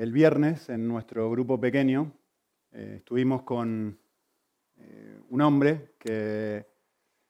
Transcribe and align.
el 0.00 0.12
viernes 0.12 0.70
en 0.70 0.88
nuestro 0.88 1.30
grupo 1.30 1.60
pequeño 1.60 2.10
eh, 2.72 2.94
estuvimos 2.96 3.42
con 3.42 3.98
eh, 4.78 5.20
un 5.28 5.42
hombre 5.42 5.92
que 5.98 6.66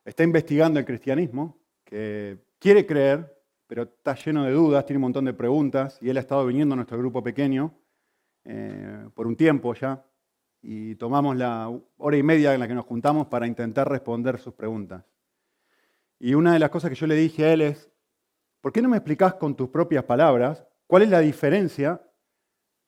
está 0.05 0.23
investigando 0.23 0.79
el 0.79 0.87
cristianismo, 0.87 1.59
que 1.83 2.39
quiere 2.61 2.87
creer, 2.87 3.43
pero 3.67 3.83
está 3.83 4.15
lleno 4.15 4.45
de 4.45 4.53
dudas, 4.53 4.87
tiene 4.87 4.99
un 4.99 5.03
montón 5.03 5.25
de 5.25 5.33
preguntas, 5.33 5.99
y 6.01 6.11
él 6.11 6.17
ha 6.17 6.21
estado 6.21 6.47
viniendo 6.47 6.75
a 6.75 6.77
nuestro 6.77 6.97
grupo 6.97 7.25
pequeño 7.25 7.75
eh, 8.45 9.09
por 9.15 9.27
un 9.27 9.35
tiempo 9.35 9.75
ya, 9.75 10.05
y 10.63 10.95
tomamos 10.95 11.37
la 11.37 11.77
hora 11.97 12.17
y 12.17 12.23
media 12.23 12.55
en 12.55 12.61
la 12.61 12.69
que 12.69 12.75
nos 12.77 12.85
juntamos 12.85 13.27
para 13.27 13.49
intentar 13.49 13.89
responder 13.89 14.39
sus 14.39 14.55
preguntas. 14.55 15.03
Y 16.21 16.35
una 16.35 16.53
de 16.53 16.61
las 16.61 16.71
cosas 16.71 16.89
que 16.89 16.97
yo 16.97 17.09
le 17.09 17.17
dije 17.17 17.47
a 17.47 17.53
él 17.53 17.63
es, 17.63 17.91
¿por 18.61 18.73
qué 18.73 18.81
no 18.81 18.89
me 18.89 18.99
explicas 18.99 19.35
con 19.35 19.57
tus 19.57 19.71
propias 19.71 20.05
palabras 20.05 20.65
cuál 20.87 21.03
es 21.03 21.09
la 21.09 21.19
diferencia 21.19 22.01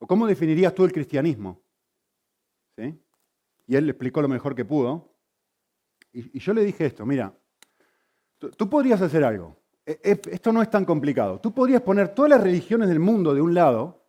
o 0.02 0.06
cómo 0.08 0.26
definirías 0.26 0.74
tú 0.74 0.84
el 0.84 0.92
cristianismo? 0.92 1.62
¿Sí? 2.76 3.00
Y 3.68 3.76
él 3.76 3.86
le 3.86 3.92
explicó 3.92 4.20
lo 4.20 4.26
mejor 4.26 4.52
que 4.52 4.64
pudo. 4.64 5.14
Y, 6.12 6.40
yo 6.40 6.52
le 6.52 6.64
dije 6.64 6.86
esto, 6.86 7.06
mira, 7.06 7.32
tú, 8.36 8.68
podrías 8.68 9.00
hacer 9.00 9.22
algo. 9.22 9.56
E, 9.86 10.00
e, 10.02 10.20
esto 10.32 10.52
no 10.52 10.60
es 10.60 10.68
tan 10.68 10.84
complicado. 10.84 11.40
Tú 11.40 11.54
podrías 11.54 11.82
poner 11.82 12.08
todas 12.08 12.30
las 12.30 12.42
religiones 12.42 12.88
del 12.88 12.98
mundo 12.98 13.32
de 13.32 13.42
un 13.42 13.54
lado, 13.54 14.08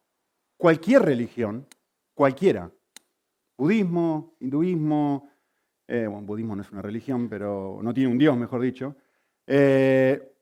cualquier 0.57 1.03
religión, 1.03 1.67
cualquiera. 2.15 2.71
Budismo, 3.55 4.35
hinduismo, 4.39 5.29
eh, 5.87 6.07
bueno, 6.07 6.25
budismo 6.25 6.55
no 6.55 6.63
es 6.63 6.71
una 6.71 6.81
religión, 6.81 7.29
pero 7.29 7.79
no 7.83 7.93
tiene 7.93 8.11
un 8.11 8.17
dios, 8.17 8.35
mejor 8.35 8.61
dicho. 8.61 8.95
Eh, 9.45 10.35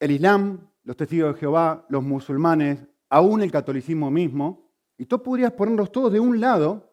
el 0.00 0.10
Islam, 0.10 0.68
los 0.82 0.96
testigos 0.96 1.34
de 1.34 1.40
Jehová, 1.40 1.86
los 1.88 2.02
musulmanes, 2.02 2.84
aún 3.08 3.42
el 3.42 3.50
catolicismo 3.50 4.10
mismo, 4.10 4.70
y 4.98 5.06
tú 5.06 5.22
podrías 5.22 5.52
ponerlos 5.52 5.92
todos 5.92 6.12
de 6.12 6.20
un 6.20 6.40
lado 6.40 6.92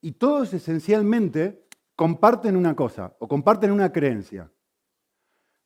y 0.00 0.12
todos 0.12 0.52
esencialmente 0.52 1.66
comparten 1.96 2.56
una 2.56 2.74
cosa 2.74 3.14
o 3.18 3.28
comparten 3.28 3.70
una 3.70 3.92
creencia. 3.92 4.50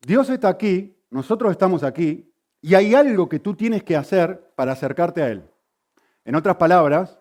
Dios 0.01 0.31
está 0.31 0.49
aquí, 0.49 0.97
nosotros 1.11 1.51
estamos 1.51 1.83
aquí, 1.83 2.33
y 2.61 2.75
hay 2.75 2.95
algo 2.95 3.29
que 3.29 3.39
tú 3.39 3.55
tienes 3.55 3.83
que 3.83 3.97
hacer 3.97 4.53
para 4.55 4.73
acercarte 4.73 5.23
a 5.23 5.29
Él. 5.29 5.45
En 6.25 6.35
otras 6.35 6.57
palabras, 6.57 7.19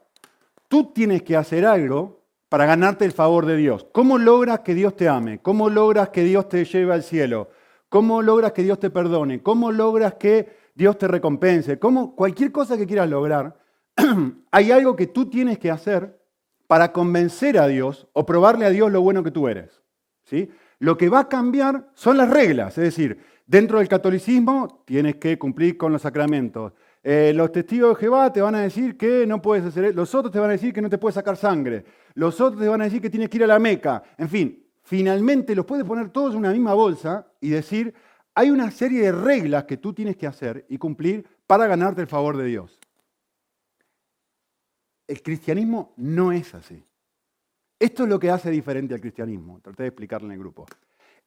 tú 0.67 0.91
tienes 0.93 1.23
que 1.23 1.35
hacer 1.35 1.65
algo 1.65 2.23
para 2.49 2.65
ganarte 2.65 3.05
el 3.05 3.11
favor 3.11 3.45
de 3.45 3.55
Dios. 3.57 3.85
¿Cómo 3.91 4.17
logras 4.17 4.61
que 4.61 4.73
Dios 4.73 4.95
te 4.95 5.07
ame? 5.07 5.39
¿Cómo 5.39 5.69
logras 5.69 6.09
que 6.09 6.23
Dios 6.23 6.49
te 6.49 6.65
lleve 6.65 6.93
al 6.93 7.03
cielo? 7.03 7.49
¿Cómo 7.89 8.21
logras 8.21 8.53
que 8.53 8.63
Dios 8.63 8.79
te 8.79 8.89
perdone? 8.89 9.41
¿Cómo 9.41 9.71
logras 9.71 10.15
que 10.15 10.64
Dios 10.75 10.97
te 10.97 11.07
recompense? 11.07 11.79
¿Cómo, 11.79 12.15
cualquier 12.15 12.51
cosa 12.51 12.77
que 12.77 12.85
quieras 12.85 13.09
lograr, 13.09 13.57
hay 14.51 14.71
algo 14.71 14.95
que 14.95 15.07
tú 15.07 15.29
tienes 15.29 15.57
que 15.57 15.71
hacer 15.71 16.19
para 16.67 16.91
convencer 16.91 17.57
a 17.57 17.67
Dios 17.67 18.07
o 18.13 18.25
probarle 18.25 18.65
a 18.65 18.69
Dios 18.69 18.91
lo 18.91 19.01
bueno 19.01 19.23
que 19.23 19.31
tú 19.31 19.47
eres. 19.47 19.81
¿sí? 20.23 20.49
Lo 20.79 20.97
que 20.97 21.09
va 21.09 21.21
a 21.21 21.29
cambiar 21.29 21.89
son 21.93 22.17
las 22.17 22.29
reglas, 22.29 22.77
es 22.77 22.83
decir, 22.83 23.19
dentro 23.45 23.79
del 23.79 23.87
catolicismo 23.87 24.83
tienes 24.85 25.15
que 25.15 25.37
cumplir 25.37 25.77
con 25.77 25.91
los 25.91 26.01
sacramentos. 26.01 26.73
Eh, 27.03 27.33
los 27.35 27.51
testigos 27.51 27.95
de 27.95 28.01
Jehová 28.01 28.33
te 28.33 28.41
van 28.41 28.55
a 28.55 28.61
decir 28.61 28.97
que 28.97 29.27
no 29.27 29.41
puedes 29.41 29.63
hacer, 29.63 29.93
los 29.93 30.15
otros 30.15 30.31
te 30.31 30.39
van 30.39 30.49
a 30.49 30.53
decir 30.53 30.73
que 30.73 30.81
no 30.81 30.89
te 30.89 30.97
puedes 30.97 31.13
sacar 31.13 31.37
sangre, 31.37 31.85
los 32.15 32.41
otros 32.41 32.59
te 32.59 32.67
van 32.67 32.81
a 32.81 32.85
decir 32.85 32.99
que 32.99 33.11
tienes 33.11 33.29
que 33.29 33.37
ir 33.37 33.43
a 33.43 33.47
la 33.47 33.59
Meca, 33.59 34.01
en 34.17 34.27
fin, 34.27 34.65
finalmente 34.81 35.53
los 35.53 35.65
puedes 35.65 35.85
poner 35.85 36.09
todos 36.09 36.31
en 36.33 36.39
una 36.39 36.51
misma 36.51 36.73
bolsa 36.73 37.27
y 37.39 37.49
decir, 37.49 37.93
hay 38.35 38.51
una 38.51 38.69
serie 38.69 39.01
de 39.03 39.11
reglas 39.13 39.63
que 39.63 39.77
tú 39.77 39.93
tienes 39.93 40.17
que 40.17 40.27
hacer 40.27 40.65
y 40.69 40.77
cumplir 40.77 41.25
para 41.47 41.67
ganarte 41.67 42.01
el 42.01 42.07
favor 42.07 42.35
de 42.35 42.45
Dios. 42.45 42.77
El 45.07 45.21
cristianismo 45.21 45.93
no 45.97 46.33
es 46.33 46.53
así. 46.53 46.83
Esto 47.79 48.03
es 48.03 48.09
lo 48.09 48.19
que 48.19 48.29
hace 48.29 48.51
diferente 48.51 48.93
al 48.93 49.01
cristianismo. 49.01 49.61
Traté 49.61 49.83
de 49.83 49.89
explicarlo 49.89 50.27
en 50.27 50.33
el 50.33 50.39
grupo. 50.39 50.65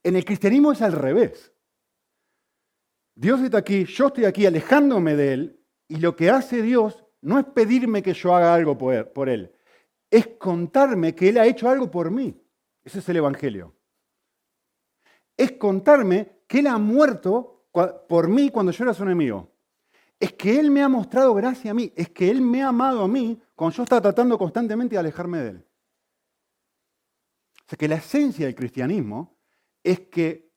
En 0.02 0.16
el 0.16 0.24
cristianismo 0.24 0.72
es 0.72 0.82
al 0.82 0.92
revés. 0.92 1.52
Dios 3.14 3.40
está 3.40 3.58
aquí, 3.58 3.84
yo 3.84 4.08
estoy 4.08 4.26
aquí 4.26 4.46
alejándome 4.46 5.16
de 5.16 5.32
Él 5.32 5.60
y 5.88 5.96
lo 5.96 6.14
que 6.14 6.30
hace 6.30 6.62
Dios 6.62 7.04
no 7.20 7.38
es 7.38 7.46
pedirme 7.46 8.02
que 8.02 8.14
yo 8.14 8.34
haga 8.34 8.54
algo 8.54 8.78
por 8.78 9.28
Él, 9.28 9.52
es 10.08 10.28
contarme 10.38 11.14
que 11.14 11.30
Él 11.30 11.38
ha 11.38 11.46
hecho 11.46 11.68
algo 11.68 11.90
por 11.90 12.12
mí. 12.12 12.40
Ese 12.84 13.00
es 13.00 13.08
el 13.08 13.16
Evangelio. 13.16 13.74
Es 15.38 15.52
contarme 15.52 16.42
que 16.46 16.58
Él 16.58 16.66
ha 16.66 16.76
muerto 16.76 17.66
por 18.08 18.28
mí 18.28 18.50
cuando 18.50 18.72
yo 18.72 18.84
era 18.84 18.92
su 18.92 19.04
enemigo. 19.04 19.50
Es 20.20 20.32
que 20.32 20.58
Él 20.58 20.70
me 20.70 20.82
ha 20.82 20.88
mostrado 20.88 21.32
gracia 21.32 21.70
a 21.70 21.74
mí. 21.74 21.92
Es 21.96 22.10
que 22.10 22.30
Él 22.30 22.42
me 22.42 22.62
ha 22.62 22.68
amado 22.68 23.02
a 23.02 23.08
mí 23.08 23.40
cuando 23.54 23.76
yo 23.76 23.82
estaba 23.84 24.02
tratando 24.02 24.36
constantemente 24.36 24.96
de 24.96 25.00
alejarme 25.00 25.38
de 25.38 25.50
Él. 25.50 25.64
O 27.60 27.68
sea 27.68 27.76
que 27.76 27.88
la 27.88 27.96
esencia 27.96 28.46
del 28.46 28.54
cristianismo 28.54 29.38
es 29.82 30.00
que, 30.00 30.50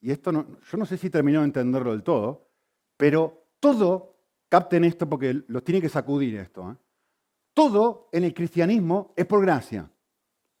y 0.00 0.10
esto 0.10 0.32
no, 0.32 0.58
yo 0.60 0.78
no 0.78 0.86
sé 0.86 0.96
si 0.96 1.10
terminó 1.10 1.40
de 1.40 1.46
entenderlo 1.46 1.92
del 1.92 2.02
todo, 2.02 2.48
pero 2.96 3.46
todo, 3.60 4.16
capten 4.48 4.84
esto 4.84 5.08
porque 5.08 5.44
los 5.46 5.62
tiene 5.62 5.80
que 5.80 5.88
sacudir 5.88 6.36
esto, 6.36 6.72
¿eh? 6.72 6.76
todo 7.54 8.08
en 8.12 8.24
el 8.24 8.34
cristianismo 8.34 9.12
es 9.16 9.26
por 9.26 9.42
gracia. 9.42 9.90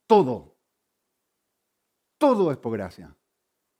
Todo. 0.06 0.56
Todo 2.18 2.52
es 2.52 2.58
por 2.58 2.72
gracia. 2.72 3.16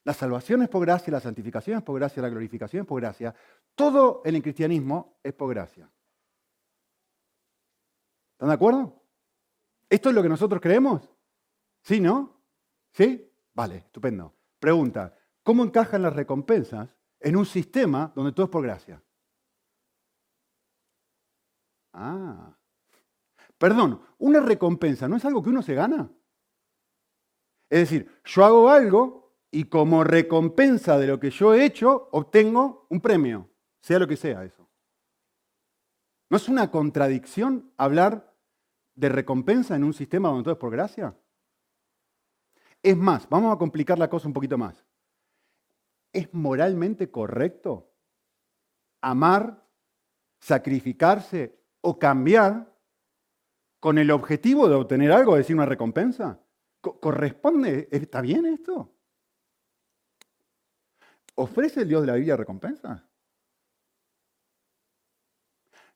La 0.04 0.12
salvación 0.12 0.62
es 0.62 0.68
por 0.68 0.82
gracia, 0.84 1.12
la 1.12 1.20
santificación 1.20 1.78
es 1.78 1.84
por 1.84 1.96
gracia, 1.96 2.22
la 2.22 2.28
glorificación 2.28 2.82
es 2.82 2.88
por 2.88 3.00
gracia. 3.00 3.34
Todo 3.74 4.22
en 4.24 4.34
el 4.34 4.42
cristianismo 4.42 5.18
es 5.22 5.32
por 5.32 5.50
gracia. 5.50 5.88
¿Están 8.32 8.48
de 8.48 8.54
acuerdo? 8.54 9.00
¿Esto 9.88 10.08
es 10.08 10.14
lo 10.14 10.22
que 10.22 10.28
nosotros 10.28 10.60
creemos? 10.60 11.08
¿Sí, 11.82 12.00
no? 12.00 12.40
¿Sí? 12.92 13.30
Vale, 13.54 13.76
estupendo. 13.76 14.34
Pregunta, 14.58 15.16
¿cómo 15.42 15.62
encajan 15.62 16.02
las 16.02 16.14
recompensas 16.14 16.96
en 17.20 17.36
un 17.36 17.46
sistema 17.46 18.12
donde 18.14 18.32
todo 18.32 18.46
es 18.46 18.50
por 18.50 18.62
gracia? 18.62 19.00
Ah. 21.92 22.56
Perdón, 23.58 24.02
¿una 24.18 24.40
recompensa 24.40 25.06
no 25.06 25.16
es 25.16 25.24
algo 25.24 25.42
que 25.42 25.50
uno 25.50 25.62
se 25.62 25.74
gana? 25.74 26.10
Es 27.70 27.80
decir, 27.80 28.20
yo 28.24 28.44
hago 28.44 28.68
algo 28.68 29.21
y 29.54 29.64
como 29.64 30.02
recompensa 30.02 30.98
de 30.98 31.06
lo 31.06 31.20
que 31.20 31.30
yo 31.30 31.54
he 31.54 31.64
hecho, 31.64 32.08
obtengo 32.10 32.86
un 32.88 33.00
premio, 33.00 33.50
sea 33.82 33.98
lo 33.98 34.08
que 34.08 34.16
sea 34.16 34.42
eso. 34.44 34.66
¿No 36.30 36.38
es 36.38 36.48
una 36.48 36.70
contradicción 36.70 37.70
hablar 37.76 38.34
de 38.94 39.10
recompensa 39.10 39.76
en 39.76 39.84
un 39.84 39.92
sistema 39.92 40.30
donde 40.30 40.44
todo 40.44 40.54
es 40.54 40.58
por 40.58 40.72
gracia? 40.72 41.14
Es 42.82 42.96
más, 42.96 43.28
vamos 43.28 43.54
a 43.54 43.58
complicar 43.58 43.98
la 43.98 44.08
cosa 44.08 44.26
un 44.26 44.32
poquito 44.32 44.56
más. 44.56 44.86
¿Es 46.14 46.32
moralmente 46.32 47.10
correcto 47.10 47.92
amar, 49.02 49.68
sacrificarse 50.40 51.60
o 51.82 51.98
cambiar 51.98 52.74
con 53.80 53.98
el 53.98 54.10
objetivo 54.10 54.66
de 54.66 54.76
obtener 54.76 55.12
algo, 55.12 55.36
es 55.36 55.40
decir, 55.40 55.56
una 55.56 55.66
recompensa? 55.66 56.40
¿Corresponde? 56.80 57.88
¿Está 57.92 58.22
bien 58.22 58.46
esto? 58.46 58.94
¿Ofrece 61.34 61.82
el 61.82 61.88
Dios 61.88 62.02
de 62.02 62.06
la 62.08 62.14
Biblia 62.14 62.36
recompensa? 62.36 63.08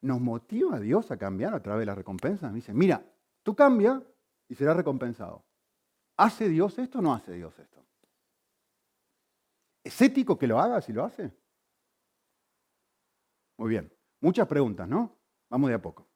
¿Nos 0.00 0.20
motiva 0.20 0.78
Dios 0.78 1.10
a 1.10 1.16
cambiar 1.16 1.54
a 1.54 1.62
través 1.62 1.80
de 1.80 1.86
las 1.86 1.96
recompensas? 1.96 2.50
Me 2.50 2.56
dice, 2.56 2.72
mira, 2.72 3.04
tú 3.42 3.54
cambia 3.54 4.02
y 4.48 4.54
serás 4.54 4.76
recompensado. 4.76 5.44
¿Hace 6.16 6.48
Dios 6.48 6.78
esto 6.78 7.00
o 7.00 7.02
no 7.02 7.12
hace 7.12 7.32
Dios 7.32 7.58
esto? 7.58 7.84
¿Es 9.82 10.00
ético 10.00 10.38
que 10.38 10.46
lo 10.46 10.58
haga 10.58 10.80
si 10.80 10.92
lo 10.92 11.04
hace? 11.04 11.32
Muy 13.58 13.70
bien. 13.70 13.92
Muchas 14.20 14.46
preguntas, 14.48 14.88
¿no? 14.88 15.16
Vamos 15.48 15.68
de 15.68 15.74
a 15.74 15.82
poco. 15.82 16.06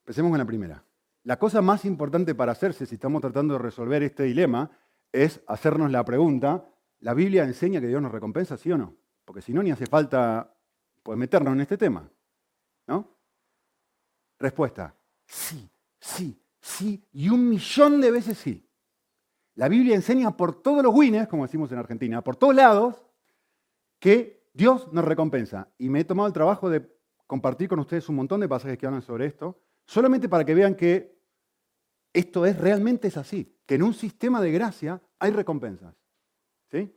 Empecemos 0.00 0.30
con 0.30 0.38
la 0.38 0.44
primera. 0.44 0.84
La 1.24 1.38
cosa 1.38 1.60
más 1.60 1.84
importante 1.84 2.34
para 2.34 2.52
hacerse 2.52 2.86
si 2.86 2.94
estamos 2.94 3.20
tratando 3.20 3.54
de 3.54 3.60
resolver 3.60 4.02
este 4.02 4.22
dilema 4.22 4.70
es 5.12 5.42
hacernos 5.46 5.90
la 5.90 6.04
pregunta, 6.04 6.64
¿la 7.00 7.14
Biblia 7.14 7.44
enseña 7.44 7.80
que 7.80 7.86
Dios 7.86 8.02
nos 8.02 8.12
recompensa, 8.12 8.56
sí 8.56 8.70
o 8.72 8.78
no? 8.78 8.96
Porque 9.24 9.42
si 9.42 9.52
no, 9.52 9.62
ni 9.62 9.70
hace 9.70 9.86
falta 9.86 10.56
pues, 11.02 11.18
meternos 11.18 11.52
en 11.52 11.60
este 11.60 11.76
tema. 11.76 12.10
¿No? 12.86 13.18
Respuesta, 14.38 14.94
sí, 15.26 15.68
sí, 16.00 16.40
sí, 16.60 17.06
y 17.12 17.28
un 17.28 17.48
millón 17.48 18.00
de 18.00 18.10
veces 18.10 18.38
sí. 18.38 18.68
La 19.56 19.68
Biblia 19.68 19.96
enseña 19.96 20.36
por 20.36 20.62
todos 20.62 20.82
los 20.82 20.94
wines, 20.94 21.26
como 21.26 21.42
decimos 21.44 21.72
en 21.72 21.78
Argentina, 21.78 22.22
por 22.22 22.36
todos 22.36 22.54
lados, 22.54 23.04
que 23.98 24.48
Dios 24.54 24.92
nos 24.92 25.04
recompensa. 25.04 25.72
Y 25.76 25.88
me 25.88 26.00
he 26.00 26.04
tomado 26.04 26.28
el 26.28 26.32
trabajo 26.32 26.70
de 26.70 26.88
compartir 27.26 27.68
con 27.68 27.80
ustedes 27.80 28.08
un 28.08 28.16
montón 28.16 28.40
de 28.40 28.48
pasajes 28.48 28.78
que 28.78 28.86
hablan 28.86 29.02
sobre 29.02 29.26
esto, 29.26 29.60
solamente 29.84 30.28
para 30.28 30.44
que 30.44 30.54
vean 30.54 30.74
que 30.76 31.18
esto 32.12 32.46
es 32.46 32.56
realmente 32.58 33.08
es 33.08 33.16
así, 33.16 33.58
que 33.66 33.74
en 33.74 33.82
un 33.82 33.94
sistema 33.94 34.40
de 34.40 34.52
gracia 34.52 35.02
hay 35.18 35.32
recompensas. 35.32 35.94
¿Sí? 36.70 36.94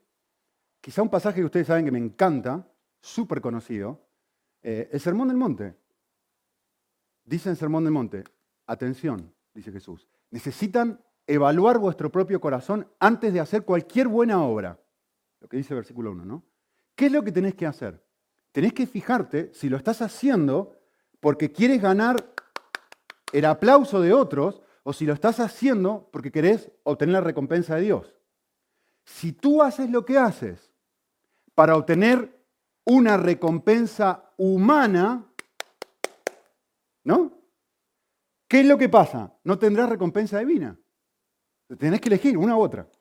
Quizá 0.80 1.02
un 1.02 1.10
pasaje 1.10 1.40
que 1.40 1.46
ustedes 1.46 1.68
saben 1.68 1.86
que 1.86 1.92
me 1.92 2.00
encanta, 2.00 2.68
súper 3.00 3.42
conocido, 3.42 4.08
eh, 4.64 4.90
el 4.92 5.00
Sermón 5.00 5.28
del 5.28 5.38
Monte. 5.38 5.76
Dice 7.24 7.50
en 7.50 7.56
Sermón 7.56 7.84
del 7.84 7.94
Monte, 7.94 8.24
atención, 8.66 9.34
dice 9.54 9.72
Jesús, 9.72 10.08
necesitan 10.32 11.00
evaluar 11.28 11.78
vuestro 11.78 12.12
propio 12.12 12.42
corazón 12.42 12.88
antes 13.00 13.34
de 13.34 13.40
hacer 13.40 13.64
cualquier 13.64 14.08
buena 14.08 14.44
obra. 14.44 14.80
Lo 15.40 15.48
que 15.48 15.58
dice 15.58 15.74
el 15.74 15.80
versículo 15.80 16.12
1, 16.12 16.26
¿no? 16.26 16.44
¿Qué 16.96 17.06
es 17.08 17.12
lo 17.12 17.24
que 17.24 17.32
tenés 17.32 17.56
que 17.56 17.66
hacer? 17.66 18.04
Tenés 18.52 18.74
que 18.74 18.86
fijarte 18.86 19.52
si 19.54 19.70
lo 19.70 19.78
estás 19.78 20.02
haciendo 20.02 20.78
porque 21.20 21.52
quieres 21.52 21.82
ganar 21.82 22.34
el 23.32 23.46
aplauso 23.46 24.02
de 24.02 24.14
otros 24.14 24.62
o 24.84 24.94
si 24.94 25.06
lo 25.06 25.14
estás 25.14 25.40
haciendo 25.40 26.10
porque 26.12 26.32
querés 26.32 26.72
obtener 26.84 27.14
la 27.14 27.22
recompensa 27.22 27.76
de 27.76 27.82
Dios. 27.84 28.16
Si 29.12 29.34
tú 29.34 29.62
haces 29.62 29.90
lo 29.90 30.06
que 30.06 30.18
haces 30.18 30.72
para 31.54 31.75
obtener 31.75 32.42
una 32.86 33.18
recompensa 33.18 34.31
humana, 34.38 35.28
¿no? 37.04 37.31
¿Qué 38.48 38.62
es 38.62 38.66
lo 38.66 38.78
que 38.78 38.90
pasa? 38.90 39.34
No 39.44 39.60
tendrás 39.60 39.90
recompensa 39.90 40.40
divina. 40.40 40.78
Tenés 41.78 42.02
que 42.02 42.10
elegir 42.10 42.38
una 42.38 42.56
u 42.58 42.62
otra. 42.62 42.81
Eso 42.81 43.00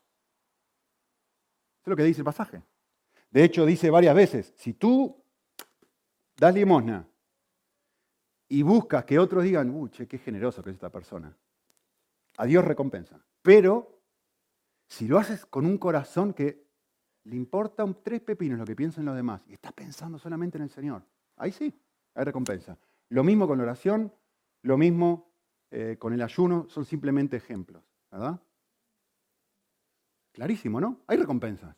es 1.82 1.86
lo 1.86 1.96
que 1.96 2.04
dice 2.04 2.20
el 2.20 2.26
pasaje. 2.26 2.62
De 3.30 3.44
hecho, 3.44 3.64
dice 3.64 3.88
varias 3.88 4.14
veces, 4.14 4.52
si 4.56 4.74
tú 4.74 5.24
das 6.36 6.54
limosna 6.54 7.08
y 8.48 8.62
buscas 8.62 9.04
que 9.04 9.18
otros 9.18 9.44
digan, 9.44 9.70
uy, 9.70 9.90
qué 9.90 10.18
generoso 10.18 10.62
que 10.62 10.70
es 10.70 10.74
esta 10.74 10.90
persona, 10.90 11.34
a 12.36 12.44
Dios 12.44 12.64
recompensa. 12.64 13.24
Pero 13.42 13.99
si 14.90 15.06
lo 15.06 15.18
haces 15.18 15.46
con 15.46 15.66
un 15.66 15.78
corazón 15.78 16.34
que 16.34 16.66
le 17.22 17.36
importa 17.36 17.84
un 17.84 18.02
tres 18.02 18.20
pepinos 18.22 18.58
lo 18.58 18.64
que 18.64 18.74
piensan 18.74 19.04
los 19.04 19.14
demás 19.14 19.40
y 19.46 19.52
estás 19.52 19.72
pensando 19.72 20.18
solamente 20.18 20.58
en 20.58 20.64
el 20.64 20.70
Señor, 20.70 21.06
ahí 21.36 21.52
sí, 21.52 21.72
hay 22.12 22.24
recompensa. 22.24 22.76
Lo 23.08 23.22
mismo 23.22 23.46
con 23.46 23.58
la 23.58 23.64
oración, 23.64 24.12
lo 24.62 24.76
mismo 24.76 25.32
eh, 25.70 25.96
con 25.96 26.12
el 26.12 26.20
ayuno, 26.20 26.66
son 26.68 26.84
simplemente 26.84 27.36
ejemplos, 27.36 27.84
¿verdad? 28.10 28.42
Clarísimo, 30.32 30.80
¿no? 30.80 31.02
Hay 31.06 31.18
recompensas. 31.18 31.76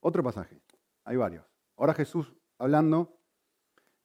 Otro 0.00 0.24
pasaje, 0.24 0.60
hay 1.04 1.16
varios. 1.16 1.46
Ahora 1.76 1.94
Jesús 1.94 2.34
hablando 2.58 3.16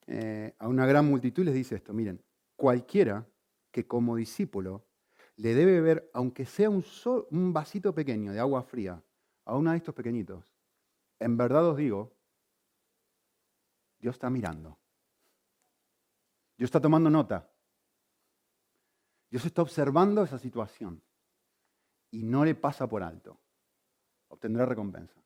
eh, 0.05 0.55
a 0.59 0.67
una 0.67 0.85
gran 0.85 1.05
multitud 1.05 1.43
les 1.43 1.55
dice 1.55 1.75
esto, 1.75 1.93
miren, 1.93 2.23
cualquiera 2.55 3.27
que 3.71 3.87
como 3.87 4.15
discípulo 4.15 4.86
le 5.37 5.53
debe 5.53 5.81
ver, 5.81 6.09
aunque 6.13 6.45
sea 6.45 6.69
un, 6.69 6.83
un 7.31 7.53
vasito 7.53 7.93
pequeño 7.93 8.33
de 8.33 8.39
agua 8.39 8.63
fría, 8.63 9.01
a 9.45 9.55
uno 9.55 9.71
de 9.71 9.77
estos 9.77 9.95
pequeñitos, 9.95 10.53
en 11.19 11.37
verdad 11.37 11.65
os 11.69 11.77
digo, 11.77 12.13
Dios 13.99 14.15
está 14.15 14.29
mirando. 14.29 14.77
Dios 16.57 16.67
está 16.67 16.81
tomando 16.81 17.09
nota. 17.09 17.49
Dios 19.29 19.45
está 19.45 19.61
observando 19.61 20.23
esa 20.23 20.39
situación 20.39 21.01
y 22.11 22.23
no 22.23 22.43
le 22.43 22.55
pasa 22.55 22.87
por 22.87 23.03
alto. 23.03 23.39
Obtendrá 24.29 24.65
recompensa. 24.65 25.21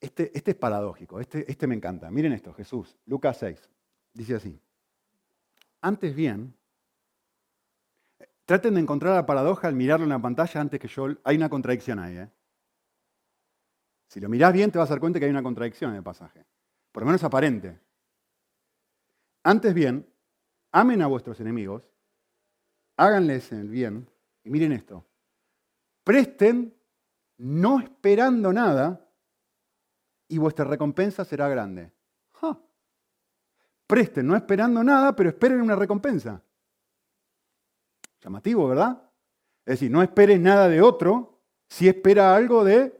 Este, 0.00 0.30
este, 0.34 0.52
es 0.52 0.56
paradójico, 0.56 1.20
este, 1.20 1.50
este 1.50 1.66
me 1.66 1.74
encanta. 1.74 2.10
Miren 2.10 2.32
esto, 2.32 2.54
Jesús, 2.54 2.96
Lucas 3.04 3.36
6, 3.38 3.68
dice 4.14 4.36
así. 4.36 4.58
Antes 5.82 6.14
bien, 6.14 6.54
traten 8.50 8.74
de 8.74 8.80
encontrar 8.80 9.14
la 9.14 9.24
paradoja 9.24 9.68
al 9.68 9.76
mirarlo 9.76 10.02
en 10.02 10.10
la 10.10 10.18
pantalla 10.18 10.60
antes 10.60 10.80
que 10.80 10.88
yo... 10.88 11.06
Hay 11.22 11.36
una 11.36 11.48
contradicción 11.48 12.00
ahí. 12.00 12.16
¿eh? 12.16 12.28
Si 14.08 14.18
lo 14.18 14.28
mirás 14.28 14.52
bien 14.52 14.72
te 14.72 14.78
vas 14.78 14.90
a 14.90 14.94
dar 14.94 14.98
cuenta 14.98 15.20
que 15.20 15.26
hay 15.26 15.30
una 15.30 15.44
contradicción 15.44 15.92
en 15.92 15.98
el 15.98 16.02
pasaje. 16.02 16.44
Por 16.90 17.04
lo 17.04 17.06
menos 17.06 17.22
aparente. 17.22 17.78
Antes 19.44 19.72
bien, 19.72 20.04
amen 20.72 21.00
a 21.00 21.06
vuestros 21.06 21.38
enemigos, 21.38 21.84
háganles 22.96 23.52
el 23.52 23.68
bien, 23.68 24.10
y 24.42 24.50
miren 24.50 24.72
esto, 24.72 25.06
presten 26.02 26.74
no 27.38 27.78
esperando 27.78 28.52
nada, 28.52 29.08
y 30.26 30.38
vuestra 30.38 30.64
recompensa 30.64 31.24
será 31.24 31.48
grande. 31.48 31.92
Presten, 33.86 34.26
no 34.26 34.34
esperando 34.34 34.82
nada, 34.82 35.14
pero 35.14 35.30
esperen 35.30 35.60
una 35.60 35.76
recompensa. 35.76 36.42
Llamativo, 38.20 38.68
¿verdad? 38.68 39.02
Es 39.64 39.74
decir, 39.74 39.90
no 39.90 40.02
esperes 40.02 40.40
nada 40.40 40.68
de 40.68 40.82
otro, 40.82 41.40
si 41.68 41.88
espera 41.88 42.34
algo 42.34 42.64
de... 42.64 42.98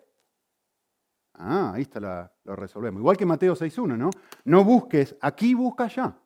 Ah, 1.35 1.73
ahí 1.75 1.83
está, 1.83 2.01
la, 2.01 2.33
lo 2.45 2.55
resolvemos. 2.55 3.01
Igual 3.01 3.17
que 3.17 3.27
Mateo 3.27 3.55
6.1, 3.55 3.97
¿no? 3.97 4.11
No 4.45 4.65
busques 4.65 5.17
aquí, 5.21 5.55
busca 5.55 5.85
allá. 5.85 6.17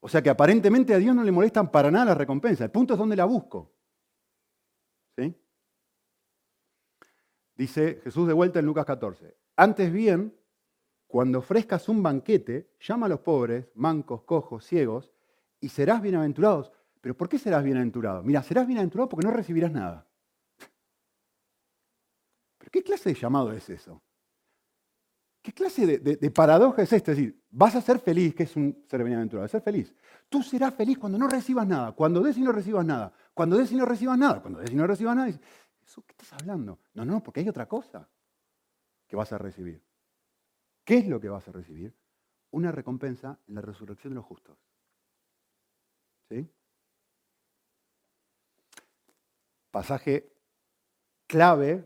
O 0.00 0.08
sea 0.08 0.20
que 0.20 0.28
aparentemente 0.28 0.92
a 0.92 0.98
Dios 0.98 1.14
no 1.14 1.24
le 1.24 1.32
molestan 1.32 1.70
para 1.70 1.90
nada 1.90 2.06
las 2.06 2.18
recompensas. 2.18 2.66
El 2.66 2.70
punto 2.70 2.94
es 2.94 2.98
dónde 2.98 3.16
la 3.16 3.24
busco. 3.24 3.72
¿Sí? 5.16 5.34
Dice 7.54 8.00
Jesús 8.02 8.26
de 8.26 8.34
vuelta 8.34 8.58
en 8.58 8.66
Lucas 8.66 8.84
14. 8.84 9.34
Antes 9.56 9.92
bien, 9.92 10.36
cuando 11.06 11.38
ofrezcas 11.38 11.88
un 11.88 12.02
banquete, 12.02 12.74
llama 12.80 13.06
a 13.06 13.08
los 13.08 13.20
pobres, 13.20 13.68
mancos, 13.76 14.24
cojos, 14.24 14.66
ciegos, 14.66 15.12
y 15.60 15.68
serás 15.68 16.02
bienaventurado. 16.02 16.72
¿Pero 17.04 17.14
por 17.14 17.28
qué 17.28 17.38
serás 17.38 17.62
bienaventurado? 17.62 18.22
Mira, 18.22 18.42
serás 18.42 18.66
bienaventurado 18.66 19.10
porque 19.10 19.26
no 19.26 19.30
recibirás 19.30 19.70
nada. 19.70 20.08
¿Pero 22.56 22.70
qué 22.70 22.82
clase 22.82 23.10
de 23.10 23.14
llamado 23.14 23.52
es 23.52 23.68
eso? 23.68 24.02
¿Qué 25.42 25.52
clase 25.52 25.98
de, 25.98 26.30
paradoja 26.30 26.80
es 26.80 26.90
esta? 26.94 27.12
Es 27.12 27.18
decir, 27.18 27.44
vas 27.50 27.74
a 27.74 27.82
ser 27.82 27.98
feliz, 27.98 28.34
que 28.34 28.44
es 28.44 28.56
un 28.56 28.86
ser 28.88 29.04
bienaventurado, 29.04 29.46
ser 29.48 29.60
feliz. 29.60 29.94
Tú 30.30 30.42
serás 30.42 30.72
feliz 30.72 30.96
cuando 30.96 31.18
no 31.18 31.28
recibas 31.28 31.66
nada, 31.66 31.92
cuando 31.92 32.22
des 32.22 32.38
y 32.38 32.40
no 32.40 32.52
recibas 32.52 32.86
nada, 32.86 33.12
cuando 33.34 33.58
des 33.58 33.70
y 33.70 33.76
no 33.76 33.84
recibas 33.84 34.16
nada, 34.16 34.40
cuando 34.40 34.60
des 34.60 34.70
y 34.70 34.74
no 34.74 34.86
recibas 34.86 35.14
nada. 35.14 35.28
¿Eso 35.28 36.02
qué 36.06 36.12
estás 36.12 36.32
hablando? 36.32 36.78
No, 36.94 37.04
no, 37.04 37.22
porque 37.22 37.40
hay 37.40 37.48
otra 37.50 37.68
cosa 37.68 38.08
que 39.06 39.14
vas 39.14 39.30
a 39.30 39.36
recibir. 39.36 39.84
¿Qué 40.82 40.96
es 40.96 41.06
lo 41.06 41.20
que 41.20 41.28
vas 41.28 41.46
a 41.48 41.52
recibir? 41.52 41.94
Una 42.52 42.72
recompensa 42.72 43.38
en 43.46 43.56
la 43.56 43.60
resurrección 43.60 44.14
de 44.14 44.14
los 44.14 44.24
justos. 44.24 44.56
¿Sí? 46.30 46.50
Pasaje 49.74 50.32
clave 51.26 51.84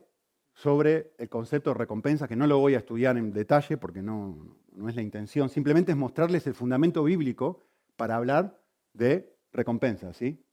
sobre 0.52 1.14
el 1.16 1.30
concepto 1.30 1.71
de 1.71 1.75
recompensa, 1.78 2.28
que 2.28 2.37
no 2.37 2.47
lo 2.47 2.59
voy 2.59 2.75
a 2.75 2.80
estudiar 2.80 3.16
en 3.16 3.33
detalle 3.33 3.78
porque 3.78 4.02
no, 4.02 4.59
no 4.73 4.90
es 4.90 4.95
la 4.95 5.00
intención, 5.00 5.49
simplemente 5.49 5.92
es 5.92 5.97
mostrarles 5.97 6.47
el 6.47 6.52
fundamento 6.52 7.02
bíblico 7.02 7.64
para 7.97 8.16
hablar 8.16 8.61
de 8.92 9.35
recompensa. 9.54 10.12
¿sí? 10.12 10.45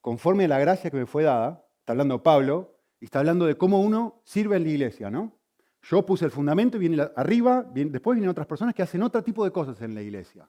Conforme 0.00 0.44
a 0.44 0.48
la 0.48 0.60
gracia 0.60 0.88
que 0.88 0.96
me 0.96 1.06
fue 1.06 1.24
dada, 1.24 1.66
está 1.80 1.90
hablando 1.90 2.22
Pablo, 2.22 2.78
y 3.00 3.06
está 3.06 3.18
hablando 3.18 3.46
de 3.46 3.56
cómo 3.56 3.80
uno 3.82 4.22
sirve 4.22 4.56
en 4.56 4.62
la 4.62 4.70
iglesia, 4.70 5.10
¿no? 5.10 5.36
Yo 5.82 6.06
puse 6.06 6.24
el 6.24 6.30
fundamento 6.30 6.76
y 6.76 6.80
viene 6.80 7.02
arriba, 7.16 7.66
después 7.74 8.14
vienen 8.14 8.30
otras 8.30 8.46
personas 8.46 8.76
que 8.76 8.82
hacen 8.82 9.02
otro 9.02 9.24
tipo 9.24 9.44
de 9.44 9.50
cosas 9.50 9.82
en 9.82 9.92
la 9.92 10.02
iglesia. 10.02 10.48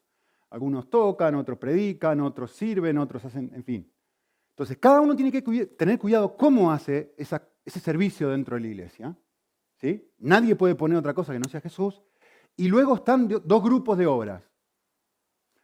Algunos 0.52 0.88
tocan, 0.88 1.34
otros 1.34 1.58
predican, 1.58 2.22
otros 2.22 2.52
sirven, 2.52 3.00
otros 3.00 3.26
hacen, 3.26 3.52
en 3.56 3.64
fin. 3.64 3.92
Entonces, 4.58 4.78
cada 4.80 5.02
uno 5.02 5.16
tiene 5.16 5.32
que 5.32 5.68
tener 5.68 6.00
cuidado 6.00 6.36
cómo 6.36 6.72
hace 6.72 7.14
ese 7.16 7.80
servicio 7.80 8.30
dentro 8.30 8.56
de 8.56 8.62
la 8.62 8.68
iglesia. 8.68 9.16
¿sí? 9.80 10.12
Nadie 10.18 10.56
puede 10.56 10.74
poner 10.74 10.98
otra 10.98 11.14
cosa 11.14 11.32
que 11.32 11.38
no 11.38 11.48
sea 11.48 11.62
Jesús. 11.62 12.02
Y 12.56 12.68
luego 12.68 12.96
están 12.96 13.28
dos 13.28 13.64
grupos 13.64 14.00
de 14.00 14.08
obras. 14.08 14.42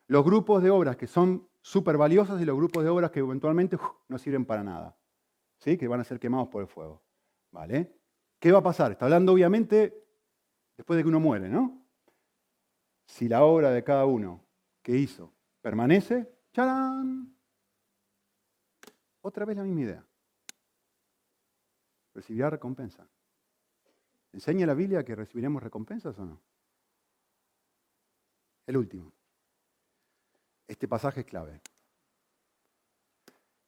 Los 0.05 0.23
grupos 0.23 0.62
de 0.62 0.69
obras 0.69 0.95
que 0.95 1.07
son 1.07 1.50
súper 1.59 1.97
valiosas 1.97 2.39
y 2.39 2.45
los 2.45 2.55
grupos 2.55 2.83
de 2.83 2.91
obras 2.91 3.09
que 3.09 3.21
eventualmente 3.21 3.79
no 4.09 4.19
sirven 4.19 4.45
para 4.45 4.63
nada. 4.63 4.95
¿sí? 5.57 5.75
Que 5.75 5.88
van 5.88 6.01
a 6.01 6.03
ser 6.03 6.19
quemados 6.19 6.50
por 6.50 6.62
el 6.62 6.67
fuego. 6.67 7.01
¿Vale? 7.50 7.95
¿Qué 8.38 8.51
va 8.51 8.59
a 8.59 8.63
pasar? 8.63 8.91
Está 8.91 9.05
hablando 9.05 9.33
obviamente 9.33 10.05
después 10.77 10.97
de 10.97 11.01
que 11.01 11.09
uno 11.09 11.19
muere, 11.19 11.50
¿no? 11.50 11.83
Si 13.07 13.27
la 13.27 13.43
obra 13.43 13.71
de 13.71 13.83
cada 13.83 14.05
uno 14.05 14.45
que 14.83 14.95
hizo 14.95 15.33
permanece, 15.63 16.31
¡charán! 16.51 17.33
Otra 19.23 19.45
vez 19.45 19.55
la 19.55 19.63
misma 19.63 19.81
idea. 19.81 20.05
Recibirá 22.13 22.49
recompensa. 22.49 23.07
¿Enseña 24.33 24.67
la 24.67 24.73
Biblia 24.73 25.03
que 25.03 25.15
recibiremos 25.15 25.63
recompensas 25.63 26.17
o 26.19 26.25
no? 26.25 26.41
El 28.67 28.77
último. 28.77 29.13
Este 30.67 30.87
pasaje 30.87 31.21
es 31.21 31.25
clave. 31.25 31.61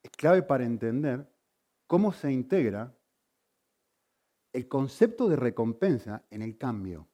Es 0.03 0.12
clave 0.12 0.43
para 0.43 0.65
entender 0.65 1.25
cómo 1.88 2.12
se 2.12 2.31
integra 2.31 2.93
el 4.51 4.67
concepto 4.67 5.29
de 5.29 5.38
recompensa 5.38 6.24
en 6.29 6.41
el 6.41 6.57
cambio, 6.57 7.07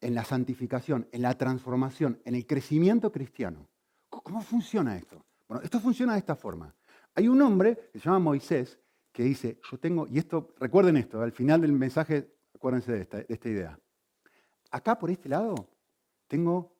en 0.00 0.14
la 0.14 0.24
santificación, 0.24 1.08
en 1.10 1.22
la 1.22 1.38
transformación, 1.38 2.20
en 2.24 2.34
el 2.34 2.46
crecimiento 2.46 3.10
cristiano. 3.10 3.68
¿Cómo 4.10 4.42
funciona 4.42 4.96
esto? 4.96 5.24
Bueno, 5.48 5.62
esto 5.62 5.80
funciona 5.80 6.14
de 6.14 6.20
esta 6.20 6.36
forma. 6.36 6.74
Hay 7.14 7.28
un 7.28 7.40
hombre 7.42 7.90
que 7.92 7.98
se 7.98 8.04
llama 8.04 8.18
Moisés 8.18 8.78
que 9.12 9.22
dice, 9.22 9.60
yo 9.70 9.78
tengo, 9.78 10.06
y 10.08 10.18
esto, 10.18 10.54
recuerden 10.58 10.96
esto, 10.96 11.22
al 11.22 11.32
final 11.32 11.60
del 11.60 11.72
mensaje, 11.72 12.34
acuérdense 12.54 12.92
de 12.92 13.00
esta, 13.02 13.18
de 13.18 13.26
esta 13.28 13.48
idea. 13.48 13.78
Acá 14.70 14.98
por 14.98 15.10
este 15.10 15.28
lado 15.28 15.54
tengo 16.26 16.74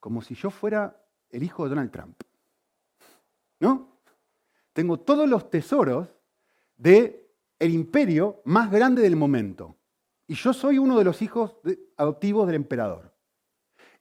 como 0.00 0.22
si 0.22 0.34
yo 0.34 0.50
fuera 0.50 1.04
el 1.28 1.42
hijo 1.42 1.64
de 1.64 1.70
Donald 1.70 1.90
Trump. 1.90 2.22
¿No? 3.60 4.00
Tengo 4.72 4.98
todos 5.00 5.28
los 5.28 5.50
tesoros 5.50 6.08
el 6.82 7.70
imperio 7.70 8.42
más 8.44 8.70
grande 8.70 9.02
del 9.02 9.16
momento. 9.16 9.76
Y 10.26 10.34
yo 10.34 10.52
soy 10.52 10.78
uno 10.78 10.98
de 10.98 11.04
los 11.04 11.22
hijos 11.22 11.56
adoptivos 11.96 12.46
del 12.46 12.56
emperador. 12.56 13.14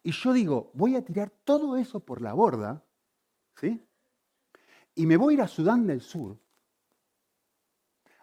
Y 0.04 0.12
yo 0.12 0.34
digo, 0.34 0.72
voy 0.74 0.96
a 0.96 1.04
tirar 1.04 1.30
todo 1.44 1.78
eso 1.78 2.00
por 2.00 2.22
la 2.22 2.34
borda, 2.34 2.84
Y 4.96 5.06
me 5.06 5.18
voy 5.18 5.34
a 5.34 5.38
ir 5.38 5.42
a 5.42 5.48
Sudán 5.48 5.88
del 5.88 6.02
Sur 6.02 6.38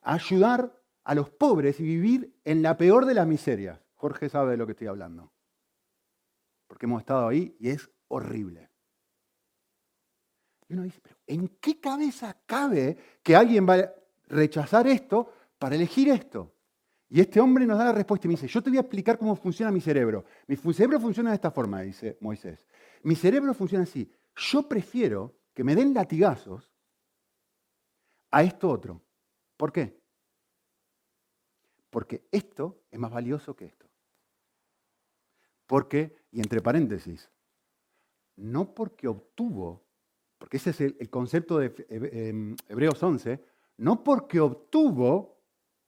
a 0.03 0.15
ayudar 0.15 0.81
a 1.05 1.15
los 1.15 1.31
pobres 1.31 1.81
y 1.81 1.85
vivir 1.85 2.39
en 2.45 2.63
la 2.63 2.77
peor 2.77 3.07
de 3.07 3.15
las 3.15 3.27
miserias. 3.27 3.81
Jorge 3.95 4.29
sabe 4.29 4.53
de 4.53 4.57
lo 4.57 4.67
que 4.67 4.73
estoy 4.73 4.87
hablando. 4.87 5.33
Porque 6.67 6.87
hemos 6.87 7.01
estado 7.01 7.29
ahí 7.29 7.57
y 7.59 7.71
es 7.71 7.91
horrible. 8.09 8.71
Y 10.69 10.75
uno 10.75 10.83
dice, 10.83 11.01
pero 11.03 11.17
¿en 11.27 11.49
qué 11.61 11.81
cabeza 11.81 12.37
cabe 12.47 12.97
que 13.23 13.35
alguien 13.35 13.67
va 13.67 13.75
a 13.75 13.93
rechazar 14.29 14.87
esto 14.87 15.33
para 15.59 15.75
elegir 15.75 16.11
esto? 16.11 16.55
Y 17.11 17.21
este 17.21 17.41
hombre 17.41 17.65
nos 17.65 17.79
da 17.79 17.87
la 17.87 17.93
respuesta 17.93 18.27
y 18.27 18.29
me 18.29 18.35
dice, 18.35 18.49
yo 18.49 18.63
te 18.63 18.69
voy 18.69 18.77
a 18.77 18.83
explicar 18.83 19.19
cómo 19.19 19.35
funciona 19.35 19.73
mi 19.73 19.81
cerebro. 19.81 20.27
Mi 20.47 20.57
cerebro 20.57 21.01
funciona 21.01 21.31
de 21.31 21.37
esta 21.37 21.51
forma, 21.51 21.81
dice 21.81 22.19
Moisés. 22.21 22.67
Mi 23.03 23.15
cerebro 23.15 23.55
funciona 23.55 23.85
así. 23.85 24.13
Yo 24.39 24.69
prefiero 24.69 25.35
que 25.53 25.65
me 25.65 25.75
den 25.75 25.93
latigazos 25.93 26.73
a 28.31 28.43
esto 28.43 28.71
otro. 28.71 29.03
¿Por 29.57 29.73
qué? 29.73 30.01
Porque 31.91 32.29
esto 32.31 32.85
es 32.91 32.99
más 32.99 33.11
valioso 33.11 33.57
que 33.57 33.65
esto. 33.65 33.87
Porque, 35.67 36.17
y 36.31 36.41
entre 36.41 36.63
paréntesis, 36.63 37.29
no 38.37 38.75
porque 38.75 39.09
obtuvo, 39.09 39.85
porque 40.39 40.59
ese 40.59 40.71
es 40.71 40.81
el, 40.81 41.11
concepto 41.11 41.59
de 41.59 41.75
em, 41.89 42.57
Hebreos 42.69 43.03
11, 43.03 43.45
no 43.79 44.05
porque 44.05 44.39
obtuvo 44.39 45.43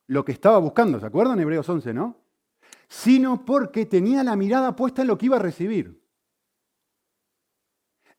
lo 0.08 0.24
que 0.24 0.32
estaba 0.32 0.58
buscando, 0.58 0.98
¿se 0.98 1.06
acuerdan 1.06 1.38
Hebreos 1.38 1.68
11, 1.68 1.94
no? 1.94 2.16
Sino 2.88 3.44
porque 3.44 3.86
tenía 3.86 4.24
la 4.24 4.34
mirada 4.34 4.74
puesta 4.74 5.02
en 5.02 5.08
lo 5.08 5.16
que 5.16 5.26
iba 5.26 5.36
a 5.36 5.40
recibir. 5.40 5.99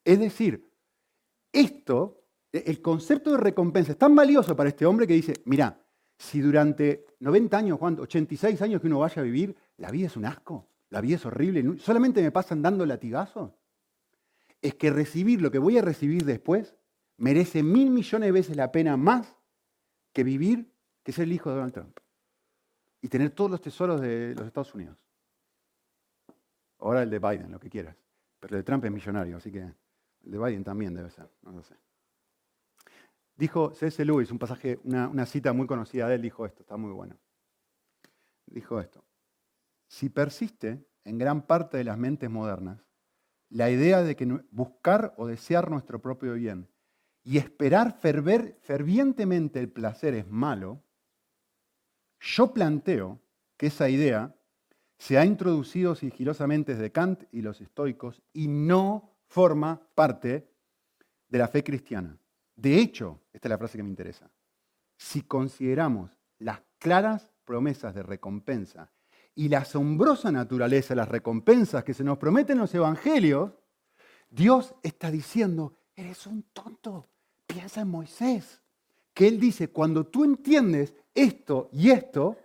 Es 0.04 0.20
decir, 0.20 0.70
esto, 1.52 2.24
el 2.52 2.82
concepto 2.82 3.32
de 3.32 3.38
recompensa 3.38 3.92
es 3.92 3.98
tan 3.98 4.16
valioso 4.16 4.56
para 4.56 4.70
este 4.70 4.86
hombre 4.86 5.08
que 5.08 5.14
dice, 5.14 5.34
mira, 5.46 5.80
si 6.18 6.40
durante 6.40 7.06
90 7.20 7.58
años, 7.58 7.80
86 7.82 8.62
años 8.62 8.82
que 8.82 8.88
uno 8.88 9.00
vaya 9.00 9.22
a 9.22 9.26
vivir, 9.26 9.56
la 9.78 9.92
vida 9.92 10.08
es 10.08 10.18
un 10.18 10.26
asco, 10.26 10.70
la 10.90 11.02
vida 11.02 11.16
es 11.16 11.26
horrible, 11.26 11.78
solamente 11.80 12.22
me 12.22 12.32
pasan 12.32 12.62
dando 12.62 12.86
latigazos, 12.86 13.52
es 14.62 14.76
que 14.76 14.92
recibir 14.92 15.42
lo 15.42 15.50
que 15.52 15.58
voy 15.58 15.78
a 15.78 15.82
recibir 15.82 16.24
después 16.24 16.76
merece 17.18 17.64
mil 17.64 17.90
millones 17.90 18.28
de 18.28 18.32
veces 18.32 18.56
la 18.56 18.72
pena 18.72 18.98
más 18.98 19.36
que 20.14 20.24
vivir, 20.24 20.72
que 21.04 21.12
ser 21.12 21.24
el 21.24 21.34
hijo 21.34 21.50
de 21.50 21.56
Donald 21.56 21.74
Trump 21.74 21.98
y 23.02 23.08
tener 23.08 23.32
todos 23.32 23.50
los 23.50 23.62
tesoros 23.62 24.00
de 24.00 24.36
los 24.36 24.46
Estados 24.46 24.74
Unidos. 24.76 24.98
Ahora 26.80 27.04
el 27.04 27.10
de 27.10 27.20
Biden, 27.20 27.52
lo 27.52 27.60
que 27.60 27.70
quieras. 27.70 27.96
Pero 28.40 28.56
el 28.56 28.62
de 28.62 28.64
Trump 28.64 28.86
es 28.86 28.92
millonario, 28.92 29.38
así 29.38 29.52
que 29.52 29.72
de 30.22 30.38
Biden 30.38 30.64
también 30.64 30.94
debe 30.94 31.10
ser, 31.10 31.30
no 31.42 31.52
lo 31.52 31.64
sé. 31.64 31.76
Dijo 33.36 33.74
C.S. 33.74 34.04
Lewis, 34.06 34.32
un 34.32 34.40
pasaje, 34.40 34.80
una, 34.84 35.08
una 35.08 35.26
cita 35.26 35.54
muy 35.54 35.68
conocida 35.68 36.08
de 36.08 36.16
él, 36.16 36.22
dijo 36.22 36.46
esto, 36.46 36.62
está 36.62 36.78
muy 36.78 36.92
bueno. 36.92 37.18
Dijo 38.46 38.80
esto, 38.80 39.04
si 39.88 40.10
persiste 40.10 40.86
en 41.04 41.18
gran 41.18 41.42
parte 41.42 41.78
de 41.78 41.84
las 41.84 41.98
mentes 41.98 42.30
modernas 42.30 42.86
la 43.50 43.70
idea 43.70 44.02
de 44.02 44.16
que 44.16 44.26
buscar 44.52 45.14
o 45.18 45.28
desear 45.28 45.70
nuestro 45.70 46.02
propio 46.02 46.34
bien 46.34 46.70
y 47.24 47.38
esperar 47.38 48.00
fervientemente 48.00 49.60
el 49.60 49.70
placer 49.70 50.14
es 50.14 50.28
malo, 50.28 50.82
yo 52.20 52.54
planteo 52.54 53.22
que 53.58 53.68
esa 53.68 53.90
idea 53.90 54.36
se 54.98 55.18
ha 55.18 55.26
introducido 55.26 55.96
sigilosamente 55.96 56.74
desde 56.74 56.92
Kant 56.92 57.24
y 57.32 57.42
los 57.42 57.60
estoicos 57.60 58.22
y 58.34 58.48
no 58.48 59.11
forma 59.32 59.82
parte 59.96 60.46
de 61.30 61.38
la 61.40 61.48
fe 61.48 61.64
cristiana. 61.64 62.18
De 62.54 62.78
hecho, 62.78 63.22
esta 63.32 63.48
es 63.48 63.50
la 63.50 63.58
frase 63.58 63.78
que 63.78 63.84
me 63.84 63.90
interesa, 63.90 64.30
si 64.98 65.22
consideramos 65.22 66.12
las 66.40 66.60
claras 66.78 67.32
promesas 67.46 67.96
de 67.96 68.04
recompensa 68.04 68.92
y 69.34 69.48
la 69.48 69.60
asombrosa 69.60 70.34
naturaleza 70.34 70.90
de 70.90 70.98
las 70.98 71.08
recompensas 71.08 71.86
que 71.86 71.94
se 71.94 72.04
nos 72.04 72.18
prometen 72.18 72.58
en 72.58 72.62
los 72.62 72.76
evangelios, 72.76 73.54
Dios 74.30 74.76
está 74.84 75.10
diciendo, 75.10 75.78
eres 75.96 76.28
un 76.28 76.44
tonto, 76.52 77.08
piensa 77.48 77.82
en 77.82 77.88
Moisés, 77.88 78.62
que 79.14 79.30
él 79.30 79.40
dice, 79.40 79.70
cuando 79.70 80.08
tú 80.08 80.26
entiendes 80.26 80.94
esto 81.16 81.70
y 81.72 81.90
esto, 81.92 82.36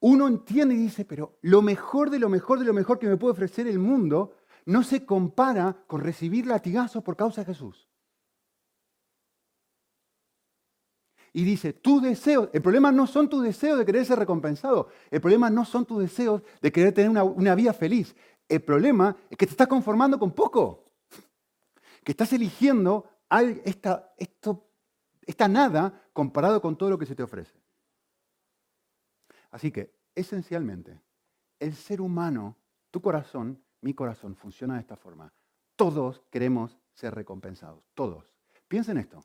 uno 0.00 0.28
entiende 0.28 0.76
y 0.76 0.78
dice, 0.78 1.04
pero 1.04 1.36
lo 1.42 1.62
mejor 1.62 2.10
de 2.10 2.20
lo 2.20 2.28
mejor 2.28 2.60
de 2.60 2.64
lo 2.64 2.72
mejor 2.72 3.00
que 3.00 3.08
me 3.08 3.16
puede 3.16 3.32
ofrecer 3.32 3.66
el 3.66 3.80
mundo 3.80 4.37
no 4.68 4.82
se 4.82 5.06
compara 5.06 5.82
con 5.86 6.02
recibir 6.02 6.46
latigazos 6.46 7.02
por 7.02 7.16
causa 7.16 7.40
de 7.40 7.46
Jesús. 7.46 7.88
Y 11.32 11.42
dice, 11.42 11.72
tus 11.72 12.02
deseos, 12.02 12.50
el 12.52 12.60
problema 12.60 12.92
no 12.92 13.06
son 13.06 13.30
tus 13.30 13.42
deseos 13.42 13.78
de 13.78 13.86
querer 13.86 14.04
ser 14.04 14.18
recompensado, 14.18 14.88
el 15.10 15.22
problema 15.22 15.48
no 15.48 15.64
son 15.64 15.86
tus 15.86 16.00
deseos 16.00 16.42
de 16.60 16.70
querer 16.70 16.92
tener 16.92 17.10
una, 17.10 17.54
vida 17.54 17.72
feliz, 17.72 18.14
el 18.46 18.60
problema 18.60 19.16
es 19.30 19.38
que 19.38 19.46
te 19.46 19.52
estás 19.52 19.68
conformando 19.68 20.18
con 20.18 20.32
poco, 20.32 20.84
que 22.04 22.12
estás 22.12 22.30
eligiendo 22.34 23.08
esto, 24.18 24.68
esta 25.22 25.48
nada 25.48 26.10
comparado 26.12 26.60
con 26.60 26.76
todo 26.76 26.90
lo 26.90 26.98
que 26.98 27.06
se 27.06 27.14
te 27.14 27.22
ofrece. 27.22 27.58
Así 29.50 29.70
que, 29.70 29.94
esencialmente, 30.14 31.00
el 31.58 31.74
ser 31.74 32.02
humano, 32.02 32.58
tu 32.90 33.00
corazón, 33.00 33.62
mi 33.80 33.94
corazón, 33.94 34.34
funciona 34.34 34.74
de 34.74 34.80
esta 34.80 34.96
forma. 34.96 35.32
Todos 35.76 36.22
queremos 36.30 36.78
ser 36.92 37.14
recompensados, 37.14 37.84
todos. 37.94 38.24
Piensen 38.66 38.98
esto. 38.98 39.24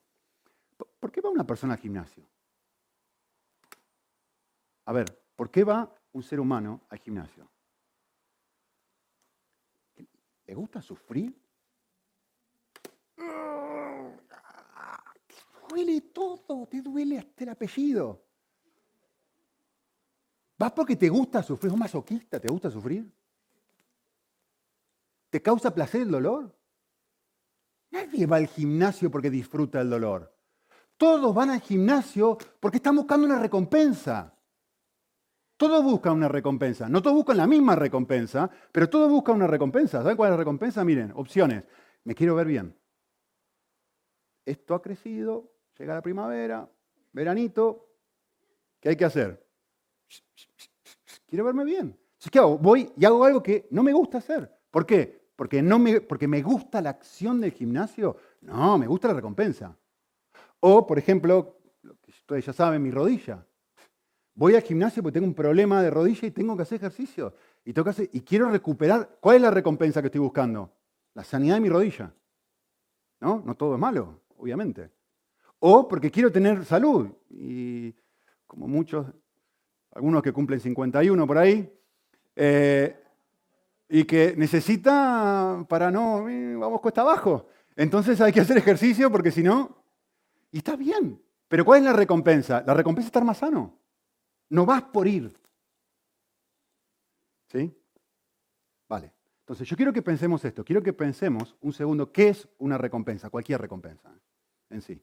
¿Por 0.99 1.11
qué 1.11 1.21
va 1.21 1.29
una 1.29 1.45
persona 1.45 1.73
al 1.73 1.79
gimnasio? 1.79 2.25
A 4.85 4.93
ver, 4.93 5.23
¿por 5.35 5.49
qué 5.49 5.63
va 5.63 5.93
un 6.11 6.23
ser 6.23 6.39
humano 6.39 6.81
al 6.89 6.99
gimnasio? 6.99 7.49
¿Le 10.45 10.53
gusta 10.53 10.81
sufrir? 10.81 11.33
Te 13.15 13.25
duele 15.69 16.01
todo, 16.01 16.67
te 16.67 16.81
duele 16.81 17.17
hasta 17.17 17.43
el 17.43 17.49
apellido. 17.49 18.23
¿Vas 20.57 20.71
porque 20.73 20.95
te 20.95 21.09
gusta 21.09 21.41
sufrir? 21.41 21.69
¿Es 21.69 21.73
un 21.73 21.79
masoquista? 21.79 22.39
¿Te 22.39 22.47
gusta 22.47 22.69
sufrir? 22.69 23.11
¿Te 25.33 25.41
causa 25.41 25.73
placer 25.73 26.01
el 26.01 26.11
dolor? 26.11 26.55
Nadie 27.89 28.27
va 28.27 28.35
al 28.35 28.45
gimnasio 28.45 29.09
porque 29.09 29.31
disfruta 29.31 29.81
el 29.81 29.89
dolor. 29.89 30.31
Todos 30.95 31.33
van 31.33 31.49
al 31.49 31.59
gimnasio 31.59 32.37
porque 32.59 32.77
están 32.77 32.95
buscando 32.95 33.25
una 33.25 33.39
recompensa. 33.39 34.37
Todos 35.57 35.83
buscan 35.83 36.17
una 36.17 36.27
recompensa. 36.27 36.87
No 36.87 37.01
todos 37.01 37.15
buscan 37.15 37.37
la 37.37 37.47
misma 37.47 37.75
recompensa, 37.75 38.47
pero 38.71 38.87
todos 38.87 39.09
buscan 39.09 39.37
una 39.37 39.47
recompensa. 39.47 40.03
¿Saben 40.03 40.15
cuál 40.15 40.27
es 40.27 40.31
la 40.33 40.37
recompensa? 40.37 40.85
Miren, 40.85 41.11
opciones. 41.15 41.63
Me 42.03 42.13
quiero 42.13 42.35
ver 42.35 42.45
bien. 42.45 42.77
Esto 44.45 44.75
ha 44.75 44.83
crecido, 44.83 45.51
llega 45.79 45.95
la 45.95 46.03
primavera, 46.03 46.69
veranito. 47.11 47.89
¿Qué 48.79 48.89
hay 48.89 48.95
que 48.95 49.05
hacer? 49.05 49.43
Quiero 51.25 51.43
verme 51.43 51.65
bien. 51.65 51.99
¿qué 52.31 52.37
hago? 52.37 52.59
Voy 52.59 52.93
y 52.95 53.03
hago 53.03 53.25
algo 53.25 53.41
que 53.41 53.67
no 53.71 53.81
me 53.81 53.93
gusta 53.93 54.19
hacer. 54.19 54.47
¿Por 54.69 54.85
qué? 54.85 55.22
Porque, 55.35 55.61
no 55.61 55.79
me, 55.79 56.01
porque 56.01 56.27
me 56.27 56.41
gusta 56.41 56.81
la 56.81 56.91
acción 56.91 57.41
del 57.41 57.51
gimnasio. 57.51 58.17
No, 58.41 58.77
me 58.77 58.87
gusta 58.87 59.07
la 59.07 59.15
recompensa. 59.15 59.75
O, 60.59 60.85
por 60.85 60.97
ejemplo, 60.97 61.59
lo 61.81 61.95
que 61.99 62.11
ustedes 62.11 62.45
ya 62.45 62.53
saben, 62.53 62.81
mi 62.81 62.91
rodilla. 62.91 63.45
Voy 64.35 64.55
al 64.55 64.61
gimnasio 64.61 65.03
porque 65.03 65.13
tengo 65.13 65.27
un 65.27 65.33
problema 65.33 65.81
de 65.81 65.89
rodilla 65.89 66.27
y 66.27 66.31
tengo 66.31 66.55
que 66.55 66.63
hacer 66.63 66.77
ejercicio. 66.77 67.33
Y, 67.65 67.73
tengo 67.73 67.91
y 68.11 68.21
quiero 68.21 68.49
recuperar. 68.49 69.17
¿Cuál 69.19 69.37
es 69.37 69.41
la 69.41 69.51
recompensa 69.51 70.01
que 70.01 70.07
estoy 70.07 70.21
buscando? 70.21 70.71
La 71.13 71.23
sanidad 71.23 71.55
de 71.55 71.61
mi 71.61 71.69
rodilla. 71.69 72.13
¿No? 73.19 73.41
No 73.45 73.55
todo 73.55 73.75
es 73.75 73.79
malo, 73.79 74.21
obviamente. 74.37 74.89
O 75.59 75.87
porque 75.87 76.11
quiero 76.11 76.31
tener 76.31 76.65
salud. 76.65 77.09
Y 77.29 77.93
como 78.45 78.67
muchos, 78.67 79.07
algunos 79.91 80.21
que 80.21 80.33
cumplen 80.33 80.59
51 80.59 81.27
por 81.27 81.37
ahí, 81.37 81.71
eh, 82.35 83.02
y 83.93 84.05
que 84.05 84.33
necesita 84.35 85.63
para 85.69 85.91
no, 85.91 86.27
eh, 86.27 86.55
vamos 86.55 86.81
cuesta 86.81 87.01
abajo. 87.01 87.45
Entonces 87.75 88.19
hay 88.21 88.33
que 88.33 88.39
hacer 88.39 88.57
ejercicio 88.57 89.11
porque 89.11 89.29
si 89.29 89.43
no, 89.43 89.83
y 90.51 90.57
está 90.57 90.75
bien. 90.75 91.21
Pero 91.47 91.63
¿cuál 91.63 91.81
es 91.81 91.85
la 91.85 91.93
recompensa? 91.93 92.63
La 92.65 92.73
recompensa 92.73 93.05
es 93.05 93.09
estar 93.09 93.23
más 93.23 93.37
sano. 93.37 93.77
No 94.49 94.65
vas 94.65 94.81
por 94.81 95.07
ir. 95.07 95.37
¿Sí? 97.51 97.71
Vale. 98.89 99.13
Entonces, 99.41 99.69
yo 99.69 99.77
quiero 99.77 99.93
que 99.93 100.01
pensemos 100.01 100.43
esto, 100.43 100.65
quiero 100.65 100.81
que 100.81 100.93
pensemos 100.93 101.55
un 101.61 101.71
segundo 101.71 102.11
qué 102.11 102.29
es 102.29 102.47
una 102.57 102.79
recompensa, 102.79 103.29
cualquier 103.29 103.61
recompensa 103.61 104.09
en 104.71 104.81
sí. 104.81 104.99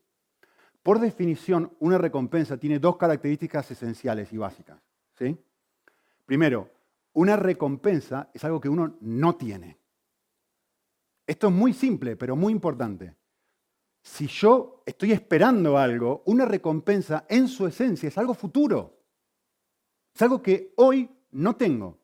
Por 0.82 0.98
definición, 0.98 1.76
una 1.78 1.96
recompensa 1.96 2.56
tiene 2.56 2.80
dos 2.80 2.96
características 2.96 3.70
esenciales 3.70 4.32
y 4.32 4.36
básicas. 4.36 4.82
¿sí? 5.16 5.38
Primero, 6.26 6.68
una 7.20 7.36
recompensa 7.36 8.30
es 8.32 8.42
algo 8.44 8.58
que 8.58 8.70
uno 8.70 8.96
no 9.02 9.36
tiene. 9.36 9.78
Esto 11.26 11.48
es 11.48 11.52
muy 11.52 11.74
simple, 11.74 12.16
pero 12.16 12.34
muy 12.34 12.50
importante. 12.50 13.14
Si 14.02 14.26
yo 14.26 14.82
estoy 14.86 15.12
esperando 15.12 15.76
algo, 15.76 16.22
una 16.24 16.46
recompensa 16.46 17.26
en 17.28 17.46
su 17.46 17.66
esencia 17.66 18.08
es 18.08 18.16
algo 18.16 18.32
futuro. 18.32 19.04
Es 20.14 20.22
algo 20.22 20.40
que 20.40 20.72
hoy 20.76 21.10
no 21.32 21.56
tengo. 21.56 21.98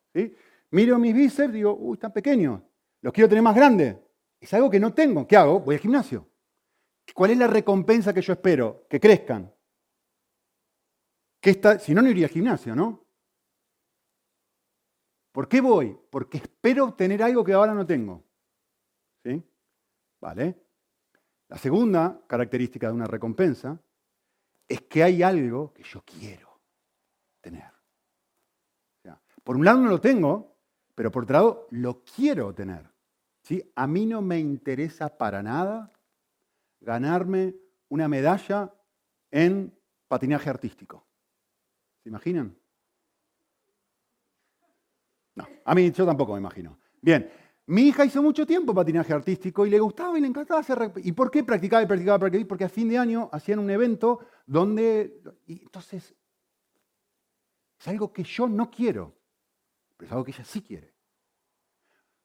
Miro 0.72 0.98
mis 0.98 1.14
bíceps, 1.14 1.54
digo, 1.54 1.74
uy, 1.74 1.94
están 1.94 2.12
pequeños, 2.12 2.60
los 3.00 3.10
quiero 3.14 3.28
tener 3.28 3.42
más 3.42 3.56
grandes. 3.56 3.96
Es 4.38 4.52
algo 4.52 4.68
que 4.68 4.78
no 4.78 4.92
tengo. 4.92 5.26
¿Qué 5.26 5.38
hago? 5.38 5.60
Voy 5.60 5.76
al 5.76 5.80
gimnasio. 5.80 6.28
¿Cuál 7.14 7.30
es 7.30 7.38
la 7.38 7.46
recompensa 7.46 8.12
que 8.12 8.20
yo 8.20 8.34
espero? 8.34 8.86
Que 8.90 9.00
crezcan. 9.00 9.50
está? 11.40 11.78
Si 11.78 11.94
no, 11.94 12.02
no 12.02 12.10
iría 12.10 12.26
al 12.26 12.32
gimnasio, 12.32 12.76
¿no? 12.76 13.05
¿Por 15.36 15.50
qué 15.50 15.60
voy? 15.60 15.94
Porque 16.08 16.38
espero 16.38 16.86
obtener 16.86 17.22
algo 17.22 17.44
que 17.44 17.52
ahora 17.52 17.74
no 17.74 17.84
tengo. 17.84 18.24
¿Sí? 19.22 19.44
¿Vale? 20.18 20.62
La 21.48 21.58
segunda 21.58 22.22
característica 22.26 22.86
de 22.86 22.94
una 22.94 23.04
recompensa 23.04 23.78
es 24.66 24.80
que 24.80 25.02
hay 25.02 25.22
algo 25.22 25.74
que 25.74 25.82
yo 25.82 26.02
quiero 26.06 26.58
tener. 27.42 27.70
por 29.44 29.56
un 29.56 29.64
lado 29.66 29.82
no 29.82 29.90
lo 29.90 30.00
tengo, 30.00 30.56
pero 30.94 31.10
por 31.12 31.24
otro 31.24 31.34
lado 31.34 31.66
lo 31.70 32.02
quiero 32.02 32.54
tener. 32.54 32.90
¿Sí? 33.42 33.62
A 33.74 33.86
mí 33.86 34.06
no 34.06 34.22
me 34.22 34.38
interesa 34.38 35.18
para 35.18 35.42
nada 35.42 35.92
ganarme 36.80 37.54
una 37.90 38.08
medalla 38.08 38.72
en 39.30 39.78
patinaje 40.08 40.48
artístico. 40.48 41.06
¿Se 42.02 42.08
imaginan? 42.08 42.56
No, 45.36 45.46
a 45.66 45.74
mí 45.74 45.90
yo 45.90 46.06
tampoco 46.06 46.32
me 46.32 46.38
imagino. 46.38 46.78
Bien, 47.02 47.28
mi 47.66 47.88
hija 47.88 48.04
hizo 48.04 48.22
mucho 48.22 48.46
tiempo 48.46 48.72
patinaje 48.72 49.12
artístico 49.12 49.66
y 49.66 49.70
le 49.70 49.80
gustaba 49.80 50.16
y 50.16 50.20
le 50.20 50.28
encantaba 50.28 50.60
hacer... 50.60 50.92
¿Y 51.02 51.10
por 51.10 51.28
qué 51.28 51.42
practicaba 51.42 51.82
y 51.82 51.86
practicaba, 51.86 52.20
practicaba? 52.20 52.48
Porque 52.48 52.64
a 52.64 52.68
fin 52.68 52.88
de 52.88 52.96
año 52.96 53.28
hacían 53.32 53.58
un 53.58 53.68
evento 53.68 54.20
donde... 54.46 55.20
Y 55.46 55.62
entonces, 55.62 56.14
es 57.80 57.88
algo 57.88 58.12
que 58.12 58.22
yo 58.22 58.46
no 58.46 58.70
quiero, 58.70 59.18
pero 59.96 60.06
es 60.06 60.12
algo 60.12 60.24
que 60.24 60.30
ella 60.30 60.44
sí 60.44 60.62
quiere. 60.62 60.94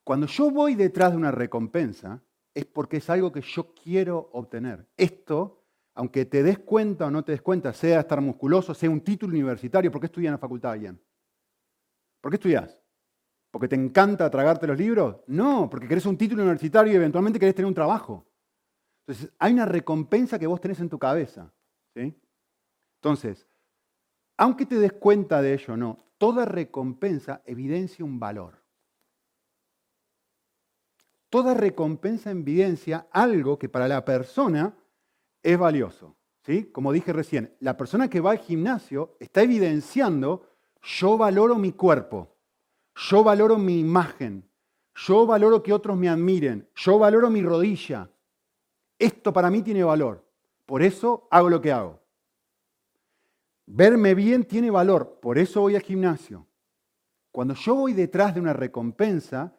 Cuando 0.04 0.28
yo 0.28 0.52
voy 0.52 0.76
detrás 0.76 1.12
de 1.12 1.18
una 1.18 1.32
recompensa, 1.32 2.22
es 2.54 2.66
porque 2.66 2.98
es 2.98 3.10
algo 3.10 3.32
que 3.32 3.42
yo 3.42 3.74
quiero 3.74 4.30
obtener. 4.34 4.88
Esto, 4.96 5.64
aunque 5.96 6.26
te 6.26 6.44
des 6.44 6.60
cuenta 6.60 7.08
o 7.08 7.12
no 7.12 7.24
te 7.24 7.32
des 7.32 7.42
cuenta, 7.42 7.74
sea 7.74 8.02
estar 8.02 8.22
musculoso, 8.22 8.76
sea 8.76 8.92
un 8.92 9.02
título 9.02 9.34
universitario, 9.34 9.92
¿por 9.92 10.00
qué 10.00 10.06
estudias 10.06 10.30
en 10.30 10.34
la 10.34 10.38
facultad 10.38 10.74
alguien? 10.74 11.02
¿Por 12.20 12.32
qué 12.32 12.36
estudias? 12.36 12.81
¿Porque 13.52 13.68
te 13.68 13.76
encanta 13.76 14.30
tragarte 14.30 14.66
los 14.66 14.78
libros? 14.78 15.18
No, 15.28 15.70
porque 15.70 15.88
querés 15.88 16.06
un 16.06 16.18
título 16.18 16.42
universitario 16.42 16.94
y 16.94 16.96
eventualmente 16.96 17.38
querés 17.38 17.54
tener 17.54 17.68
un 17.68 17.74
trabajo. 17.74 18.26
Entonces, 19.06 19.32
hay 19.38 19.54
una 19.54 19.66
recompensa 19.66 20.40
que 20.40 20.48
vos 20.48 20.62
tenés 20.62 20.80
en 20.80 20.90
tu 20.90 20.98
cabeza. 20.98 21.52
¿sí? 21.94 22.16
Entonces, 23.02 23.46
aunque 24.38 24.66
te 24.66 24.80
des 24.80 24.94
cuenta 24.94 25.42
de 25.42 25.54
ello 25.54 25.74
o 25.74 25.78
no, 25.78 26.06
toda 26.18 26.46
recompensa 26.46 27.42
evidencia 27.46 28.06
un 28.06 28.20
valor. 28.20 28.62
Toda 31.30 31.54
recompensa 31.54 32.32
evidencia 32.32 33.08
algo 33.12 33.60
que 33.60 33.70
para 33.70 33.88
la 33.88 34.06
persona 34.06 34.78
es 35.44 35.58
valioso. 35.58 36.16
¿sí? 36.46 36.66
Como 36.72 36.94
dije 36.94 37.12
recién, 37.12 37.54
la 37.60 37.76
persona 37.76 38.10
que 38.10 38.22
va 38.22 38.32
al 38.32 38.40
gimnasio 38.40 39.18
está 39.20 39.42
evidenciando, 39.42 40.48
yo 40.82 41.18
valoro 41.18 41.56
mi 41.56 41.74
cuerpo. 41.74 42.38
Yo 42.96 43.24
valoro 43.24 43.58
mi 43.58 43.80
imagen. 43.80 44.48
Yo 44.96 45.26
valoro 45.26 45.64
que 45.64 45.74
otros 45.74 45.98
me 45.98 46.10
admiren. 46.10 46.68
Yo 46.76 47.00
valoro 47.00 47.30
mi 47.30 47.42
rodilla. 47.42 48.10
Esto 49.00 49.34
para 49.34 49.50
mí 49.50 49.62
tiene 49.62 49.84
valor. 49.84 50.26
Por 50.66 50.84
eso 50.84 51.28
hago 51.32 51.50
lo 51.50 51.62
que 51.62 51.72
hago. 51.72 52.00
Verme 53.66 54.14
bien 54.14 54.46
tiene 54.46 54.70
valor. 54.70 55.20
Por 55.22 55.38
eso 55.38 55.62
voy 55.62 55.76
al 55.76 55.82
gimnasio. 55.82 56.46
Cuando 57.32 57.54
yo 57.54 57.76
voy 57.76 57.94
detrás 57.94 58.36
de 58.36 58.42
una 58.42 58.54
recompensa, 58.54 59.56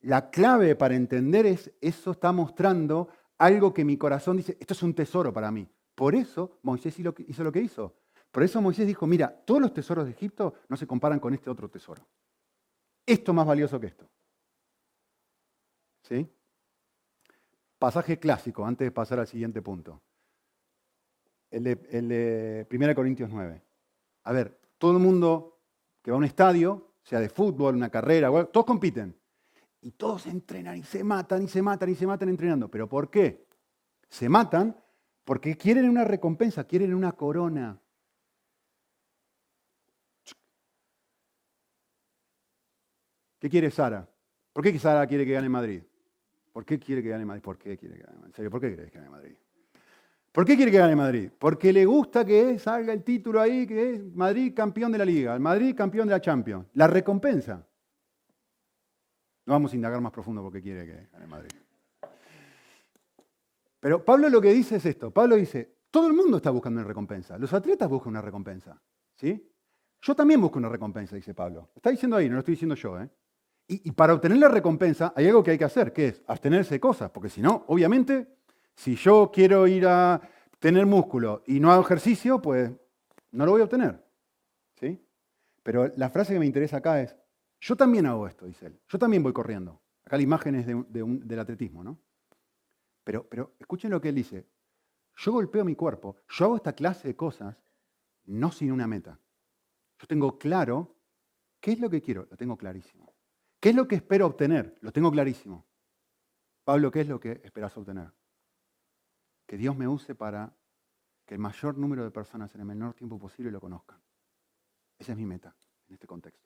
la 0.00 0.30
clave 0.30 0.74
para 0.74 0.96
entender 0.96 1.46
es, 1.46 1.72
eso 1.80 2.10
está 2.10 2.32
mostrando 2.32 3.08
algo 3.38 3.72
que 3.72 3.84
mi 3.84 3.96
corazón 3.96 4.36
dice, 4.36 4.56
esto 4.58 4.74
es 4.74 4.82
un 4.82 4.94
tesoro 4.94 5.32
para 5.32 5.50
mí. 5.52 5.68
Por 5.94 6.16
eso 6.16 6.58
Moisés 6.62 6.98
hizo 6.98 7.44
lo 7.44 7.52
que 7.52 7.60
hizo. 7.60 7.94
Por 8.32 8.42
eso 8.42 8.60
Moisés 8.60 8.86
dijo, 8.86 9.06
mira, 9.06 9.28
todos 9.28 9.60
los 9.60 9.72
tesoros 9.72 10.04
de 10.04 10.10
Egipto 10.10 10.54
no 10.68 10.76
se 10.76 10.86
comparan 10.86 11.20
con 11.20 11.32
este 11.32 11.48
otro 11.48 11.68
tesoro 11.68 12.04
esto 13.06 13.32
más 13.32 13.46
valioso 13.46 13.80
que 13.80 13.86
esto. 13.86 14.08
¿Sí? 16.02 16.28
Pasaje 17.78 18.18
clásico, 18.18 18.64
antes 18.64 18.86
de 18.86 18.92
pasar 18.92 19.18
al 19.18 19.26
siguiente 19.26 19.62
punto. 19.62 20.00
El 21.50 21.64
de, 21.64 22.66
1 22.70 22.94
Corintios 22.94 23.30
9. 23.30 23.62
A 24.24 24.32
ver, 24.32 24.58
todo 24.78 24.92
el 24.92 24.98
mundo 24.98 25.60
que 26.00 26.10
va 26.10 26.16
a 26.16 26.18
un 26.18 26.24
estadio, 26.24 26.94
sea 27.02 27.20
de 27.20 27.28
fútbol, 27.28 27.74
una 27.74 27.90
carrera, 27.90 28.30
todos 28.46 28.66
compiten. 28.66 29.18
Y 29.82 29.92
todos 29.92 30.26
entrenan 30.26 30.78
y 30.78 30.84
se 30.84 31.02
matan 31.02 31.42
y 31.42 31.48
se 31.48 31.60
matan 31.60 31.90
y 31.90 31.94
se 31.96 32.06
matan 32.06 32.28
entrenando. 32.28 32.70
¿Pero 32.70 32.88
por 32.88 33.10
qué? 33.10 33.46
Se 34.08 34.28
matan 34.28 34.76
porque 35.24 35.56
quieren 35.56 35.88
una 35.88 36.04
recompensa, 36.04 36.64
quieren 36.64 36.94
una 36.94 37.12
corona. 37.12 37.81
¿Qué 43.42 43.50
quiere 43.50 43.72
Sara? 43.72 44.08
¿Por 44.52 44.62
qué 44.62 44.78
Sara 44.78 45.04
quiere 45.04 45.26
que 45.26 45.32
gane 45.32 45.48
Madrid? 45.48 45.82
¿Por 46.52 46.64
qué 46.64 46.78
quiere 46.78 47.02
que 47.02 47.08
gane 47.08 47.24
Madrid? 47.24 47.42
¿Por 47.42 47.58
qué 47.58 47.76
quiere 47.76 47.96
que 47.96 48.02
gane 48.04 48.20
Madrid? 48.20 48.48
¿Por 48.48 48.60
qué 48.60 48.68
quiere 48.68 48.88
que 48.88 48.98
gane 48.98 49.10
Madrid? 49.10 49.34
¿Por 50.30 50.44
qué 50.44 50.54
quiere 50.54 50.70
que 50.70 50.78
gane 50.78 50.94
Madrid? 50.94 51.28
Porque 51.40 51.72
le 51.72 51.84
gusta 51.84 52.24
que 52.24 52.56
salga 52.60 52.92
el 52.92 53.02
título 53.02 53.40
ahí, 53.40 53.66
que 53.66 53.94
es 53.94 54.14
Madrid 54.14 54.54
campeón 54.54 54.92
de 54.92 54.98
la 54.98 55.04
Liga, 55.04 55.36
Madrid 55.40 55.74
campeón 55.74 56.06
de 56.06 56.12
la 56.12 56.20
Champions. 56.20 56.68
La 56.74 56.86
recompensa. 56.86 57.66
No 59.44 59.54
vamos 59.54 59.72
a 59.72 59.74
indagar 59.74 60.00
más 60.00 60.12
profundo 60.12 60.40
porque 60.40 60.62
quiere 60.62 60.86
que 60.86 61.08
gane 61.10 61.26
Madrid. 61.26 61.50
Pero 63.80 64.04
Pablo 64.04 64.28
lo 64.28 64.40
que 64.40 64.52
dice 64.52 64.76
es 64.76 64.86
esto. 64.86 65.10
Pablo 65.10 65.34
dice, 65.34 65.78
todo 65.90 66.06
el 66.06 66.12
mundo 66.12 66.36
está 66.36 66.50
buscando 66.50 66.78
una 66.78 66.86
recompensa. 66.86 67.36
Los 67.38 67.52
atletas 67.52 67.88
buscan 67.88 68.10
una 68.10 68.22
recompensa. 68.22 68.80
¿sí? 69.16 69.50
Yo 70.00 70.14
también 70.14 70.40
busco 70.40 70.60
una 70.60 70.68
recompensa, 70.68 71.16
dice 71.16 71.34
Pablo. 71.34 71.70
Lo 71.74 71.78
está 71.78 71.90
diciendo 71.90 72.16
ahí, 72.16 72.28
no 72.28 72.34
lo 72.34 72.38
estoy 72.38 72.52
diciendo 72.52 72.76
yo. 72.76 73.00
¿eh? 73.00 73.10
Y, 73.84 73.92
para 73.92 74.12
obtener 74.12 74.36
la 74.36 74.48
recompensa 74.48 75.14
hay 75.16 75.26
algo 75.28 75.42
que 75.42 75.52
hay 75.52 75.58
que 75.58 75.64
hacer, 75.64 75.92
que 75.94 76.08
es 76.08 76.22
abstenerse 76.26 76.74
de 76.74 76.80
cosas, 76.80 77.10
porque 77.10 77.30
si 77.30 77.40
no, 77.40 77.64
obviamente, 77.68 78.28
si 78.74 78.96
yo 78.96 79.30
quiero 79.32 79.66
ir 79.66 79.86
a 79.86 80.20
tener 80.58 80.84
músculo 80.84 81.42
y 81.46 81.58
no 81.58 81.72
hago 81.72 81.82
ejercicio, 81.82 82.42
pues 82.42 82.70
no 83.30 83.46
lo 83.46 83.52
voy 83.52 83.62
a 83.62 83.64
obtener. 83.64 84.04
¿sí? 84.78 85.02
Pero 85.62 85.90
la 85.96 86.10
frase 86.10 86.34
que 86.34 86.38
me 86.38 86.44
interesa 86.44 86.78
acá 86.78 87.00
es, 87.00 87.16
yo 87.60 87.76
también 87.76 88.04
hago 88.06 88.26
esto, 88.26 88.44
dice 88.44 88.66
él, 88.66 88.80
yo 88.88 88.98
también 88.98 89.22
voy 89.22 89.32
corriendo. 89.32 89.80
Acá 90.04 90.16
la 90.16 90.22
imagen 90.22 90.56
es 90.56 90.66
del 90.66 91.38
atletismo, 91.38 91.82
¿no? 91.82 91.98
Pero, 93.04 93.26
pero 93.28 93.54
escuchen 93.58 93.90
lo 93.90 94.00
que 94.00 94.10
él 94.10 94.16
dice, 94.16 94.46
yo 95.16 95.32
golpeo 95.32 95.64
mi 95.64 95.76
cuerpo, 95.76 96.16
yo 96.28 96.44
hago 96.44 96.56
esta 96.56 96.74
clase 96.74 97.08
de 97.08 97.16
cosas 97.16 97.56
no 98.24 98.52
sin 98.52 98.70
una 98.70 98.86
meta. 98.86 99.18
Yo 99.98 100.06
tengo 100.06 100.38
claro 100.38 100.94
qué 101.60 101.72
es 101.72 101.80
lo 101.80 101.88
que 101.88 102.02
quiero, 102.02 102.26
lo 102.30 102.36
tengo 102.36 102.56
clarísimo. 102.56 103.11
¿Qué 103.62 103.68
es 103.68 103.76
lo 103.76 103.86
que 103.86 103.94
espero 103.94 104.26
obtener? 104.26 104.76
Lo 104.80 104.90
tengo 104.90 105.08
clarísimo. 105.12 105.64
Pablo, 106.64 106.90
¿qué 106.90 107.02
es 107.02 107.08
lo 107.08 107.20
que 107.20 107.40
esperas 107.44 107.76
obtener? 107.76 108.12
Que 109.46 109.56
Dios 109.56 109.76
me 109.76 109.86
use 109.86 110.16
para 110.16 110.52
que 111.24 111.34
el 111.34 111.40
mayor 111.40 111.78
número 111.78 112.02
de 112.02 112.10
personas 112.10 112.52
en 112.56 112.62
el 112.62 112.66
menor 112.66 112.94
tiempo 112.94 113.20
posible 113.20 113.52
lo 113.52 113.60
conozcan. 113.60 114.02
Esa 114.98 115.12
es 115.12 115.18
mi 115.18 115.26
meta 115.26 115.54
en 115.86 115.94
este 115.94 116.08
contexto. 116.08 116.44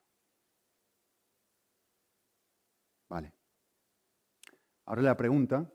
Vale. 3.08 3.32
Ahora 4.84 5.00
la 5.00 5.16
pregunta 5.16 5.72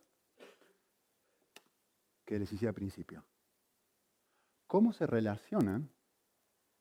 que 2.24 2.38
les 2.38 2.54
hice 2.54 2.68
al 2.68 2.76
principio. 2.76 3.26
¿Cómo 4.68 4.94
se 4.94 5.08
relacionan 5.08 5.90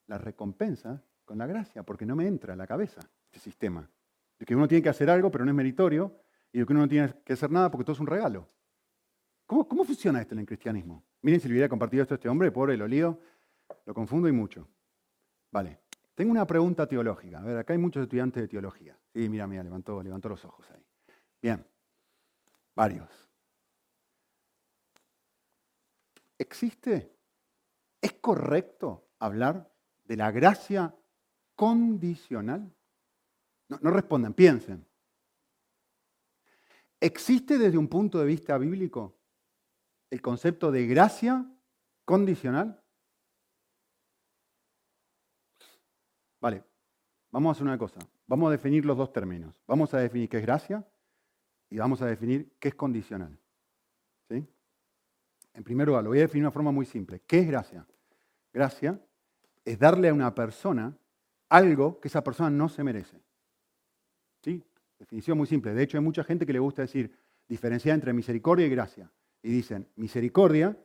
las 0.07 0.21
recompensas 0.21 1.01
con 1.25 1.39
la 1.39 1.47
gracia? 1.47 1.83
Porque 1.83 2.05
no 2.05 2.15
me 2.15 2.27
entra 2.27 2.53
a 2.53 2.57
la 2.57 2.67
cabeza 2.67 3.01
este 3.25 3.39
sistema 3.39 3.91
de 4.41 4.47
que 4.47 4.57
uno 4.57 4.67
tiene 4.67 4.83
que 4.83 4.89
hacer 4.89 5.11
algo, 5.11 5.31
pero 5.31 5.45
no 5.45 5.51
es 5.51 5.55
meritorio, 5.55 6.17
y 6.51 6.59
de 6.59 6.67
que 6.67 6.73
uno 6.73 6.81
no 6.81 6.89
tiene 6.89 7.15
que 7.25 7.35
hacer 7.35 7.51
nada 7.51 7.71
porque 7.71 7.85
todo 7.85 7.93
es 7.93 8.01
un 8.01 8.07
regalo. 8.07 8.49
¿Cómo, 9.47 9.69
cómo 9.69 9.85
funciona 9.85 10.21
esto 10.21 10.35
en 10.35 10.41
el 10.41 10.47
cristianismo? 10.47 11.05
Miren 11.21 11.41
si 11.41 11.49
le 11.49 11.55
hubiera 11.55 11.69
compartido 11.69 12.03
esto 12.03 12.15
a 12.15 12.17
este 12.17 12.29
hombre, 12.29 12.51
pobre, 12.51 12.77
lo 12.77 12.89
lío, 12.89 13.21
lo 13.85 13.93
confundo 13.93 14.29
y 14.29 14.33
mucho. 14.33 14.67
Vale, 15.53 15.81
tengo 16.15 16.31
una 16.31 16.47
pregunta 16.47 16.87
teológica. 16.87 17.39
A 17.39 17.43
ver, 17.43 17.59
acá 17.59 17.75
hay 17.75 17.79
muchos 17.79 18.03
estudiantes 18.03 18.43
de 18.43 18.49
teología. 18.49 18.99
Sí, 19.13 19.29
mira, 19.29 19.47
mira, 19.47 19.63
levantó, 19.63 20.03
levantó 20.03 20.31
los 20.31 20.43
ojos 20.47 20.71
ahí. 20.71 20.83
Bien, 21.43 21.67
varios. 22.75 23.11
¿Existe? 26.39 27.15
¿Es 28.01 28.15
correcto 28.15 29.11
hablar 29.19 29.71
de 30.05 30.17
la 30.17 30.31
gracia 30.31 30.95
condicional? 31.55 32.75
No, 33.71 33.91
respondan, 33.91 34.35
piensen. 34.35 34.85
¿Existe 36.99 37.57
desde 37.57 37.79
un 37.79 37.89
punto 37.89 38.19
de 38.19 38.27
vista 38.27 38.59
bíblico 38.59 39.17
el 40.11 40.21
concepto 40.21 40.73
de 40.73 40.87
gracia 40.87 41.47
condicional? 42.05 42.83
Vale, 46.41 46.65
vamos 47.31 47.51
a 47.51 47.53
hacer 47.53 47.67
una 47.67 47.79
cosa. 47.79 48.01
Vamos 48.27 48.49
a 48.49 48.53
definir 48.53 48.85
los 48.85 48.97
dos 48.97 49.13
términos. 49.13 49.55
Vamos 49.67 49.95
a 49.95 49.99
definir 49.99 50.29
qué 50.29 50.39
es 50.39 50.43
gracia 50.43 50.87
y 51.71 51.79
vamos 51.79 52.03
a 52.03 52.07
definir 52.07 52.57
qué 52.59 52.69
es 52.69 52.75
condicional. 52.75 53.39
¿Sí? 54.29 54.45
En 55.55 55.65
primer 55.65 55.87
lugar, 55.87 56.03
lo 56.03 56.11
voy 56.11 56.19
a 56.19 56.23
definir 56.23 56.43
de 56.43 56.49
una 56.49 56.53
forma 56.53 56.73
muy 56.73 56.87
simple. 56.87 57.23
¿Qué 57.27 57.39
es 57.39 57.47
gracia? 57.47 57.87
Gracia 58.53 59.01
es 59.65 59.79
darle 59.79 60.09
a 60.09 60.15
una 60.15 60.35
persona 60.35 60.97
algo 61.49 62.01
que 62.01 62.09
esa 62.09 62.25
persona 62.25 62.51
no 62.51 62.69
se 62.69 62.83
merece. 62.83 63.21
Definición 65.01 65.39
muy 65.39 65.47
simple. 65.47 65.73
De 65.73 65.83
hecho, 65.83 65.97
hay 65.97 66.05
mucha 66.05 66.23
gente 66.23 66.45
que 66.45 66.53
le 66.53 66.59
gusta 66.59 66.83
decir 66.83 67.11
diferenciar 67.49 67.95
entre 67.95 68.13
misericordia 68.13 68.67
y 68.67 68.69
gracia. 68.69 69.11
Y 69.43 69.51
dicen, 69.51 69.89
misericordia 69.97 70.79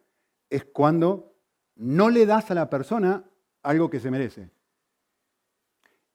es 0.49 0.63
cuando 0.63 1.35
no 1.75 2.09
le 2.09 2.25
das 2.25 2.49
a 2.49 2.53
la 2.53 2.69
persona 2.69 3.29
algo 3.61 3.89
que 3.89 3.99
se 3.99 4.09
merece. 4.09 4.49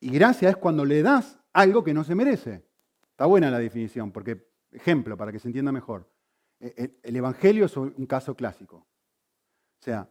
Y 0.01 0.11
gracia 0.11 0.49
es 0.49 0.57
cuando 0.57 0.87
le 0.87 1.03
das 1.03 1.39
algo 1.53 1.85
que 1.85 1.93
no 1.93 2.03
se 2.03 2.15
merece. 2.15 2.65
Está 3.11 3.27
buena 3.27 3.51
la 3.51 3.59
definición, 3.59 4.11
porque, 4.13 4.49
ejemplo, 4.73 5.19
para 5.19 5.31
que 5.31 5.39
se 5.39 5.49
entienda 5.49 5.71
mejor, 5.71 6.11
e, 6.59 6.73
e, 6.75 7.01
el 7.03 7.17
Evangelio 7.17 7.67
es 7.67 7.77
un 7.77 8.07
caso 8.07 8.35
clásico. 8.35 8.77
O 8.77 9.83
sea, 9.83 10.09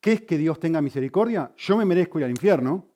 ¿qué 0.00 0.14
es 0.14 0.22
que 0.22 0.36
Dios 0.36 0.58
tenga 0.58 0.82
misericordia? 0.82 1.52
Yo 1.56 1.76
me 1.76 1.84
merezco 1.84 2.18
ir 2.18 2.24
al 2.24 2.32
infierno, 2.32 2.88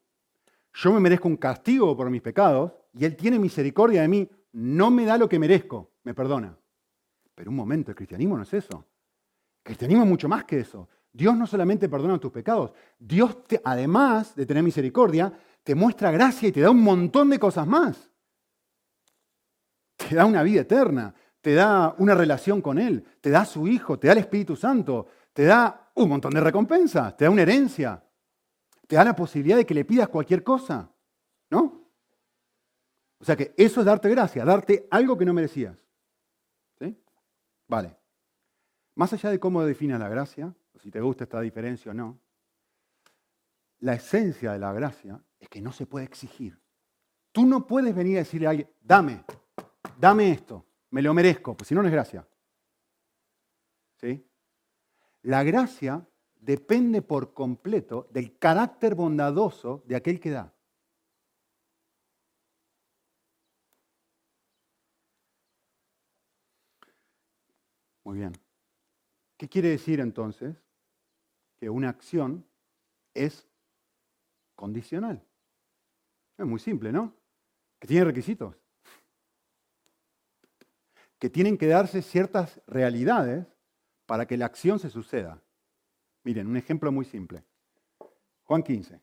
yo 0.73 0.93
me 0.93 0.99
merezco 0.99 1.29
un 1.29 1.37
castigo 1.37 1.97
por 1.97 2.11
mis 2.11 2.21
pecados, 2.21 2.73
y 2.95 3.05
Él 3.05 3.17
tiene 3.17 3.39
misericordia 3.39 4.03
de 4.03 4.09
mí, 4.09 4.29
no 4.53 4.91
me 4.91 5.05
da 5.05 5.19
lo 5.19 5.29
que 5.29 5.39
merezco, 5.39 5.93
me 6.05 6.15
perdona. 6.15 6.57
Pero 7.35 7.51
un 7.51 7.57
momento, 7.57 7.91
el 7.91 7.97
cristianismo 7.97 8.37
no 8.37 8.45
es 8.45 8.55
eso. 8.55 8.87
El 9.59 9.65
cristianismo 9.65 10.05
es 10.05 10.09
mucho 10.09 10.29
más 10.29 10.45
que 10.45 10.61
eso. 10.61 10.89
Dios 11.13 11.37
no 11.37 11.47
solamente 11.47 11.89
perdona 11.89 12.19
tus 12.19 12.33
pecados, 12.33 12.73
Dios, 12.99 13.37
además 13.63 14.35
de 14.35 14.47
tener 14.47 14.63
misericordia, 14.63 15.33
te 15.63 15.75
muestra 15.75 16.11
gracia 16.11 16.49
y 16.49 16.53
te 16.53 16.61
da 16.61 16.71
un 16.71 16.83
montón 16.83 17.31
de 17.31 17.39
cosas 17.39 17.67
más. 17.67 18.11
Te 19.97 20.15
da 20.17 20.27
una 20.27 20.43
vida 20.43 20.63
eterna, 20.63 21.15
te 21.41 21.55
da 21.55 21.95
una 21.99 22.15
relación 22.15 22.61
con 22.61 22.79
Él, 22.79 23.05
te 23.21 23.31
da 23.31 23.45
su 23.45 23.69
Hijo, 23.69 23.99
te 23.99 24.09
da 24.09 24.13
el 24.13 24.21
Espíritu 24.21 24.57
Santo, 24.57 25.07
te 25.33 25.45
da 25.45 25.91
un 25.95 26.09
montón 26.09 26.35
de 26.35 26.41
recompensas, 26.41 27.17
te 27.17 27.25
da 27.25 27.31
una 27.31 27.43
herencia, 27.43 28.03
te 28.87 28.97
da 28.97 29.05
la 29.05 29.15
posibilidad 29.15 29.57
de 29.57 29.67
que 29.67 29.75
le 29.75 29.85
pidas 29.85 30.09
cualquier 30.09 30.43
cosa, 30.43 30.91
¿no? 31.51 31.84
O 33.25 33.27
sea 33.27 33.37
que 33.37 33.55
eso 33.57 33.81
es 33.81 33.87
darte 33.87 34.11
gracia, 34.11 34.45
darte 34.45 34.87
algo 34.91 35.17
que 35.17 35.25
no 35.25 35.33
merecías. 35.33 35.79
¿Sí? 36.79 36.95
Vale. 37.67 37.97
Más 38.97 39.15
allá 39.15 39.31
de 39.31 39.41
cómo 39.41 39.65
definas 39.65 39.99
la 39.99 40.11
gracia, 40.11 40.55
o 40.75 40.79
si 40.79 40.91
te 40.91 41.01
gusta 41.01 41.25
esta 41.25 41.41
diferencia 41.41 41.93
o 41.93 41.95
no, 41.95 42.21
la 43.79 43.95
esencia 43.95 44.53
de 44.53 44.59
la 44.59 44.75
gracia 44.75 45.25
es 45.41 45.49
que 45.49 45.63
no 45.63 45.73
se 45.73 45.87
puede 45.87 46.05
exigir. 46.05 46.61
Tú 47.33 47.47
no 47.47 47.67
puedes 47.67 47.95
venir 47.95 48.17
a 48.17 48.19
decirle 48.19 48.47
a 48.47 48.51
alguien, 48.51 48.69
dame, 48.83 49.25
dame 49.99 50.31
esto, 50.31 50.67
me 50.91 51.01
lo 51.01 51.15
merezco, 51.15 51.57
pues 51.57 51.69
si 51.69 51.75
no, 51.75 51.81
no 51.81 51.89
es 51.89 51.95
gracia. 51.95 52.29
¿Sí? 54.03 54.23
La 55.23 55.43
gracia 55.45 56.07
depende 56.35 57.01
por 57.01 57.33
completo 57.33 58.07
del 58.13 58.37
carácter 58.37 58.95
bondadoso 58.95 59.83
de 59.87 59.97
aquel 59.97 60.21
que 60.21 60.29
da. 60.29 60.55
Muy 68.05 68.19
bien. 68.19 68.33
¿Qué 69.37 69.49
quiere 69.49 69.71
decir 69.71 70.01
entonces? 70.01 70.55
Que 71.57 71.71
una 71.71 71.89
acción 71.89 72.47
es 73.15 73.49
condicional. 74.55 75.23
Es 76.37 76.47
muy 76.47 76.61
simple, 76.61 76.93
¿no? 76.93 77.15
Que 77.79 77.89
tiene 77.89 78.05
requisitos. 78.05 78.55
Que 81.19 81.31
tienen 81.31 81.57
que 81.57 81.67
darse 81.67 82.03
ciertas 82.03 82.61
realidades 82.67 83.47
para 84.07 84.27
que 84.27 84.37
la 84.37 84.47
acción 84.47 84.79
se 84.79 84.91
suceda. 84.91 85.43
Miren, 86.23 86.47
un 86.47 86.57
ejemplo 86.57 86.93
muy 86.93 87.05
simple. 87.05 87.45
Juan 88.45 88.63
15. 88.63 89.01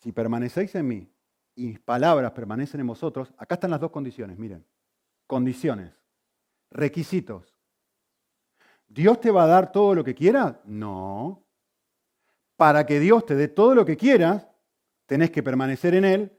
Si 0.00 0.12
permanecéis 0.12 0.74
en 0.74 0.88
mí 0.88 1.12
y 1.54 1.66
mis 1.66 1.80
palabras 1.80 2.32
permanecen 2.32 2.80
en 2.80 2.86
vosotros, 2.86 3.32
acá 3.36 3.56
están 3.56 3.70
las 3.70 3.80
dos 3.80 3.90
condiciones, 3.90 4.38
miren. 4.38 4.64
Condiciones, 5.26 5.92
requisitos. 6.70 7.58
¿Dios 8.88 9.20
te 9.20 9.30
va 9.30 9.44
a 9.44 9.48
dar 9.48 9.72
todo 9.72 9.94
lo 9.94 10.04
que 10.04 10.14
quiera? 10.14 10.60
No 10.64 11.46
para 12.56 12.86
que 12.86 12.98
Dios 12.98 13.24
te 13.24 13.34
dé 13.34 13.48
todo 13.48 13.74
lo 13.74 13.84
que 13.84 13.96
quieras, 13.96 14.48
tenés 15.04 15.30
que 15.30 15.42
permanecer 15.42 15.94
en 15.94 16.04
Él 16.04 16.32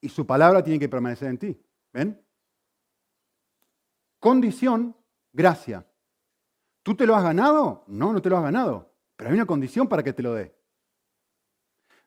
y 0.00 0.08
su 0.08 0.26
palabra 0.26 0.64
tiene 0.64 0.78
que 0.78 0.88
permanecer 0.88 1.28
en 1.28 1.38
ti. 1.38 1.62
¿Ven? 1.92 2.20
Condición, 4.18 4.96
gracia. 5.32 5.86
¿Tú 6.82 6.94
te 6.96 7.06
lo 7.06 7.14
has 7.14 7.22
ganado? 7.22 7.84
No, 7.86 8.12
no 8.12 8.22
te 8.22 8.30
lo 8.30 8.38
has 8.38 8.42
ganado. 8.42 8.94
Pero 9.16 9.30
hay 9.30 9.36
una 9.36 9.46
condición 9.46 9.88
para 9.88 10.02
que 10.02 10.12
te 10.12 10.22
lo 10.22 10.34
dé. 10.34 10.54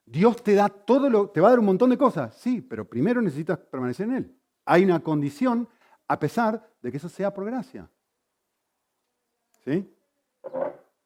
Dios 0.05 0.41
te 0.43 0.55
da 0.55 0.69
todo 0.69 1.09
lo, 1.09 1.29
te 1.29 1.39
va 1.39 1.47
a 1.47 1.51
dar 1.51 1.59
un 1.59 1.65
montón 1.65 1.91
de 1.91 1.97
cosas, 1.97 2.35
sí, 2.35 2.61
pero 2.61 2.89
primero 2.89 3.21
necesitas 3.21 3.59
permanecer 3.59 4.07
en 4.07 4.15
Él. 4.15 4.35
Hay 4.65 4.83
una 4.83 5.01
condición 5.01 5.69
a 6.09 6.19
pesar 6.19 6.75
de 6.81 6.91
que 6.91 6.97
eso 6.97 7.07
sea 7.07 7.33
por 7.33 7.45
gracia. 7.45 7.89
¿Sí? 9.63 9.95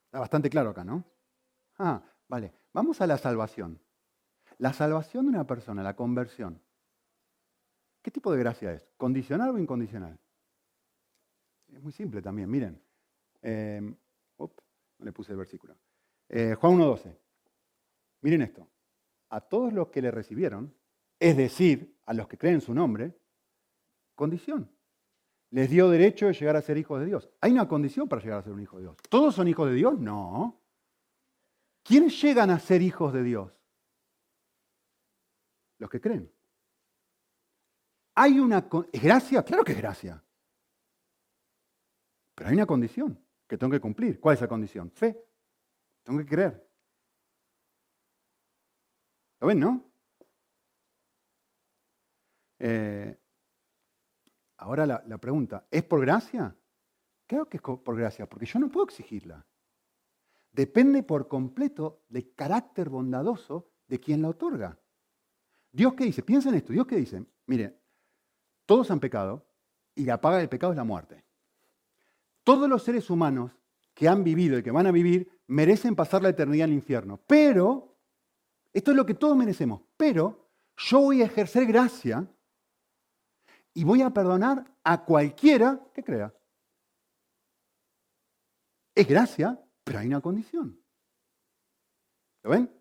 Está 0.05 0.19
bastante 0.19 0.49
claro 0.49 0.71
acá, 0.71 0.83
¿no? 0.83 1.03
Ah, 1.77 2.01
Vale, 2.33 2.51
vamos 2.73 2.99
a 2.99 3.05
la 3.05 3.19
salvación. 3.19 3.79
La 4.57 4.73
salvación 4.73 5.25
de 5.25 5.29
una 5.29 5.45
persona, 5.45 5.83
la 5.83 5.95
conversión. 5.95 6.59
¿Qué 8.01 8.09
tipo 8.09 8.31
de 8.31 8.39
gracia 8.39 8.73
es? 8.73 8.89
¿Condicional 8.97 9.51
o 9.51 9.59
incondicional? 9.59 10.17
Es 11.71 11.79
muy 11.83 11.91
simple 11.91 12.23
también, 12.23 12.49
miren. 12.49 12.81
Eh, 13.43 13.81
no 14.39 14.51
le 14.97 15.11
puse 15.11 15.31
el 15.31 15.37
versículo. 15.37 15.77
Eh, 16.27 16.55
Juan 16.59 16.79
1.12. 16.79 17.15
Miren 18.21 18.41
esto. 18.41 18.67
A 19.29 19.41
todos 19.41 19.71
los 19.71 19.89
que 19.89 20.01
le 20.01 20.09
recibieron, 20.09 20.73
es 21.19 21.37
decir, 21.37 21.99
a 22.07 22.15
los 22.15 22.27
que 22.27 22.39
creen 22.39 22.55
en 22.55 22.61
su 22.61 22.73
nombre, 22.73 23.15
condición. 24.15 24.71
Les 25.53 25.69
dio 25.69 25.87
derecho 25.87 26.25
de 26.25 26.33
llegar 26.33 26.55
a 26.55 26.63
ser 26.63 26.79
hijos 26.79 26.99
de 26.99 27.05
Dios. 27.05 27.29
¿Hay 27.39 27.51
una 27.51 27.67
condición 27.67 28.09
para 28.09 28.23
llegar 28.23 28.39
a 28.39 28.41
ser 28.41 28.53
un 28.53 28.61
hijo 28.61 28.77
de 28.77 28.83
Dios? 28.85 28.97
¿Todos 29.07 29.35
son 29.35 29.47
hijos 29.47 29.69
de 29.69 29.75
Dios? 29.75 29.99
No. 29.99 30.59
¿Quiénes 31.83 32.19
llegan 32.19 32.49
a 32.49 32.57
ser 32.57 32.81
hijos 32.81 33.13
de 33.13 33.21
Dios? 33.21 33.61
Los 35.77 35.91
que 35.91 36.01
creen. 36.01 36.33
Hay 38.15 38.39
una... 38.39 38.67
¿Es 38.91 39.03
gracia? 39.03 39.43
Claro 39.43 39.63
que 39.63 39.73
es 39.73 39.77
gracia. 39.77 40.23
Pero 42.33 42.49
hay 42.49 42.55
una 42.55 42.65
condición 42.65 43.23
que 43.47 43.55
tengo 43.55 43.73
que 43.73 43.79
cumplir. 43.79 44.19
¿Cuál 44.19 44.33
es 44.33 44.39
esa 44.39 44.47
condición? 44.47 44.89
Fe. 44.89 45.23
Tengo 46.01 46.17
que 46.17 46.25
creer. 46.25 46.67
¿Lo 49.39 49.45
ven, 49.45 49.59
no? 49.59 49.85
Eh, 52.57 53.19
ahora 54.63 54.85
la, 54.85 55.17
pregunta, 55.17 55.67
¿es 55.69 55.83
por 55.83 56.01
gracia? 56.01 56.55
Creo 57.27 57.47
que 57.47 57.57
es 57.57 57.63
por 57.63 57.95
gracia, 57.95 58.27
porque 58.27 58.45
yo 58.45 58.59
no 58.59 58.69
puedo 58.69 58.85
exigirla 58.85 59.45
depende 60.53 61.03
por 61.03 61.27
completo 61.27 62.03
del 62.07 62.33
carácter 62.35 62.89
bondadoso 62.89 63.71
de 63.87 63.99
quien 63.99 64.21
la 64.21 64.29
otorga. 64.29 64.79
Dios 65.71 65.95
qué 65.95 66.05
dice, 66.05 66.21
piensa 66.21 66.49
en 66.49 66.55
esto, 66.55 66.71
Dios 66.71 66.85
qué 66.85 66.95
dice, 66.95 67.25
mire, 67.47 67.79
todos 68.65 68.89
han 68.91 68.99
pecado 68.99 69.45
y 69.95 70.05
la 70.05 70.21
paga 70.21 70.37
del 70.37 70.49
pecado 70.49 70.71
es 70.71 70.77
la 70.77 70.83
muerte. 70.83 71.25
Todos 72.43 72.69
los 72.69 72.83
seres 72.83 73.09
humanos 73.09 73.51
que 73.93 74.07
han 74.07 74.23
vivido 74.23 74.57
y 74.57 74.63
que 74.63 74.71
van 74.71 74.87
a 74.87 74.91
vivir 74.91 75.29
merecen 75.47 75.95
pasar 75.95 76.21
la 76.21 76.29
eternidad 76.29 76.65
en 76.65 76.71
el 76.71 76.77
infierno. 76.77 77.19
Pero, 77.25 77.97
esto 78.71 78.91
es 78.91 78.97
lo 78.97 79.05
que 79.05 79.15
todos 79.15 79.35
merecemos, 79.35 79.81
pero 79.97 80.49
yo 80.77 81.01
voy 81.01 81.21
a 81.21 81.25
ejercer 81.25 81.65
gracia 81.65 82.27
y 83.73 83.83
voy 83.83 84.01
a 84.01 84.11
perdonar 84.11 84.63
a 84.83 85.03
cualquiera 85.03 85.79
que 85.93 86.03
crea. 86.03 86.33
Es 88.95 89.07
gracia, 89.07 89.59
pero 89.83 89.99
hay 89.99 90.07
una 90.07 90.21
condición. 90.21 90.79
¿Lo 92.43 92.51
ven? 92.51 92.71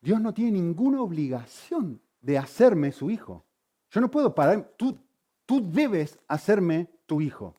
Dios 0.00 0.20
no 0.20 0.32
tiene 0.34 0.52
ninguna 0.52 1.02
obligación 1.02 2.00
de 2.20 2.38
hacerme 2.38 2.92
su 2.92 3.10
hijo. 3.10 3.46
Yo 3.90 4.00
no 4.00 4.10
puedo 4.10 4.34
parar, 4.34 4.74
tú, 4.76 4.98
tú 5.46 5.70
debes 5.70 6.18
hacerme 6.28 6.90
tu 7.06 7.20
hijo. 7.20 7.56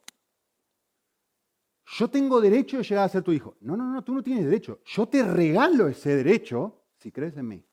Yo 1.86 2.10
tengo 2.10 2.40
derecho 2.40 2.78
de 2.78 2.84
llegar 2.84 3.06
a 3.06 3.10
ser 3.10 3.22
tu 3.22 3.32
hijo. 3.32 3.58
No, 3.60 3.76
no, 3.76 3.92
no, 3.92 4.04
tú 4.04 4.14
no 4.14 4.24
tienes 4.24 4.46
derecho. 4.46 4.82
Yo 4.86 5.08
te 5.08 5.24
regalo 5.24 5.88
ese 5.88 6.16
derecho 6.16 6.86
si 6.98 7.12
crees 7.12 7.36
en 7.38 7.48
mí. 7.48 7.66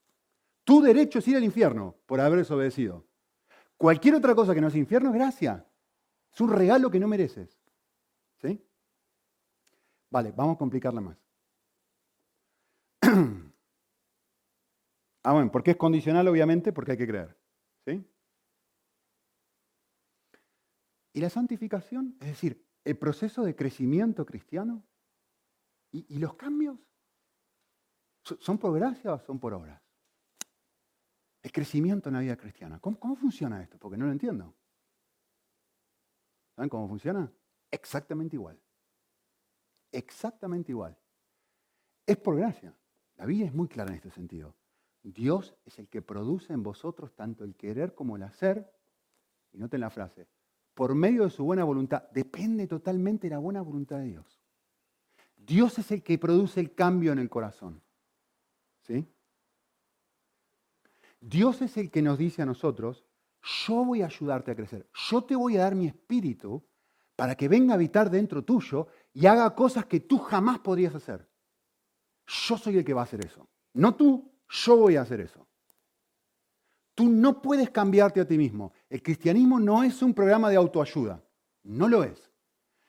Tu 0.69 0.83
derecho 0.83 1.19
es 1.21 1.27
ir 1.27 1.35
al 1.35 1.45
infierno 1.45 1.97
por 2.05 2.21
haber 2.21 2.41
desobedecido. 2.41 3.07
Cualquier 3.79 4.17
otra 4.17 4.35
cosa 4.35 4.55
que 4.55 4.61
no 4.61 4.69
es 4.69 4.75
infierno 4.75 5.09
es 5.09 5.15
gracia. 5.15 5.67
Es 6.31 6.39
un 6.43 6.53
regalo 6.53 6.91
que 6.91 7.01
no 7.01 7.09
mereces. 7.09 7.59
¿Sí? 8.43 8.63
Vale, 10.11 10.31
vamos 10.33 10.57
a 10.57 10.59
complicarla 10.59 11.01
más. 11.01 11.17
ah, 15.23 15.33
bueno, 15.33 15.51
¿por 15.51 15.63
qué 15.63 15.71
es 15.71 15.79
condicional? 15.79 16.29
Obviamente, 16.29 16.71
porque 16.71 16.93
hay 16.93 16.99
que 16.99 17.07
creer. 17.07 17.35
¿Sí? 17.87 18.05
¿Y 21.15 21.21
la 21.23 21.31
santificación? 21.31 22.15
Es 22.21 22.27
decir, 22.27 22.63
el 22.85 22.99
proceso 22.99 23.43
de 23.43 23.57
crecimiento 23.57 24.27
cristiano. 24.27 24.85
¿Y, 25.93 26.19
los 26.19 26.35
cambios? 26.35 26.79
¿Son 28.23 28.59
por 28.59 28.75
gracia 28.75 29.15
o 29.15 29.19
son 29.21 29.39
por 29.39 29.55
obras? 29.55 29.88
El 31.43 31.53
crecimiento 31.53 32.09
en 32.09 32.15
la 32.15 32.21
vida 32.21 32.37
cristiana. 32.37 32.81
¿Cómo, 32.81 32.99
¿Cómo, 32.99 33.17
funciona 33.17 33.63
esto? 33.63 33.79
Porque 33.79 33.97
no 33.97 34.07
lo 34.07 34.13
entiendo. 34.13 34.55
¿Saben 36.55 36.69
cómo 36.69 36.89
funciona? 36.89 37.31
Exactamente 37.71 38.37
igual. 38.37 38.59
Exactamente 39.93 40.73
igual. 40.73 40.97
Es 42.07 42.17
por 42.17 42.37
gracia. 42.37 42.75
La 43.17 43.27
Biblia 43.27 43.47
es 43.47 43.55
muy 43.55 43.69
clara 43.69 43.91
en 43.91 43.97
este 43.97 44.11
sentido. 44.11 44.55
Dios 45.03 45.55
es 45.65 45.79
el 45.79 45.89
que 45.89 46.03
produce 46.03 46.53
en 46.53 46.63
vosotros 46.63 47.15
tanto 47.15 47.45
el 47.45 47.55
querer 47.55 47.95
como 47.95 48.17
el 48.17 48.23
hacer. 48.23 48.73
Y 49.53 49.59
noten 49.59 49.81
la 49.81 49.91
frase, 49.91 50.29
por 50.75 50.95
medio 50.95 51.25
de 51.25 51.31
su 51.31 51.45
buena 51.45 51.65
voluntad. 51.65 52.11
Depende 52.11 52.67
totalmente 52.67 53.27
de 53.27 53.35
la 53.35 53.39
buena 53.39 53.63
voluntad 53.63 53.99
de 53.99 54.07
Dios. 54.07 54.41
Dios 55.37 55.79
es 55.79 55.91
el 55.91 56.03
que 56.03 56.19
produce 56.19 56.61
el 56.61 56.75
cambio 56.75 57.13
en 57.13 57.19
el 57.19 57.31
corazón. 57.31 57.83
¿Sí? 58.83 59.07
Dios 61.21 61.63
es 61.63 61.77
el 61.77 61.91
que 61.91 62.03
nos 62.03 62.19
dice 62.19 62.43
a 62.43 62.47
nosotros, 62.47 63.05
yo 63.67 63.85
voy 63.85 64.03
a 64.03 64.07
ayudarte 64.07 64.51
a 64.51 64.57
crecer, 64.57 64.89
yo 65.11 65.23
te 65.23 65.37
voy 65.37 65.57
a 65.57 65.63
dar 65.63 65.75
mi 65.75 65.87
espíritu 65.87 66.65
para 67.17 67.35
que 67.35 67.49
venga 67.49 67.73
a 67.73 67.75
habitar 67.75 68.11
dentro 68.11 68.45
tuyo 68.45 68.87
y 69.13 69.27
haga 69.27 69.55
cosas 69.55 69.87
que 69.87 70.01
tú 70.01 70.19
jamás 70.19 70.61
podrías 70.61 70.95
hacer. 70.95 71.29
Yo 72.27 72.57
soy 72.57 72.79
el 72.79 72.85
que 72.85 72.95
va 72.95 73.01
a 73.01 73.05
hacer 73.05 73.25
eso. 73.25 73.49
No 73.75 73.97
tú, 73.97 74.31
yo 74.49 74.77
voy 74.77 74.97
a 74.97 75.03
hacer 75.03 75.21
eso. 75.21 75.47
Tú 76.95 77.09
no 77.09 77.41
puedes 77.41 77.71
cambiarte 77.71 78.21
a 78.21 78.27
ti 78.27 78.37
mismo. 78.37 78.73
El 78.89 79.03
cristianismo 79.03 79.59
no 79.59 79.83
es 79.83 80.03
un 80.03 80.15
programa 80.15 80.51
de 80.51 80.57
autoayuda. 80.57 81.23
No 81.65 81.89
lo 81.89 82.05
es. 82.05 82.31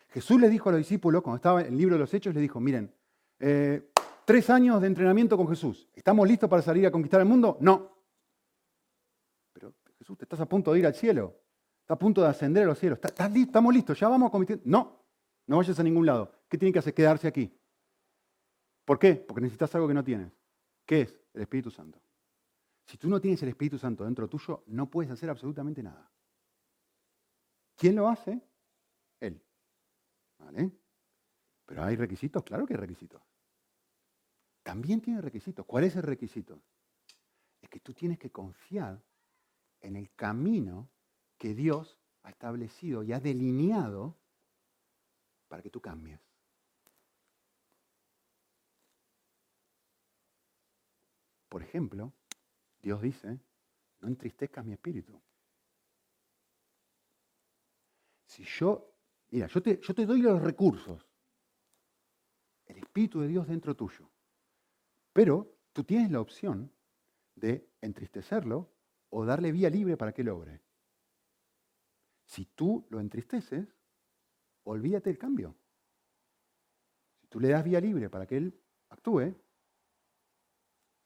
Jesús 0.09 0.41
le 0.41 0.49
dijo 0.49 0.69
a 0.69 0.73
los 0.73 0.79
discípulos, 0.79 1.21
cuando 1.21 1.37
estaba 1.37 1.61
en 1.61 1.67
el 1.67 1.77
libro 1.77 1.95
de 1.95 1.99
los 1.99 2.13
Hechos, 2.13 2.33
les 2.33 2.41
dijo, 2.41 2.59
miren, 2.59 2.93
eh, 3.39 3.91
tres 4.25 4.49
años 4.49 4.81
de 4.81 4.87
entrenamiento 4.87 5.37
con 5.37 5.47
Jesús. 5.47 5.87
¿Estamos 5.93 6.27
listos 6.27 6.49
para 6.49 6.61
salir 6.61 6.85
a 6.85 6.91
conquistar 6.91 7.21
el 7.21 7.27
mundo? 7.27 7.57
No. 7.61 7.98
Jesús, 10.09 10.17
te 10.17 10.25
estás 10.25 10.39
a 10.39 10.49
punto 10.49 10.73
de 10.73 10.79
ir 10.79 10.85
al 10.87 10.95
cielo. 10.95 11.39
Estás 11.81 11.95
a 11.95 11.99
punto 11.99 12.21
de 12.21 12.27
ascender 12.27 12.63
a 12.63 12.67
los 12.67 12.79
cielos. 12.79 12.99
¿Estamos 13.35 13.73
listos? 13.73 13.99
¿Ya 13.99 14.07
vamos 14.07 14.29
a 14.29 14.31
conquistar? 14.31 14.65
No. 14.65 15.05
No 15.45 15.57
vayas 15.57 15.79
a 15.79 15.83
ningún 15.83 16.05
lado. 16.05 16.31
¿Qué 16.49 16.57
tiene 16.57 16.73
que 16.73 16.79
hacer? 16.79 16.93
Quedarse 16.93 17.27
aquí. 17.27 17.55
¿Por 18.85 18.97
qué? 18.97 19.15
Porque 19.15 19.41
necesitas 19.41 19.73
algo 19.75 19.87
que 19.87 19.93
no 19.93 20.03
tienes. 20.03 20.31
¿Qué 20.85 21.01
es? 21.01 21.19
El 21.33 21.41
Espíritu 21.41 21.69
Santo. 21.69 22.01
Si 22.85 22.97
tú 22.97 23.07
no 23.07 23.21
tienes 23.21 23.41
el 23.43 23.49
Espíritu 23.49 23.77
Santo 23.77 24.03
dentro 24.03 24.27
tuyo, 24.27 24.63
no 24.67 24.89
puedes 24.89 25.11
hacer 25.11 25.29
absolutamente 25.29 25.83
nada. 25.83 26.11
¿Quién 27.75 27.95
lo 27.95 28.09
hace? 28.09 28.41
Él. 29.19 29.39
¿Vale? 30.39 30.71
Pero 31.67 31.83
hay 31.83 31.95
requisitos, 31.95 32.41
claro 32.43 32.65
que 32.65 32.73
hay 32.73 32.79
requisitos. 32.79 33.21
También 34.63 35.01
tiene 35.01 35.21
requisitos. 35.21 35.65
¿Cuál 35.67 35.83
es 35.83 35.95
el 35.95 36.03
requisito? 36.03 36.59
Es 37.61 37.69
que 37.69 37.79
tú 37.79 37.93
tienes 37.93 38.17
que 38.17 38.31
confiar 38.31 39.03
en 39.81 39.95
el 39.95 40.13
camino 40.15 40.89
que 41.37 41.53
Dios 41.53 41.97
ha 42.23 42.29
establecido 42.29 43.03
y 43.03 43.13
ha 43.13 43.19
delineado 43.19 44.17
para 45.47 45.61
que 45.61 45.69
tú 45.69 45.81
cambies. 45.81 46.19
Por 51.49 51.63
ejemplo, 51.63 52.13
Dios 52.81 53.01
dice, 53.01 53.39
no 54.01 54.07
entristezcas 54.07 54.65
mi 54.65 54.73
espíritu. 54.73 55.19
Si 58.25 58.43
yo, 58.43 58.93
mira, 59.31 59.47
yo 59.47 59.61
te, 59.61 60.05
doy 60.05 60.21
los 60.21 60.39
recursos, 60.41 61.03
el 62.67 62.77
Espíritu 62.77 63.19
de 63.21 63.27
Dios 63.27 63.47
dentro 63.47 63.75
tuyo, 63.75 64.07
pero 65.11 65.57
tú 65.73 65.83
tienes 65.83 66.11
la 66.11 66.21
opción 66.21 66.71
de 67.33 67.67
entristecerlo 67.81 68.71
o 69.09 69.25
darle 69.25 69.51
vía 69.51 69.69
libre 69.69 69.97
para 69.97 70.13
que 70.13 70.23
logre. 70.23 70.61
Si 72.25 72.45
tú 72.45 72.85
lo 72.89 72.99
entristeces, 72.99 73.75
olvídate 74.63 75.09
del 75.09 75.17
cambio. 75.17 75.55
Si 77.21 77.27
tú 77.27 77.39
le 77.39 77.49
das 77.49 77.63
vía 77.63 77.81
libre 77.81 78.09
para 78.09 78.25
que 78.25 78.37
él 78.37 78.61
actúe, 78.89 79.35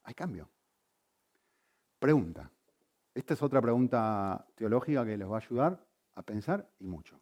hay 0.04 0.14
cambio. 0.14 0.50
Pregunta. 2.00 2.52
Esta 3.14 3.36
es 3.36 3.42
otra 3.42 3.62
pregunta 3.62 4.46
teológica 4.56 5.06
que 5.06 5.18
les 5.18 5.30
va 5.30 5.36
a 5.36 5.40
ayudar 5.40 5.88
a 6.16 6.24
pensar 6.24 6.70
y 6.80 6.88
mucho. 6.88 7.22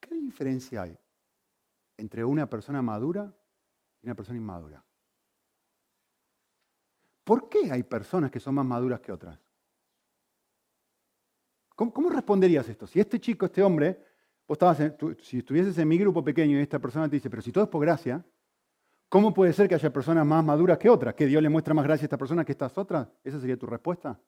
¿Qué 0.00 0.14
diferencia 0.14 0.82
hay 0.82 0.98
entre 1.96 2.24
una 2.24 2.48
persona 2.48 2.80
madura 2.80 3.34
y 4.00 4.06
una 4.06 4.14
persona 4.14 4.38
inmadura? 4.38 4.82
¿Por 7.30 7.48
qué 7.48 7.70
hay 7.70 7.84
personas 7.84 8.28
que 8.28 8.40
son 8.40 8.56
más 8.56 8.66
maduras 8.66 8.98
que 8.98 9.12
otras? 9.12 9.38
¿Cómo, 11.76 12.10
responderías 12.10 12.68
esto? 12.68 12.88
Si 12.88 12.98
este 12.98 13.20
chico, 13.20 13.46
este 13.46 13.62
hombre, 13.62 14.04
si 15.22 15.38
estuvieses 15.38 15.78
en 15.78 15.86
mi 15.86 15.96
grupo 15.96 16.24
pequeño 16.24 16.58
y 16.58 16.62
esta 16.62 16.80
persona 16.80 17.08
te 17.08 17.14
dice, 17.14 17.30
pero 17.30 17.40
si 17.40 17.52
todo 17.52 17.62
es 17.62 17.70
por 17.70 17.82
gracia, 17.82 18.26
¿Cómo 19.08 19.32
puede 19.32 19.52
ser 19.52 19.68
que 19.68 19.74
haya 19.76 19.92
personas 19.92 20.24
más 20.26 20.44
maduras 20.44 20.78
que 20.78 20.88
otras? 20.88 21.14
¿Que 21.14 21.26
Dios 21.26 21.42
le 21.42 21.48
muestra 21.48 21.74
más 21.74 21.84
gracia 21.84 22.04
a 22.04 22.06
esta 22.06 22.18
persona 22.18 22.44
que 22.44 22.50
a 22.50 22.54
estas 22.54 22.78
otras? 22.78 23.08
¿Esa 23.24 23.40
sería 23.40 23.56
tu 23.56 23.66
respuesta? 23.66 24.20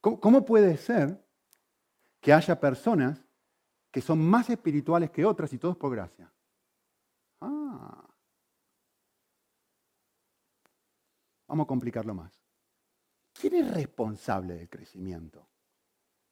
¿Cómo, 0.00 0.44
puede 0.44 0.76
ser 0.78 1.22
que 2.20 2.32
haya 2.32 2.58
personas 2.58 3.22
que 3.90 4.00
son 4.00 4.18
más 4.18 4.48
espirituales 4.48 5.10
que 5.10 5.26
otras 5.26 5.52
y 5.52 5.58
todos 5.58 5.76
por 5.76 5.92
gracia? 5.92 6.32
Ah. 7.42 8.07
Vamos 11.48 11.64
a 11.64 11.68
complicarlo 11.68 12.14
más. 12.14 12.40
¿Quién 13.32 13.54
es 13.54 13.74
responsable 13.74 14.54
del 14.54 14.68
crecimiento? 14.68 15.48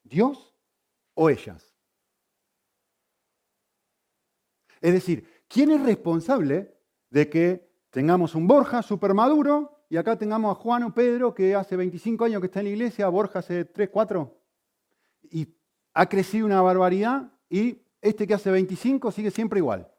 ¿Dios 0.03 0.55
o 1.15 1.31
ellas? 1.31 1.75
Es 4.81 4.93
decir, 4.93 5.45
¿quién 5.49 5.71
es 5.71 5.83
responsable 5.83 6.77
de 7.11 7.29
que 7.31 7.69
tengamos 7.91 8.35
un 8.35 8.47
Borja 8.47 8.83
súper 8.83 9.15
maduro 9.15 9.87
y 9.89 9.97
acá 9.97 10.19
tengamos 10.19 10.57
a 10.57 10.61
Juan 10.61 10.83
o 10.83 10.95
Pedro 10.95 11.33
que 11.35 11.55
hace 11.55 11.77
25 11.77 12.25
años 12.25 12.41
que 12.41 12.47
está 12.47 12.61
en 12.61 12.67
la 12.67 12.73
iglesia, 12.73 13.09
Borja 13.09 13.39
hace 13.39 13.65
3, 13.65 13.89
4, 13.91 14.41
y 15.31 15.49
ha 15.95 16.09
crecido 16.09 16.45
una 16.45 16.61
barbaridad 16.61 17.33
y 17.49 17.83
este 18.03 18.27
que 18.27 18.35
hace 18.35 18.51
25 18.51 19.11
sigue 19.13 19.31
siempre 19.31 19.61
igual. 19.61 19.91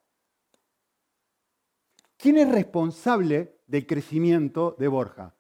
¿Quién 2.28 2.40
es 2.40 2.52
responsable 2.52 3.58
del 3.68 3.88
crecimiento 3.88 4.76
de 4.78 4.90
Borja? 4.90 5.34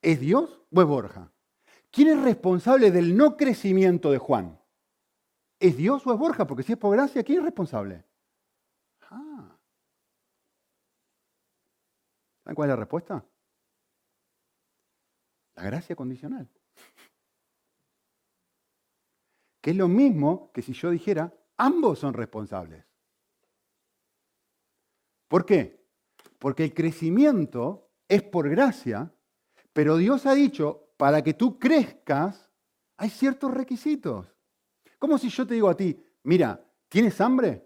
¿Es 0.00 0.18
Dios 0.18 0.62
o 0.72 0.80
es 0.80 0.86
Borja? 0.86 1.30
¿Quién 1.90 2.08
es 2.08 2.22
responsable 2.22 2.90
del 2.90 3.14
no 3.14 3.36
crecimiento 3.36 4.10
de 4.10 4.16
Juan? 4.16 4.58
¿Es 5.58 5.76
Dios 5.76 6.06
o 6.06 6.14
es 6.14 6.18
Borja? 6.18 6.46
Porque 6.46 6.62
si 6.62 6.72
es 6.72 6.78
por 6.78 6.96
gracia, 6.96 7.22
¿quién 7.22 7.40
es 7.40 7.44
responsable? 7.44 8.02
Ah. 9.10 9.58
¿Saben 12.42 12.54
cuál 12.54 12.70
es 12.70 12.72
la 12.72 12.80
respuesta? 12.80 13.22
La 15.56 15.64
gracia 15.64 15.94
condicional. 15.94 16.48
Que 19.60 19.72
es 19.72 19.76
lo 19.76 19.86
mismo 19.86 20.50
que 20.54 20.62
si 20.62 20.72
yo 20.72 20.88
dijera, 20.88 21.30
ambos 21.58 21.98
son 21.98 22.14
responsables. 22.14 22.89
¿Por 25.30 25.46
qué? 25.46 25.86
Porque 26.40 26.64
el 26.64 26.74
crecimiento 26.74 27.88
es 28.08 28.20
por 28.20 28.48
gracia, 28.48 29.14
pero 29.72 29.96
Dios 29.96 30.26
ha 30.26 30.34
dicho, 30.34 30.88
para 30.96 31.22
que 31.22 31.34
tú 31.34 31.56
crezcas, 31.56 32.50
hay 32.96 33.10
ciertos 33.10 33.54
requisitos. 33.54 34.26
Como 34.98 35.18
si 35.18 35.28
yo 35.28 35.46
te 35.46 35.54
digo 35.54 35.68
a 35.68 35.76
ti, 35.76 35.96
mira, 36.24 36.60
¿tienes 36.88 37.20
hambre? 37.20 37.64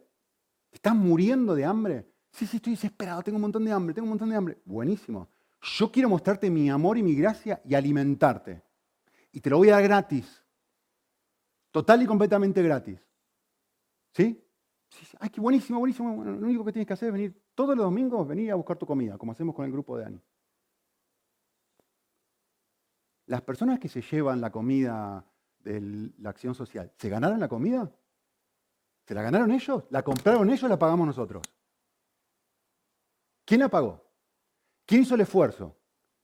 ¿Estás 0.70 0.94
muriendo 0.94 1.54
de 1.54 1.64
hambre? 1.64 2.06
Sí, 2.32 2.46
sí, 2.46 2.58
estoy 2.58 2.74
desesperado, 2.74 3.22
tengo 3.22 3.36
un 3.36 3.42
montón 3.42 3.64
de 3.64 3.72
hambre, 3.72 3.94
tengo 3.94 4.04
un 4.04 4.10
montón 4.10 4.28
de 4.28 4.36
hambre. 4.36 4.58
Buenísimo. 4.66 5.30
Yo 5.62 5.90
quiero 5.90 6.10
mostrarte 6.10 6.50
mi 6.50 6.68
amor 6.68 6.98
y 6.98 7.02
mi 7.02 7.14
gracia 7.14 7.62
y 7.64 7.74
alimentarte. 7.74 8.62
Y 9.32 9.40
te 9.40 9.48
lo 9.48 9.56
voy 9.56 9.70
a 9.70 9.76
dar 9.76 9.84
gratis. 9.84 10.44
Total 11.70 12.02
y 12.02 12.06
completamente 12.06 12.62
gratis. 12.62 13.00
¿Sí? 14.12 14.38
Ay, 15.18 15.30
qué 15.30 15.40
buenísimo, 15.40 15.78
buenísimo. 15.78 16.22
lo 16.22 16.46
único 16.46 16.62
que 16.62 16.72
tienes 16.72 16.86
que 16.86 16.92
hacer 16.92 17.08
es 17.08 17.12
venir 17.14 17.43
todos 17.54 17.76
los 17.76 17.84
domingos, 17.84 18.26
venir 18.26 18.50
a 18.50 18.56
buscar 18.56 18.76
tu 18.76 18.86
comida, 18.86 19.16
como 19.16 19.32
hacemos 19.32 19.54
con 19.54 19.64
el 19.64 19.72
grupo 19.72 19.96
de 19.96 20.06
Ani. 20.06 20.22
Las 23.26 23.42
personas 23.42 23.78
que 23.78 23.88
se 23.88 24.02
llevan 24.02 24.40
la 24.40 24.50
comida 24.50 25.24
de 25.60 26.12
la 26.18 26.30
acción 26.30 26.54
social, 26.54 26.92
¿se 26.96 27.08
ganaron 27.08 27.40
la 27.40 27.48
comida? 27.48 27.90
¿Se 29.06 29.14
la 29.14 29.22
ganaron 29.22 29.50
ellos? 29.50 29.84
¿La 29.90 30.02
compraron 30.02 30.50
ellos 30.50 30.68
la 30.68 30.78
pagamos 30.78 31.06
nosotros? 31.06 31.42
¿Quién 33.44 33.60
la 33.60 33.68
pagó? 33.68 34.04
¿Quién 34.86 35.02
hizo 35.02 35.14
el 35.14 35.22
esfuerzo? 35.22 35.76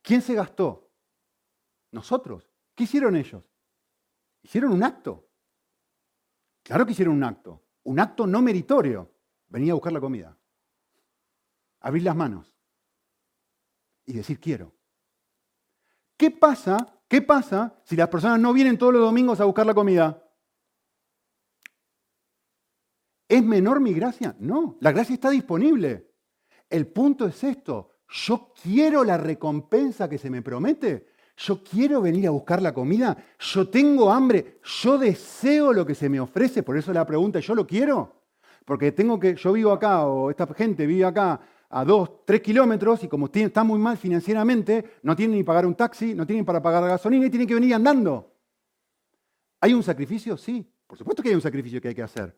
¿Quién 0.03 0.23
se 0.23 0.35
gastó? 0.35 0.91
Nosotros. 1.93 2.51
¿Qué 2.75 2.85
hicieron 2.85 3.17
ellos? 3.17 3.43
Hicieron 4.43 4.73
un 4.73 4.83
acto. 4.83 5.29
Claro 6.63 6.87
que 6.87 6.93
hicieron 6.93 7.15
un 7.15 7.25
acto. 7.25 7.63
Un 7.85 8.01
acto 8.01 8.27
no 8.27 8.41
meritorio. 8.43 9.11
Venir 9.49 9.71
a 9.71 9.75
buscar 9.75 9.93
la 9.93 10.01
comida. 10.01 10.37
Abrir 11.81 12.05
las 12.05 12.17
manos. 12.17 12.55
Y 14.07 14.13
decir 14.13 14.39
quiero. 14.39 14.75
¿Qué 16.17 16.31
pasa? 16.31 17.01
¿Qué 17.09 17.23
pasa 17.23 17.81
si 17.85 17.97
las 17.97 18.09
personas 18.09 18.39
no 18.39 18.53
vienen 18.53 18.79
todos 18.79 18.93
los 18.93 19.03
domingos 19.03 19.41
a 19.41 19.45
buscar 19.45 19.67
la 19.67 19.75
comida? 19.75 20.23
¿Es 23.29 23.43
menor 23.43 23.81
mi 23.81 23.95
gracia? 23.95 24.37
No, 24.39 24.77
la 24.81 24.93
gracia 24.93 25.15
está 25.15 25.31
disponible. 25.31 26.11
El 26.69 26.89
punto 26.89 27.27
es 27.27 27.43
esto. 27.45 27.99
Yo 28.09 28.53
quiero 28.61 29.05
la 29.05 29.17
recompensa 29.17 30.09
que 30.09 30.19
se 30.19 30.31
me 30.31 30.43
promete. 30.43 31.07
Yo 31.37 31.63
quiero 31.63 32.03
venir 32.03 32.27
a 32.27 32.31
buscar 32.31 32.61
la 32.61 32.75
comida. 32.75 33.17
Yo 33.39 33.69
tengo 33.69 34.13
hambre. 34.13 34.61
Yo 34.63 34.99
deseo 34.99 35.73
lo 35.73 35.87
que 35.87 35.95
se 35.95 36.09
me 36.09 36.21
ofrece. 36.21 36.63
Por 36.63 36.77
eso 36.77 36.93
la 36.93 37.07
pregunta, 37.07 37.41
¿yo 37.41 37.55
lo 37.55 37.67
quiero? 37.67 38.25
Porque 38.65 38.93
tengo 38.93 39.19
que, 39.19 39.37
yo 39.37 39.53
vivo 39.53 39.73
acá 39.73 40.05
o 40.07 40.31
esta 40.31 40.47
gente 40.55 40.87
vive 40.87 41.05
acá 41.05 41.41
a 41.71 41.85
dos, 41.85 42.25
tres 42.25 42.41
kilómetros 42.41 43.05
y 43.05 43.09
como 43.09 43.31
está 43.33 43.63
muy 43.63 43.79
mal 43.79 43.97
financieramente, 43.97 44.99
no 45.03 45.15
tienen 45.15 45.37
ni 45.37 45.45
pagar 45.45 45.65
un 45.65 45.77
taxi, 45.77 46.15
no 46.15 46.27
tienen 46.27 46.45
para 46.45 46.61
pagar 46.61 46.83
la 46.83 46.89
gasolina 46.89 47.27
y 47.27 47.31
tienen 47.31 47.47
que 47.47 47.55
venir 47.55 47.75
andando. 47.75 48.35
¿Hay 49.61 49.73
un 49.73 49.83
sacrificio? 49.83 50.37
Sí, 50.37 50.69
por 50.87 50.99
supuesto 50.99 51.23
que 51.23 51.29
hay 51.29 51.35
un 51.35 51.41
sacrificio 51.41 51.81
que 51.81 51.89
hay 51.89 51.95
que 51.95 52.03
hacer. 52.03 52.37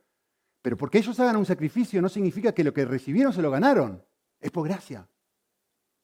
Pero 0.60 0.76
porque 0.76 0.98
ellos 0.98 1.18
hagan 1.18 1.36
un 1.36 1.46
sacrificio 1.46 2.02
no 2.02 2.08
significa 2.08 2.52
que 2.52 2.62
lo 2.62 2.74
que 2.74 2.84
recibieron 2.84 3.32
se 3.32 3.40
lo 3.40 3.50
ganaron. 3.50 4.04
Es 4.38 4.50
por 4.50 4.68
gracia. 4.68 5.08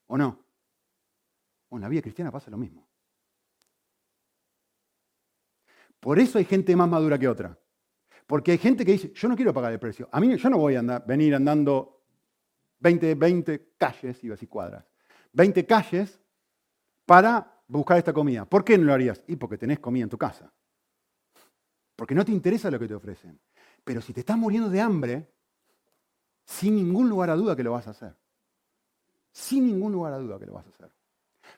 ¿O 0.07 0.17
no? 0.17 0.45
en 1.71 1.83
la 1.83 1.88
vida 1.91 2.01
cristiana 2.01 2.31
pasa 2.31 2.51
lo 2.51 2.57
mismo. 2.57 2.88
Por 6.01 6.19
eso 6.19 6.38
hay 6.38 6.47
gente 6.47 6.75
más 6.75 6.88
madura 6.88 7.19
que 7.19 7.29
otra. 7.29 7.59
Porque 8.27 8.53
hay 8.53 8.59
gente 8.59 8.87
que 8.87 8.93
dice, 8.93 9.12
yo 9.14 9.29
no 9.29 9.37
quiero 9.37 9.53
pagar 9.53 9.73
el 9.73 9.79
precio. 9.79 10.09
A 10.11 10.19
mí 10.19 10.35
yo 10.35 10.49
no 10.49 10.57
voy 10.57 10.77
a 10.77 10.83
venir 11.01 11.35
andando 11.35 11.98
20, 12.81 13.14
20 13.14 13.73
calles, 13.77 14.23
iba 14.23 14.33
a 14.33 14.37
decir 14.37 14.49
cuadras, 14.49 14.85
20 15.33 15.67
calles 15.67 16.21
para 17.05 17.62
buscar 17.67 17.99
esta 17.99 18.12
comida. 18.12 18.45
¿Por 18.45 18.64
qué 18.64 18.79
no 18.79 18.85
lo 18.85 18.95
harías? 18.95 19.23
Y 19.27 19.37
porque 19.37 19.59
tenés 19.59 19.79
comida 19.79 20.05
en 20.05 20.11
tu 20.11 20.19
casa. 20.19 20.53
Porque 21.97 22.14
no 22.14 22.25
te 22.25 22.33
interesa 22.33 22.71
lo 22.71 22.79
que 22.79 22.88
te 22.88 22.95
ofrecen. 22.95 23.38
Pero 23.85 24.01
si 24.01 24.12
te 24.12 24.21
estás 24.21 24.37
muriendo 24.37 24.71
de 24.71 24.81
hambre, 24.81 25.29
sin 26.45 26.77
ningún 26.77 27.09
lugar 27.09 27.31
a 27.31 27.35
duda 27.37 27.57
que 27.57 27.62
lo 27.62 27.73
vas 27.73 27.87
a 27.87 27.91
hacer. 27.91 28.14
Sin 29.33 29.67
ningún 29.67 29.93
lugar 29.93 30.12
a 30.12 30.19
duda 30.19 30.38
que 30.38 30.47
lo 30.47 30.55
vas 30.55 30.67
a 30.67 30.71
hacer. 30.71 30.91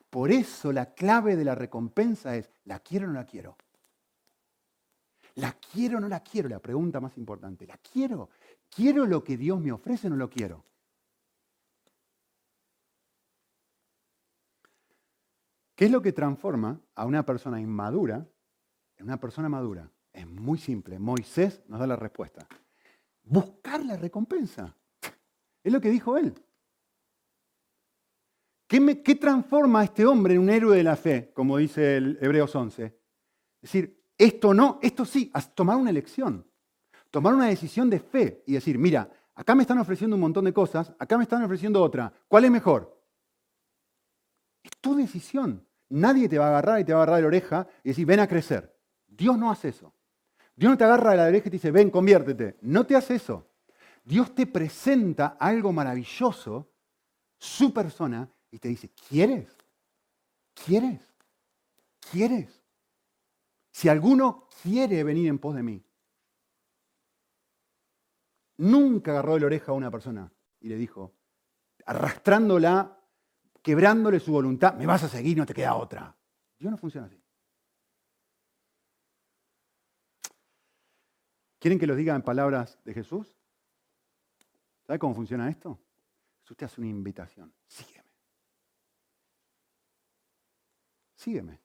Por 0.08 0.30
eso 0.30 0.72
la 0.72 0.94
clave 0.94 1.36
de 1.36 1.44
la 1.44 1.54
recompensa 1.54 2.36
es, 2.36 2.50
¿la 2.64 2.80
quiero 2.80 3.06
o 3.06 3.08
no 3.08 3.14
la 3.14 3.26
quiero? 3.26 3.56
¿La 5.36 5.52
quiero 5.52 5.98
o 5.98 6.00
no 6.00 6.08
la 6.08 6.20
quiero? 6.20 6.48
La 6.48 6.58
pregunta 6.58 7.00
más 7.00 7.16
importante. 7.16 7.66
¿La 7.66 7.78
quiero? 7.78 8.30
¿Quiero 8.68 9.06
lo 9.06 9.22
que 9.22 9.36
Dios 9.36 9.60
me 9.60 9.72
ofrece 9.72 10.08
o 10.08 10.10
no 10.10 10.16
lo 10.16 10.28
quiero? 10.28 10.64
¿Qué 15.80 15.86
es 15.86 15.90
lo 15.90 16.02
que 16.02 16.12
transforma 16.12 16.78
a 16.94 17.06
una 17.06 17.24
persona 17.24 17.58
inmadura 17.58 18.28
en 18.98 19.06
una 19.06 19.18
persona 19.18 19.48
madura? 19.48 19.90
Es 20.12 20.26
muy 20.26 20.58
simple. 20.58 20.98
Moisés 20.98 21.62
nos 21.68 21.80
da 21.80 21.86
la 21.86 21.96
respuesta. 21.96 22.46
Buscar 23.22 23.82
la 23.86 23.96
recompensa. 23.96 24.76
Es 25.64 25.72
lo 25.72 25.80
que 25.80 25.88
dijo 25.88 26.18
él. 26.18 26.34
¿Qué, 28.66 29.14
transforma 29.18 29.80
a 29.80 29.84
este 29.84 30.04
hombre 30.04 30.34
en 30.34 30.40
un 30.40 30.50
héroe 30.50 30.76
de 30.76 30.82
la 30.82 30.96
fe, 30.96 31.32
como 31.32 31.56
dice 31.56 31.96
el 31.96 32.18
Hebreos 32.20 32.54
11? 32.54 32.84
Es 32.84 32.92
decir, 33.62 34.04
esto 34.18 34.52
no, 34.52 34.80
esto 34.82 35.06
sí, 35.06 35.32
tomar 35.54 35.76
una 35.76 35.88
elección, 35.88 36.46
tomar 37.10 37.32
una 37.32 37.46
decisión 37.46 37.88
de 37.88 38.00
fe 38.00 38.44
y 38.46 38.52
decir, 38.52 38.76
mira, 38.76 39.10
acá 39.34 39.54
me 39.54 39.62
están 39.62 39.78
ofreciendo 39.78 40.16
un 40.16 40.20
montón 40.20 40.44
de 40.44 40.52
cosas, 40.52 40.92
acá 40.98 41.16
me 41.16 41.22
están 41.22 41.42
ofreciendo 41.42 41.82
otra, 41.82 42.12
¿cuál 42.28 42.44
es 42.44 42.50
mejor? 42.50 43.02
Es 44.62 44.72
tu 44.78 44.94
decisión. 44.94 45.66
Nadie 45.90 46.28
te 46.28 46.38
va 46.38 46.46
a 46.46 46.48
agarrar 46.50 46.80
y 46.80 46.84
te 46.84 46.92
va 46.92 47.00
a 47.00 47.02
agarrar 47.02 47.16
de 47.16 47.22
la 47.22 47.28
oreja 47.28 47.68
y 47.82 47.88
decir, 47.90 48.06
ven 48.06 48.20
a 48.20 48.28
crecer. 48.28 48.76
Dios 49.06 49.36
no 49.36 49.50
hace 49.50 49.68
eso. 49.68 49.94
Dios 50.54 50.70
no 50.70 50.78
te 50.78 50.84
agarra 50.84 51.10
de 51.10 51.16
la 51.16 51.24
oreja 51.24 51.48
y 51.48 51.50
te 51.50 51.56
dice, 51.56 51.70
ven, 51.70 51.90
conviértete. 51.90 52.58
No 52.62 52.86
te 52.86 52.96
hace 52.96 53.16
eso. 53.16 53.50
Dios 54.04 54.34
te 54.34 54.46
presenta 54.46 55.36
algo 55.38 55.72
maravilloso, 55.72 56.72
su 57.38 57.72
persona, 57.72 58.30
y 58.50 58.58
te 58.58 58.68
dice, 58.68 58.90
¿quieres? 59.08 59.56
¿Quieres? 60.64 61.00
¿Quieres? 62.10 62.62
Si 63.70 63.88
alguno 63.88 64.48
quiere 64.62 65.04
venir 65.04 65.28
en 65.28 65.38
pos 65.38 65.54
de 65.54 65.62
mí, 65.62 65.84
nunca 68.58 69.12
agarró 69.12 69.34
de 69.34 69.40
la 69.40 69.46
oreja 69.46 69.72
a 69.72 69.74
una 69.74 69.90
persona 69.90 70.32
y 70.60 70.68
le 70.68 70.76
dijo, 70.76 71.14
arrastrándola 71.86 72.99
quebrándole 73.62 74.20
su 74.20 74.32
voluntad, 74.32 74.74
me 74.74 74.86
vas 74.86 75.02
a 75.04 75.08
seguir, 75.08 75.36
no 75.36 75.46
te 75.46 75.54
queda 75.54 75.74
otra. 75.74 76.16
Dios 76.58 76.70
no 76.70 76.76
funciona 76.76 77.06
así. 77.06 77.22
¿Quieren 81.58 81.78
que 81.78 81.86
los 81.86 81.96
diga 81.96 82.14
en 82.14 82.22
palabras 82.22 82.78
de 82.84 82.94
Jesús? 82.94 83.36
¿Sabe 84.86 84.98
cómo 84.98 85.14
funciona 85.14 85.48
esto? 85.48 85.78
Jesús 86.40 86.56
te 86.56 86.64
hace 86.64 86.80
una 86.80 86.88
invitación. 86.88 87.52
Sígueme. 87.66 88.10
Sígueme. 91.14 91.60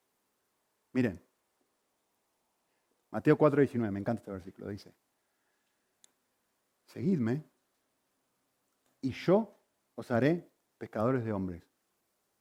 Miren. 0.92 1.22
Mateo 3.12 3.38
4:19, 3.38 3.92
me 3.92 4.00
encanta 4.00 4.20
este 4.20 4.32
versículo, 4.32 4.68
dice. 4.68 4.94
Seguidme 6.88 7.46
y 9.02 9.12
yo 9.12 9.58
os 9.96 10.12
haré 10.12 10.52
pescadores 10.78 11.24
de 11.24 11.32
hombres. 11.32 11.64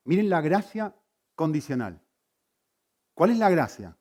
Miren 0.04 0.28
la 0.28 0.40
gracia 0.40 0.94
condicional. 1.34 2.00
¿Cuál 3.14 3.30
es 3.30 3.38
la 3.38 3.50
gracia? 3.50 3.96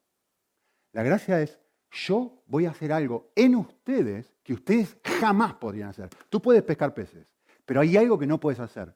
La 0.92 1.04
gracia 1.04 1.42
es, 1.42 1.60
yo 1.92 2.44
voy 2.48 2.66
a 2.66 2.72
hacer 2.72 2.92
algo 2.92 3.32
en 3.36 3.56
ustedes 3.56 4.34
que 4.44 4.54
ustedes 4.54 4.98
jamás 5.04 5.54
podrían 5.56 5.90
hacer. 5.90 6.10
Tú 6.30 6.42
puedes 6.42 6.64
pescar 6.64 6.94
peces, 6.94 7.28
pero 7.66 7.82
hay 7.82 7.96
algo 7.98 8.18
que 8.18 8.28
no 8.28 8.40
puedes 8.40 8.60
hacer. 8.60 8.96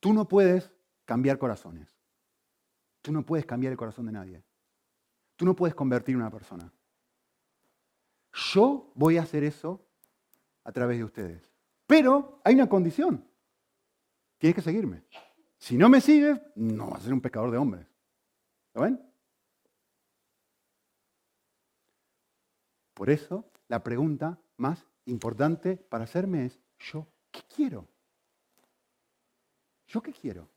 Tú 0.00 0.12
no 0.12 0.28
puedes 0.28 0.70
cambiar 1.04 1.38
corazones. 1.38 1.96
Tú 3.02 3.12
no 3.12 3.24
puedes 3.24 3.46
cambiar 3.46 3.72
el 3.72 3.78
corazón 3.78 4.06
de 4.06 4.12
nadie. 4.12 4.42
Tú 5.36 5.44
no 5.44 5.54
puedes 5.54 5.74
convertir 5.74 6.16
una 6.16 6.30
persona. 6.30 6.72
Yo 8.32 8.92
voy 8.94 9.16
a 9.16 9.22
hacer 9.22 9.44
eso 9.44 9.86
a 10.64 10.72
través 10.72 10.98
de 10.98 11.04
ustedes. 11.04 11.50
Pero 11.86 12.40
hay 12.44 12.54
una 12.54 12.68
condición. 12.68 13.24
Tienes 14.38 14.54
que 14.54 14.62
seguirme. 14.62 15.04
Si 15.58 15.76
no 15.76 15.88
me 15.88 16.00
sigues, 16.00 16.40
no 16.54 16.90
vas 16.90 17.00
a 17.00 17.04
ser 17.04 17.12
un 17.12 17.20
pecador 17.20 17.50
de 17.50 17.58
hombres. 17.58 17.86
¿Lo 18.74 18.82
ven? 18.82 19.00
Por 22.94 23.10
eso, 23.10 23.50
la 23.68 23.82
pregunta 23.82 24.38
más 24.56 24.86
importante 25.06 25.76
para 25.76 26.04
hacerme 26.04 26.46
es, 26.46 26.58
¿yo 26.78 27.06
qué 27.30 27.42
quiero? 27.54 27.88
¿Yo 29.86 30.02
qué 30.02 30.12
quiero? 30.12 30.48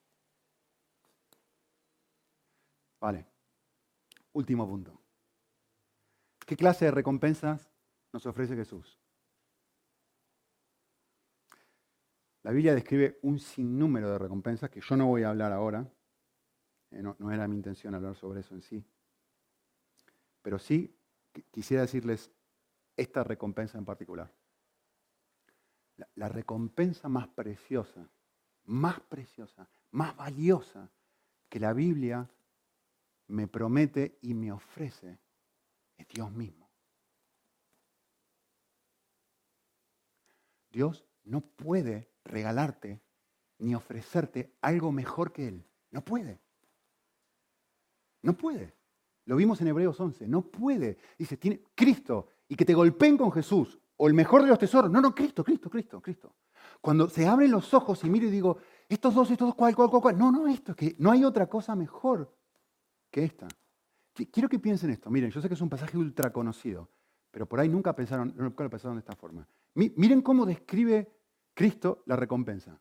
Vale. 3.00 3.26
Último 4.34 4.68
punto. 4.68 5.00
¿Qué 6.46 6.56
clase 6.56 6.86
de 6.86 6.92
recompensas 6.92 7.70
nos 8.12 8.26
ofrece 8.26 8.56
Jesús? 8.56 8.99
La 12.44 12.52
Biblia 12.52 12.74
describe 12.74 13.20
un 13.24 13.40
sinnúmero 13.40 14.12
de 14.12 14.18
recompensas 14.18 14.70
que 14.70 14.82
yo 14.82 14.96
no 14.96 15.08
voy 15.08 15.24
a 15.24 15.30
hablar 15.30 15.52
ahora. 15.52 15.92
Eh, 16.92 17.02
no, 17.02 17.32
era 17.32 17.48
mi 17.48 17.58
intención 17.58 17.96
hablar 17.96 18.16
sobre 18.16 18.40
eso 18.40 18.56
en 18.56 18.62
sí. 18.62 18.84
Pero 20.42 20.58
sí 20.58 20.96
quisiera 21.52 21.84
decirles 21.84 22.32
esta 22.96 23.24
recompensa 23.24 23.78
en 23.78 23.86
particular. 23.86 24.34
la 26.16 26.30
recompensa 26.30 27.10
más 27.10 27.28
preciosa, 27.28 28.10
más 28.64 29.02
preciosa, 29.02 29.68
más 29.92 30.16
valiosa 30.16 30.90
que 31.50 31.60
la 31.60 31.74
Biblia 31.74 32.30
me 33.28 33.48
promete 33.48 34.18
y 34.22 34.34
me 34.34 34.52
ofrece 34.52 35.20
es 35.98 36.08
Dios 36.08 36.32
mismo. 36.32 36.70
Dios 40.72 41.06
no 41.24 41.42
puede 41.42 42.10
regalarte 42.30 43.02
ni 43.60 43.76
ofrecerte 43.76 44.56
algo 44.62 44.92
mejor 44.92 45.32
que 45.32 45.48
Él. 45.48 45.66
No 45.92 46.04
puede. 46.04 46.40
No 48.22 48.34
puede. 48.34 48.74
Lo 49.26 49.36
vimos 49.36 49.60
en 49.62 49.68
Hebreos 49.68 50.00
11. 50.00 50.28
No 50.28 50.42
puede. 50.42 50.98
Dice, 51.18 51.38
tiene 51.38 51.62
Cristo 51.76 52.30
y 52.48 52.56
que 52.56 52.66
te 52.66 52.74
golpeen 52.74 53.18
con 53.18 53.32
Jesús 53.32 53.80
o 53.98 54.08
el 54.08 54.14
mejor 54.14 54.44
de 54.44 54.48
los 54.48 54.60
tesoros. 54.60 54.90
No, 54.90 55.02
no, 55.02 55.14
Cristo, 55.14 55.44
Cristo, 55.44 55.70
Cristo, 55.70 56.02
Cristo. 56.02 56.36
Cuando 56.82 57.10
se 57.10 57.28
abren 57.28 57.52
los 57.52 57.74
ojos 57.74 58.04
y 58.04 58.10
miro 58.10 58.28
y 58.28 58.32
digo, 58.32 58.58
estos 58.88 59.14
dos, 59.14 59.30
estos 59.30 59.50
dos, 59.50 59.56
cuál, 59.56 59.76
cuál, 59.76 59.90
cuál, 59.90 60.02
cuál. 60.02 60.18
No, 60.18 60.32
no, 60.32 60.48
esto, 60.48 60.72
es 60.72 60.78
que 60.78 60.96
no 61.00 61.12
hay 61.12 61.24
otra 61.24 61.48
cosa 61.48 61.76
mejor 61.76 62.34
que 63.12 63.24
esta. 63.24 63.48
Quiero 64.32 64.50
que 64.50 64.60
piensen 64.60 64.90
esto. 64.90 65.10
Miren, 65.10 65.32
yo 65.32 65.42
sé 65.42 65.48
que 65.48 65.54
es 65.54 65.62
un 65.62 65.70
pasaje 65.70 65.98
ultra 65.98 66.32
conocido, 66.32 66.90
pero 67.32 67.48
por 67.48 67.60
ahí 67.60 67.70
nunca 67.70 67.94
pensaron, 67.94 68.34
nunca 68.36 68.64
lo 68.64 68.70
pensaron 68.70 68.96
de 68.96 69.00
esta 69.00 69.16
forma. 69.16 69.48
Miren 69.74 70.22
cómo 70.22 70.46
describe 70.46 71.19
Cristo 71.60 72.04
la 72.06 72.16
recompensa. 72.16 72.80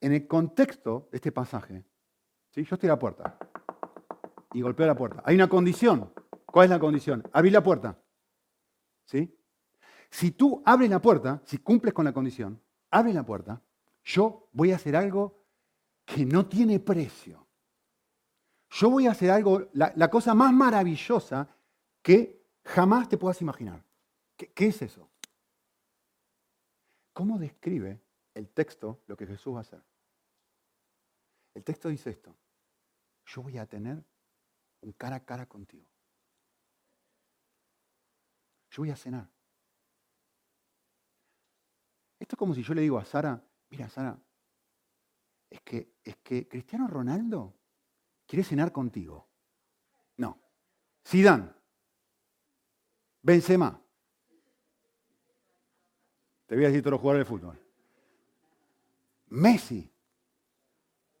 En 0.00 0.12
el 0.14 0.26
contexto 0.26 1.10
de 1.10 1.18
este 1.18 1.32
pasaje, 1.32 1.84
¿sí? 2.48 2.64
yo 2.64 2.76
estoy 2.76 2.88
a 2.88 2.92
la 2.92 2.98
puerta 2.98 3.38
y 4.54 4.62
golpeo 4.62 4.86
la 4.86 4.94
puerta. 4.94 5.22
Hay 5.22 5.34
una 5.34 5.46
condición. 5.46 6.14
¿Cuál 6.46 6.64
es 6.64 6.70
la 6.70 6.78
condición? 6.78 7.22
Abrir 7.34 7.52
la 7.52 7.62
puerta. 7.62 8.02
¿Sí? 9.04 9.38
Si 10.08 10.30
tú 10.30 10.62
abres 10.64 10.88
la 10.88 11.02
puerta, 11.02 11.42
si 11.44 11.58
cumples 11.58 11.92
con 11.92 12.06
la 12.06 12.14
condición, 12.14 12.58
abres 12.90 13.14
la 13.14 13.26
puerta, 13.26 13.60
yo 14.02 14.48
voy 14.52 14.72
a 14.72 14.76
hacer 14.76 14.96
algo 14.96 15.44
que 16.06 16.24
no 16.24 16.46
tiene 16.46 16.80
precio. 16.80 17.46
Yo 18.70 18.88
voy 18.88 19.08
a 19.08 19.10
hacer 19.10 19.30
algo, 19.30 19.68
la, 19.74 20.08
cosa 20.08 20.32
más 20.32 20.54
maravillosa 20.54 21.54
que 22.00 22.46
jamás 22.64 23.10
te 23.10 23.18
puedas 23.18 23.42
imaginar. 23.42 23.84
¿Qué, 24.36 24.68
es 24.68 24.80
eso? 24.80 25.10
¿Cómo 27.16 27.38
describe 27.38 27.98
el 28.34 28.50
texto 28.50 29.02
lo 29.06 29.16
que 29.16 29.26
Jesús 29.26 29.54
va 29.54 29.58
a 29.58 29.60
hacer? 29.62 29.82
El 31.54 31.64
texto 31.64 31.88
dice 31.88 32.10
esto. 32.10 32.36
Yo 33.24 33.40
voy 33.40 33.56
a 33.56 33.64
tener 33.64 34.04
un 34.82 34.92
cara 34.92 35.16
a 35.16 35.24
cara 35.24 35.46
contigo. 35.46 35.86
Yo 38.68 38.82
voy 38.82 38.90
a 38.90 38.96
cenar. 38.96 39.26
Esto 42.18 42.34
es 42.34 42.38
como 42.38 42.52
si 42.52 42.62
yo 42.62 42.74
le 42.74 42.82
digo 42.82 42.98
a 42.98 43.04
Sara, 43.06 43.42
mira 43.70 43.88
Sara, 43.88 44.20
es 45.48 45.62
que, 45.62 45.94
es 46.04 46.16
que 46.16 46.46
Cristiano 46.46 46.86
Ronaldo 46.86 47.54
quiere 48.26 48.44
cenar 48.44 48.72
contigo. 48.72 49.26
No. 50.18 50.38
Zidane. 51.02 51.50
Benzema. 53.22 53.85
Te 56.46 56.54
voy 56.54 56.64
a 56.64 56.68
decir 56.68 56.82
todos 56.82 56.92
los 56.92 57.00
jugadores 57.00 57.26
de 57.26 57.30
fútbol. 57.30 57.58
Messi. 59.28 59.90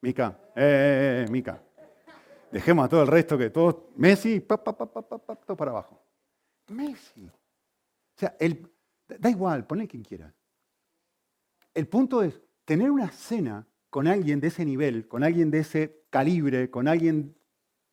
Mica. 0.00 0.38
Eh, 0.54 0.62
eh, 0.62 1.24
eh, 1.26 1.30
Mica. 1.30 1.62
Dejemos 2.52 2.86
a 2.86 2.88
todo 2.88 3.02
el 3.02 3.08
resto 3.08 3.36
que 3.36 3.50
todos. 3.50 3.76
Messi, 3.96 4.40
pa, 4.40 4.62
pa, 4.62 4.72
pa, 4.72 4.86
todo 4.88 5.56
para 5.56 5.72
abajo. 5.72 6.00
Messi. 6.68 7.26
O 7.26 8.18
sea, 8.18 8.36
el, 8.38 8.70
da 9.18 9.28
igual, 9.28 9.66
ponle 9.66 9.88
quien 9.88 10.04
quiera. 10.04 10.32
El 11.74 11.88
punto 11.88 12.22
es 12.22 12.40
tener 12.64 12.90
una 12.90 13.10
cena 13.10 13.66
con 13.90 14.06
alguien 14.06 14.40
de 14.40 14.48
ese 14.48 14.64
nivel, 14.64 15.08
con 15.08 15.24
alguien 15.24 15.50
de 15.50 15.58
ese 15.58 16.04
calibre, 16.10 16.70
con 16.70 16.88
alguien 16.88 17.36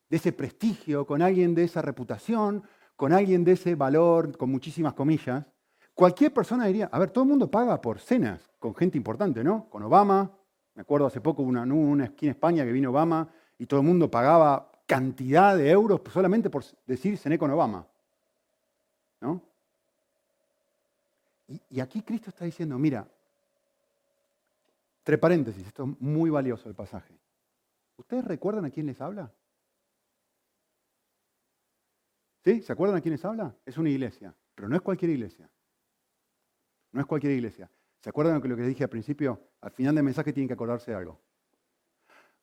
de 0.08 0.16
ese 0.16 0.32
prestigio, 0.32 1.06
con 1.06 1.20
alguien 1.20 1.54
de 1.54 1.64
esa 1.64 1.82
reputación, 1.82 2.62
con 2.96 3.12
alguien 3.12 3.44
de 3.44 3.52
ese 3.52 3.74
valor, 3.74 4.36
con 4.36 4.50
muchísimas 4.50 4.94
comillas, 4.94 5.44
cualquier 5.94 6.32
persona 6.32 6.66
diría, 6.66 6.88
a 6.92 6.98
ver, 6.98 7.10
todo 7.10 7.24
el 7.24 7.30
mundo 7.30 7.50
paga 7.50 7.80
por 7.80 7.98
cenas 8.00 8.50
con 8.58 8.74
gente 8.74 8.98
importante, 8.98 9.42
¿no? 9.42 9.68
Con 9.70 9.82
Obama, 9.82 10.30
me 10.74 10.82
acuerdo 10.82 11.06
hace 11.06 11.20
poco 11.20 11.42
una, 11.42 11.62
una 11.62 12.04
esquina 12.04 12.32
España 12.32 12.64
que 12.64 12.72
vino 12.72 12.90
Obama 12.90 13.28
y 13.58 13.66
todo 13.66 13.80
el 13.80 13.86
mundo 13.86 14.10
pagaba 14.10 14.70
cantidad 14.86 15.56
de 15.56 15.70
euros 15.70 16.00
solamente 16.12 16.50
por 16.50 16.64
decir 16.86 17.16
cené 17.16 17.38
con 17.38 17.50
Obama. 17.50 17.86
¿No? 19.20 19.40
Y, 21.48 21.60
y 21.70 21.80
aquí 21.80 22.02
Cristo 22.02 22.30
está 22.30 22.44
diciendo, 22.44 22.78
mira, 22.78 23.06
Tres 25.04 25.18
paréntesis, 25.18 25.66
esto 25.66 25.84
es 25.84 26.00
muy 26.00 26.30
valioso 26.30 26.66
el 26.68 26.74
pasaje. 26.74 27.14
¿Ustedes 27.98 28.24
recuerdan 28.24 28.64
a 28.64 28.70
quién 28.70 28.86
les 28.86 29.00
habla? 29.02 29.30
¿Sí? 32.42 32.62
¿Se 32.62 32.72
acuerdan 32.72 32.96
a 32.96 33.00
quién 33.02 33.12
les 33.12 33.24
habla? 33.24 33.54
Es 33.66 33.76
una 33.76 33.90
iglesia, 33.90 34.34
pero 34.54 34.66
no 34.66 34.76
es 34.76 34.82
cualquier 34.82 35.10
iglesia. 35.10 35.48
No 36.94 37.00
es 37.00 37.06
cualquier 37.08 37.32
iglesia. 37.32 37.68
¿Se 38.00 38.08
acuerdan 38.08 38.40
de 38.40 38.48
lo 38.48 38.54
que 38.54 38.62
les 38.62 38.68
dije 38.68 38.84
al 38.84 38.90
principio? 38.90 39.48
Al 39.60 39.72
final 39.72 39.96
del 39.96 40.04
mensaje 40.04 40.32
tienen 40.32 40.46
que 40.46 40.54
acordarse 40.54 40.92
de 40.92 40.96
algo. 40.96 41.20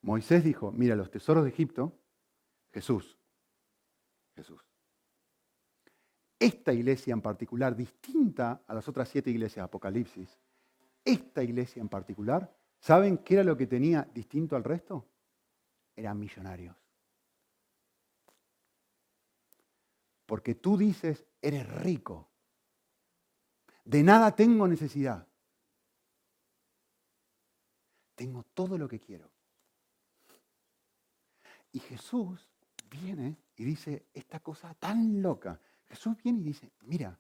Moisés 0.01 0.43
dijo, 0.43 0.73
mira, 0.73 0.93
los 0.93 1.09
tesoros 1.09 1.45
de 1.45 1.51
Egipto, 1.51 1.97
Jesús. 2.73 3.17
Jesús. 4.35 4.61
Esta 6.37 6.73
iglesia 6.73 7.13
en 7.13 7.21
particular, 7.21 7.77
distinta 7.77 8.61
a 8.67 8.73
las 8.73 8.89
otras 8.89 9.07
siete 9.07 9.29
iglesias 9.29 9.55
de 9.55 9.61
Apocalipsis, 9.61 10.37
esta 11.05 11.43
iglesia 11.43 11.79
en 11.79 11.87
particular, 11.87 12.53
¿saben 12.81 13.19
qué 13.19 13.35
era 13.35 13.45
lo 13.45 13.55
que 13.55 13.67
tenía 13.67 14.05
distinto 14.13 14.57
al 14.57 14.65
resto? 14.65 15.07
Eran 15.95 16.19
millonarios. 16.19 16.75
Porque 20.25 20.55
tú 20.55 20.77
dices, 20.77 21.25
eres 21.41 21.65
rico. 21.83 22.30
De 23.83 24.03
nada 24.03 24.35
tengo 24.35 24.67
necesidad. 24.67 25.27
Tengo 28.15 28.43
todo 28.53 28.77
lo 28.77 28.87
que 28.87 28.99
quiero. 28.99 29.31
Y 31.71 31.79
Jesús 31.79 32.49
viene 32.89 33.37
y 33.55 33.63
dice 33.63 34.07
esta 34.13 34.39
cosa 34.39 34.73
tan 34.75 35.21
loca. 35.21 35.59
Jesús 35.87 36.15
viene 36.21 36.39
y 36.39 36.43
dice, 36.43 36.71
mira, 36.81 37.17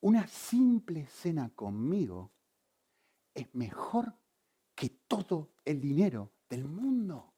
una 0.00 0.26
simple 0.26 1.06
cena 1.06 1.50
conmigo 1.54 2.32
es 3.34 3.54
mejor 3.54 4.14
que 4.74 4.88
todo 5.06 5.50
el 5.64 5.80
dinero 5.80 6.32
del 6.48 6.66
mundo. 6.66 7.32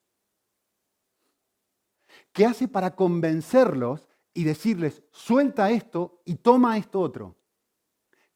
¿Qué 2.33 2.47
hace 2.47 2.69
para 2.69 2.95
convencerlos 2.95 4.09
y 4.33 4.45
decirles, 4.45 5.03
suelta 5.11 5.71
esto 5.71 6.23
y 6.25 6.37
toma 6.37 6.79
esto 6.79 7.01
otro? 7.01 7.37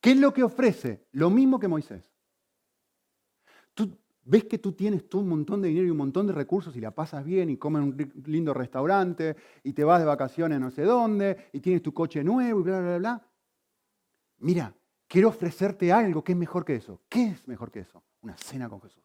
¿Qué 0.02 0.10
es 0.10 0.16
lo 0.18 0.34
que 0.34 0.42
ofrece? 0.42 1.06
Lo 1.12 1.30
mismo 1.30 1.60
que 1.60 1.68
Moisés. 1.68 2.12
Tú 3.72 3.96
ves 4.24 4.44
que 4.44 4.58
tú 4.58 4.72
tienes 4.72 5.08
tú 5.08 5.20
un 5.20 5.28
montón 5.28 5.62
de 5.62 5.68
dinero 5.68 5.86
y 5.86 5.90
un 5.90 5.96
montón 5.96 6.26
de 6.26 6.32
recursos 6.32 6.74
y 6.74 6.80
la 6.80 6.90
pasas 6.90 7.24
bien 7.24 7.48
y 7.50 7.56
comes 7.56 7.82
en 7.82 7.88
un 7.88 8.22
lindo 8.26 8.52
restaurante 8.52 9.36
y 9.62 9.72
te 9.72 9.84
vas 9.84 10.00
de 10.00 10.06
vacaciones 10.06 10.60
no 10.60 10.72
sé 10.72 10.82
dónde 10.82 11.48
y 11.52 11.60
tienes 11.60 11.82
tu 11.82 11.94
coche 11.94 12.24
nuevo 12.24 12.60
y 12.60 12.62
bla, 12.64 12.80
bla, 12.80 12.98
bla. 12.98 13.28
Mira, 14.38 14.74
quiero 15.06 15.28
ofrecerte 15.28 15.92
algo 15.92 16.24
que 16.24 16.32
es 16.32 16.38
mejor 16.38 16.64
que 16.64 16.74
eso. 16.74 17.00
¿Qué 17.08 17.28
es 17.28 17.46
mejor 17.46 17.70
que 17.70 17.80
eso? 17.80 18.02
Una 18.22 18.36
cena 18.36 18.68
con 18.68 18.80
Jesús. 18.82 19.04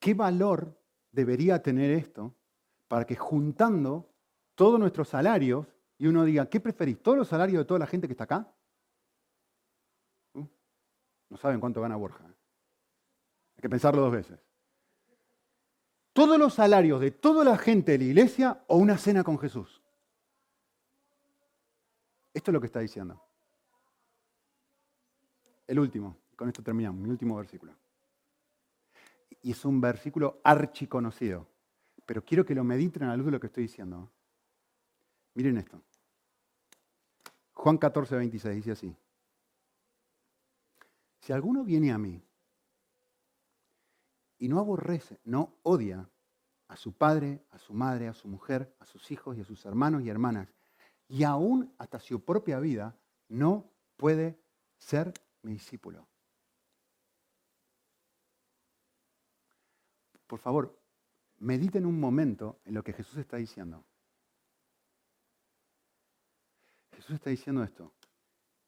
¿Qué 0.00 0.12
valor 0.12 0.76
debería 1.12 1.62
tener 1.62 1.92
esto 1.92 2.34
para 2.88 3.06
que 3.06 3.14
juntando 3.14 4.10
todos 4.56 4.80
nuestros 4.80 5.08
salarios 5.08 5.73
y 5.98 6.06
uno 6.06 6.24
diga, 6.24 6.48
¿qué 6.48 6.60
preferís? 6.60 7.02
¿Todos 7.02 7.18
los 7.18 7.28
salarios 7.28 7.58
de 7.58 7.64
toda 7.64 7.80
la 7.80 7.86
gente 7.86 8.06
que 8.06 8.12
está 8.12 8.24
acá? 8.24 8.52
¿Mm? 10.34 10.44
No 11.30 11.36
saben 11.36 11.60
cuánto 11.60 11.80
gana 11.80 11.96
Borja. 11.96 12.24
¿eh? 12.24 12.34
Hay 13.56 13.62
que 13.62 13.68
pensarlo 13.68 14.02
dos 14.02 14.12
veces. 14.12 14.38
¿Todos 16.12 16.38
los 16.38 16.54
salarios 16.54 17.00
de 17.00 17.10
toda 17.10 17.44
la 17.44 17.58
gente 17.58 17.92
de 17.92 17.98
la 17.98 18.04
iglesia 18.04 18.64
o 18.68 18.76
una 18.76 18.98
cena 18.98 19.24
con 19.24 19.38
Jesús? 19.38 19.82
Esto 22.32 22.50
es 22.50 22.52
lo 22.52 22.60
que 22.60 22.66
está 22.66 22.80
diciendo. 22.80 23.20
El 25.66 25.78
último, 25.78 26.18
con 26.36 26.48
esto 26.48 26.62
terminamos, 26.62 27.00
mi 27.00 27.08
último 27.08 27.36
versículo. 27.36 27.74
Y 29.42 29.52
es 29.52 29.64
un 29.64 29.80
versículo 29.80 30.40
archiconocido, 30.44 31.48
pero 32.06 32.24
quiero 32.24 32.44
que 32.44 32.54
lo 32.54 32.64
mediten 32.64 33.04
a 33.04 33.08
la 33.08 33.16
luz 33.16 33.26
de 33.26 33.32
lo 33.32 33.40
que 33.40 33.46
estoy 33.46 33.64
diciendo. 33.64 34.10
Miren 35.34 35.58
esto. 35.58 35.82
Juan 37.52 37.78
14, 37.78 38.16
26 38.16 38.56
dice 38.56 38.72
así. 38.72 38.96
Si 41.20 41.32
alguno 41.32 41.64
viene 41.64 41.92
a 41.92 41.98
mí 41.98 42.22
y 44.38 44.48
no 44.48 44.58
aborrece, 44.58 45.20
no 45.24 45.54
odia 45.62 46.08
a 46.68 46.76
su 46.76 46.92
padre, 46.92 47.44
a 47.50 47.58
su 47.58 47.72
madre, 47.72 48.08
a 48.08 48.14
su 48.14 48.28
mujer, 48.28 48.74
a 48.78 48.84
sus 48.84 49.10
hijos 49.10 49.36
y 49.36 49.40
a 49.40 49.44
sus 49.44 49.64
hermanos 49.64 50.02
y 50.02 50.10
hermanas, 50.10 50.52
y 51.08 51.24
aún 51.24 51.74
hasta 51.78 51.98
su 51.98 52.24
propia 52.24 52.58
vida, 52.60 52.96
no 53.28 53.70
puede 53.96 54.38
ser 54.76 55.12
mi 55.42 55.52
discípulo. 55.52 56.06
por 60.26 60.40
favor, 60.40 60.76
mediten 61.38 61.86
un 61.86 62.00
momento 62.00 62.58
en 62.64 62.74
lo 62.74 62.82
que 62.82 62.92
Jesús 62.92 63.18
está 63.18 63.36
diciendo. 63.36 63.84
Está 67.08 67.30
diciendo 67.30 67.62
esto. 67.62 67.92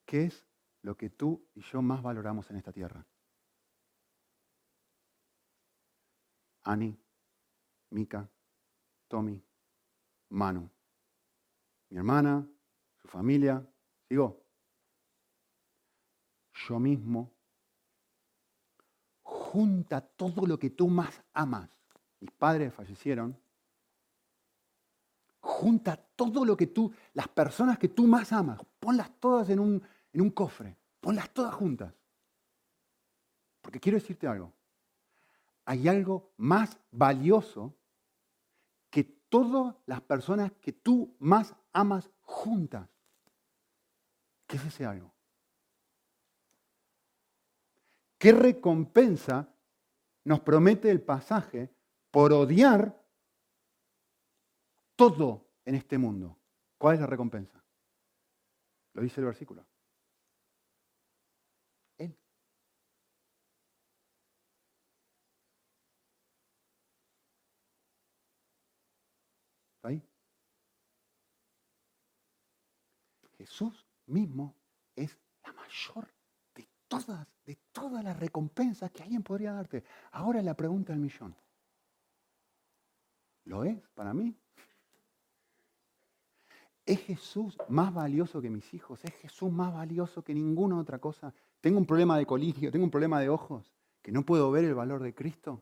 ¿Qué 0.05 0.25
es 0.25 0.45
lo 0.83 0.95
que 0.95 1.09
tú 1.09 1.47
y 1.55 1.61
yo 1.61 1.81
más 1.81 2.01
valoramos 2.01 2.49
en 2.49 2.57
esta 2.57 2.71
tierra? 2.71 3.05
Ani, 6.63 6.97
Mika, 7.89 8.29
Tommy, 9.07 9.41
Manu. 10.29 10.69
Mi 11.89 11.97
hermana, 11.97 12.47
su 13.01 13.07
familia, 13.07 13.65
sigo. 14.07 14.45
Yo 16.67 16.79
mismo. 16.79 17.31
Junta 19.23 20.01
todo 20.01 20.45
lo 20.45 20.59
que 20.59 20.69
tú 20.69 20.89
más 20.89 21.21
amas. 21.33 21.69
Mis 22.19 22.31
padres 22.31 22.73
fallecieron. 22.73 23.39
Junta 25.57 25.97
todo 26.15 26.45
lo 26.45 26.55
que 26.55 26.67
tú, 26.67 26.93
las 27.15 27.27
personas 27.29 27.79
que 27.79 27.87
tú 27.87 28.05
más 28.05 28.31
amas, 28.31 28.61
ponlas 28.79 29.09
todas 29.19 29.49
en 29.49 29.59
un, 29.59 29.81
en 30.13 30.21
un 30.21 30.29
cofre. 30.29 30.77
Ponlas 31.01 31.31
todas 31.31 31.51
juntas. 31.55 31.91
Porque 33.59 33.79
quiero 33.79 33.97
decirte 33.97 34.27
algo. 34.27 34.53
Hay 35.65 35.87
algo 35.87 36.31
más 36.37 36.77
valioso 36.91 37.75
que 38.91 39.03
todas 39.03 39.75
las 39.87 39.99
personas 40.01 40.51
que 40.61 40.73
tú 40.73 41.15
más 41.17 41.55
amas 41.73 42.07
juntas. 42.21 42.87
¿Qué 44.45 44.57
es 44.57 44.65
ese 44.65 44.85
algo? 44.85 45.11
¿Qué 48.19 48.31
recompensa 48.31 49.49
nos 50.23 50.39
promete 50.41 50.91
el 50.91 51.01
pasaje 51.01 51.73
por 52.11 52.31
odiar 52.31 53.03
todo 54.95 55.46
en 55.67 55.75
este 55.75 55.97
mundo? 55.97 56.39
¿Cuál 56.77 56.95
es 56.95 57.01
la 57.01 57.07
recompensa? 57.07 57.61
Lo 58.93 59.01
dice 59.01 59.19
el 59.19 59.25
versículo. 59.25 59.67
Él. 61.97 62.17
¿Está 69.75 69.89
ahí? 69.89 70.01
Jesús 73.37 73.85
mismo 74.05 74.55
es 74.95 75.19
la 75.43 75.51
mayor 75.51 76.07
de 76.55 76.65
todas, 76.87 77.27
de 77.43 77.57
todas 77.73 78.03
las 78.05 78.17
recompensas 78.17 78.89
que 78.91 79.03
alguien 79.03 79.21
podría 79.21 79.51
darte. 79.51 79.83
Ahora 80.11 80.41
la 80.41 80.55
pregunta 80.55 80.93
del 80.93 81.01
millón. 81.01 81.35
¿Lo 83.43 83.65
es 83.65 83.85
para 83.89 84.13
mí? 84.13 84.33
¿Es 86.87 87.01
Jesús 87.01 87.57
más 87.67 87.93
valioso 87.93 88.41
que 88.41 88.49
mis 88.49 88.73
hijos? 88.73 89.03
¿Es 89.03 89.13
Jesús 89.15 89.51
más 89.51 89.73
valioso 89.73 90.23
que 90.23 90.33
ninguna 90.33 90.79
otra 90.79 90.99
cosa? 90.99 91.33
¿Tengo 91.59 91.79
un 91.79 91.85
problema 91.85 92.17
de 92.17 92.25
coligio? 92.25 92.71
¿Tengo 92.71 92.85
un 92.85 92.91
problema 92.91 93.19
de 93.19 93.27
ojos? 93.27 93.75
¿Que 94.01 94.09
no 94.13 94.25
puedo 94.25 94.49
ver 94.51 94.63
el 94.63 94.73
valor 94.73 95.03
de 95.03 95.13
Cristo? 95.13 95.61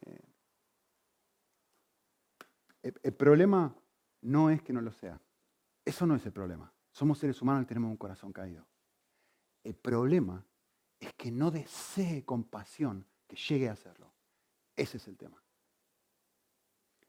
Eh, 0.00 0.22
el 3.02 3.12
problema 3.12 3.76
no 4.22 4.48
es 4.48 4.62
que 4.62 4.72
no 4.72 4.80
lo 4.80 4.90
sea. 4.90 5.20
Eso 5.84 6.06
no 6.06 6.14
es 6.14 6.24
el 6.24 6.32
problema. 6.32 6.72
Somos 6.92 7.18
seres 7.18 7.42
humanos 7.42 7.64
y 7.64 7.66
tenemos 7.66 7.90
un 7.90 7.98
corazón 7.98 8.32
caído. 8.32 8.66
El 9.62 9.74
problema 9.74 10.42
es 10.98 11.12
que 11.12 11.30
no 11.30 11.50
desee 11.50 12.24
compasión 12.24 13.06
que 13.26 13.36
llegue 13.36 13.68
a 13.68 13.72
hacerlo. 13.72 14.14
Ese 14.74 14.96
es 14.96 15.06
el 15.08 15.18
tema. 15.18 15.45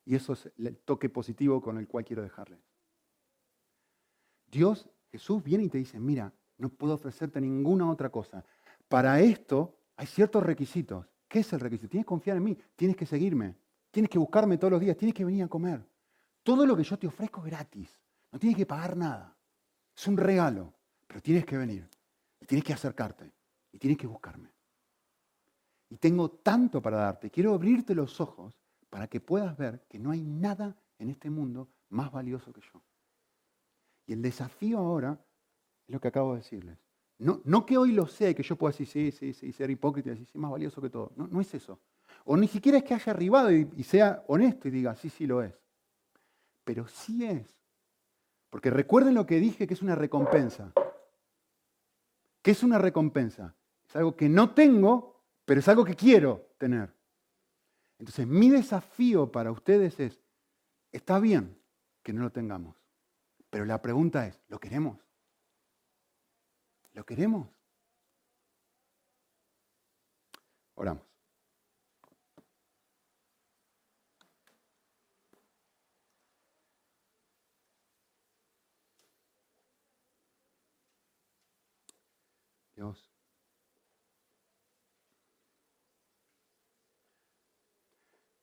Y 0.08 0.16
eso 0.16 0.32
es 0.32 0.49
el 0.58 0.78
toque 0.78 1.10
positivo 1.10 1.62
con 1.62 1.78
el 1.78 1.86
cual 1.86 2.05
quiero 2.05 2.24
dejarles. 2.24 2.62
Dios, 4.49 4.89
Jesús 5.12 5.43
viene 5.43 5.66
y 5.66 5.70
te 5.70 5.80
dice, 5.80 5.99
mira, 5.99 6.34
no 6.60 6.70
puedo 6.70 6.93
ofrecerte 6.93 7.41
ninguna 7.41 7.91
otra 7.91 8.10
cosa. 8.10 8.45
Para 8.88 9.20
esto 9.20 9.76
hay 9.97 10.08
ciertos 10.08 10.43
requisitos. 10.43 11.05
¿Qué 11.28 11.39
es 11.39 11.51
el 11.51 11.60
requisito? 11.60 11.89
Tienes 11.89 12.05
que 12.05 12.08
confiar 12.08 12.38
en 12.38 12.43
mí, 12.45 12.58
tienes 12.78 12.95
que 12.95 13.05
seguirme, 13.05 13.58
tienes 13.91 14.10
que 14.10 14.18
buscarme 14.18 14.58
todos 14.58 14.72
los 14.72 14.80
días, 14.80 14.95
tienes 14.95 15.14
que 15.14 15.26
venir 15.26 15.43
a 15.43 15.49
comer. 15.49 15.86
Todo 16.41 16.66
lo 16.66 16.78
que 16.78 16.84
yo 16.84 16.97
te 16.97 17.08
ofrezco 17.08 17.41
es 17.41 17.47
gratis. 17.47 17.99
No 18.32 18.39
tienes 18.39 18.55
que 18.55 18.66
pagar 18.66 18.95
nada. 18.95 19.36
Es 19.93 20.08
un 20.08 20.16
regalo, 20.16 20.74
pero 21.05 21.22
tienes 21.22 21.45
que 21.45 21.58
venir. 21.58 21.86
Y 22.39 22.45
tienes 22.45 22.64
que 22.64 22.72
acercarte. 22.72 23.30
Y 23.74 23.78
tienes 23.78 23.97
que 23.97 24.08
buscarme. 24.08 24.53
Y 25.89 25.97
tengo 25.97 26.30
tanto 26.32 26.82
para 26.82 26.95
darte. 26.95 27.30
Quiero 27.30 27.53
abrirte 27.53 27.93
los 27.93 28.22
ojos 28.22 28.58
para 28.90 29.08
que 29.08 29.20
puedas 29.20 29.58
ver 29.58 29.86
que 29.90 30.00
no 30.00 30.12
hay 30.12 30.22
nada 30.22 30.76
en 31.00 31.10
este 31.10 31.30
mundo 31.30 31.70
más 31.90 32.12
valioso 32.12 32.54
que 32.54 32.62
yo. 32.62 32.82
Y 34.06 34.14
el 34.14 34.22
desafío 34.22 34.80
ahora 34.80 35.20
es 35.88 35.94
lo 35.94 36.00
que 36.00 36.08
acabo 36.08 36.34
de 36.34 36.40
decirles. 36.40 36.78
No, 37.20 37.42
no 37.46 37.66
que 37.66 37.78
hoy 37.78 37.92
lo 37.92 38.06
sé, 38.08 38.36
que 38.36 38.44
yo 38.44 38.56
pueda 38.56 38.72
decir 38.72 38.88
sí, 38.88 39.12
sí, 39.12 39.34
sí, 39.34 39.52
ser 39.52 39.70
hipócrita 39.70 40.10
y 40.10 40.12
decir 40.12 40.28
sí, 40.28 40.38
más 40.38 40.52
valioso 40.52 40.82
que 40.82 40.90
todo. 40.90 41.12
No, 41.16 41.42
es 41.42 41.54
eso. 41.54 41.80
O 42.26 42.38
ni 42.38 42.48
siquiera 42.48 42.78
es 42.78 42.84
que 42.84 42.94
haya 42.94 43.12
arribado 43.12 43.52
y 43.52 43.84
sea 43.84 44.24
honesto 44.28 44.68
y 44.68 44.72
diga 44.72 44.96
sí, 44.96 45.10
sí 45.10 45.26
lo 45.26 45.42
es. 45.42 45.54
Pero 46.64 46.88
sí 46.88 47.26
es 47.26 47.58
porque 48.50 48.70
recuerden 48.70 49.14
lo 49.14 49.26
que 49.26 49.40
dije 49.40 49.68
que 49.68 49.74
es 49.74 49.82
una 49.82 49.96
recompensa. 49.96 50.72
¿Qué 52.42 52.52
es 52.52 52.64
una 52.64 52.78
recompensa? 52.78 53.56
Es 53.88 53.96
algo 53.96 54.16
que 54.16 54.30
no 54.30 54.54
tengo, 54.54 55.24
pero 55.46 55.60
es 55.60 55.68
algo 55.68 55.84
que 55.84 55.96
quiero 55.96 56.54
tener. 56.58 56.94
Entonces, 58.00 58.28
mi 58.28 58.50
desafío 58.50 59.32
para 59.32 59.52
ustedes 59.52 60.00
es, 60.00 60.22
está 60.91 61.20
bien 61.20 61.60
que 62.04 62.14
no 62.14 62.22
lo 62.22 62.32
tengamos, 62.32 62.78
pero 63.50 63.66
la 63.66 63.82
pregunta 63.82 64.28
es, 64.28 64.39
¿lo 64.48 64.60
queremos? 64.60 65.00
¿Lo 66.93 67.06
queremos? 67.06 67.50
Oramos. 70.76 71.08
Dios. 82.76 83.10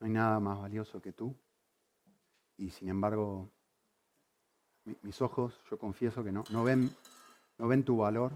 No 0.04 0.08
hay 0.08 0.12
nada 0.12 0.38
más 0.38 0.60
valioso 0.60 1.00
que 1.00 1.14
tú. 1.14 1.34
Y 2.58 2.68
sin 2.68 2.90
embargo, 2.90 3.50
mis 5.00 5.22
ojos, 5.22 5.58
yo 5.70 5.78
confieso 5.78 6.22
que 6.22 6.30
no, 6.30 6.44
no, 6.50 6.62
ven, 6.62 6.90
no 7.56 7.68
ven 7.68 7.84
tu 7.84 7.96
valor, 7.96 8.34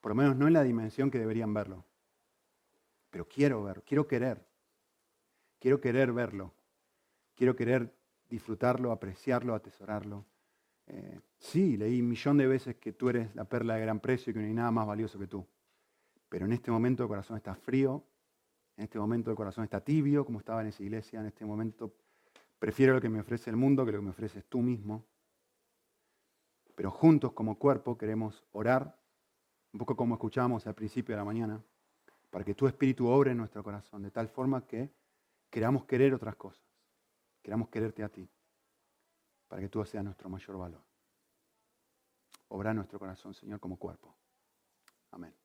por 0.00 0.10
lo 0.10 0.14
menos 0.14 0.36
no 0.36 0.46
en 0.46 0.52
la 0.52 0.62
dimensión 0.62 1.10
que 1.10 1.18
deberían 1.18 1.52
verlo. 1.52 1.84
Pero 3.10 3.26
quiero 3.26 3.64
ver, 3.64 3.82
quiero 3.82 4.06
querer, 4.06 4.46
quiero 5.58 5.80
querer 5.80 6.12
verlo, 6.12 6.52
quiero 7.34 7.56
querer 7.56 7.92
disfrutarlo, 8.30 8.92
apreciarlo, 8.92 9.56
atesorarlo. 9.56 10.24
Eh, 10.86 11.18
sí, 11.36 11.76
leí 11.76 12.00
un 12.00 12.10
millón 12.10 12.36
de 12.36 12.46
veces 12.46 12.76
que 12.76 12.92
tú 12.92 13.08
eres 13.08 13.34
la 13.34 13.42
perla 13.42 13.74
de 13.74 13.80
gran 13.80 13.98
precio 13.98 14.30
y 14.30 14.34
que 14.34 14.40
no 14.40 14.46
hay 14.46 14.54
nada 14.54 14.70
más 14.70 14.86
valioso 14.86 15.18
que 15.18 15.26
tú. 15.26 15.44
Pero 16.28 16.46
en 16.46 16.52
este 16.52 16.70
momento 16.70 17.02
el 17.02 17.08
corazón 17.08 17.36
está 17.38 17.56
frío, 17.56 18.04
en 18.76 18.84
este 18.84 18.98
momento 18.98 19.30
el 19.30 19.36
corazón 19.36 19.64
está 19.64 19.80
tibio, 19.80 20.24
como 20.24 20.38
estaba 20.38 20.62
en 20.62 20.68
esa 20.68 20.82
iglesia, 20.82 21.20
en 21.20 21.26
este 21.26 21.44
momento 21.44 21.94
prefiero 22.58 22.94
lo 22.94 23.00
que 23.00 23.08
me 23.08 23.20
ofrece 23.20 23.50
el 23.50 23.56
mundo 23.56 23.84
que 23.84 23.92
lo 23.92 23.98
que 23.98 24.04
me 24.04 24.10
ofreces 24.10 24.44
tú 24.46 24.60
mismo. 24.60 25.04
Pero 26.74 26.90
juntos 26.90 27.32
como 27.32 27.58
cuerpo 27.58 27.98
queremos 27.98 28.44
orar, 28.52 28.98
un 29.72 29.78
poco 29.78 29.96
como 29.96 30.14
escuchábamos 30.14 30.66
al 30.66 30.74
principio 30.74 31.14
de 31.14 31.18
la 31.18 31.24
mañana, 31.24 31.62
para 32.30 32.44
que 32.44 32.54
tu 32.54 32.66
espíritu 32.66 33.08
obre 33.08 33.32
en 33.32 33.36
nuestro 33.36 33.62
corazón, 33.62 34.02
de 34.02 34.10
tal 34.10 34.28
forma 34.28 34.66
que 34.66 34.90
queramos 35.50 35.84
querer 35.84 36.14
otras 36.14 36.34
cosas, 36.36 36.64
queramos 37.42 37.68
quererte 37.68 38.02
a 38.02 38.08
ti 38.08 38.28
para 39.48 39.60
que 39.60 39.68
tú 39.68 39.84
seas 39.84 40.02
nuestro 40.02 40.30
mayor 40.30 40.56
valor. 40.56 40.80
Obra 42.48 42.72
nuestro 42.72 42.98
corazón, 42.98 43.34
Señor, 43.34 43.60
como 43.60 43.78
cuerpo. 43.78 44.16
Amén. 45.10 45.41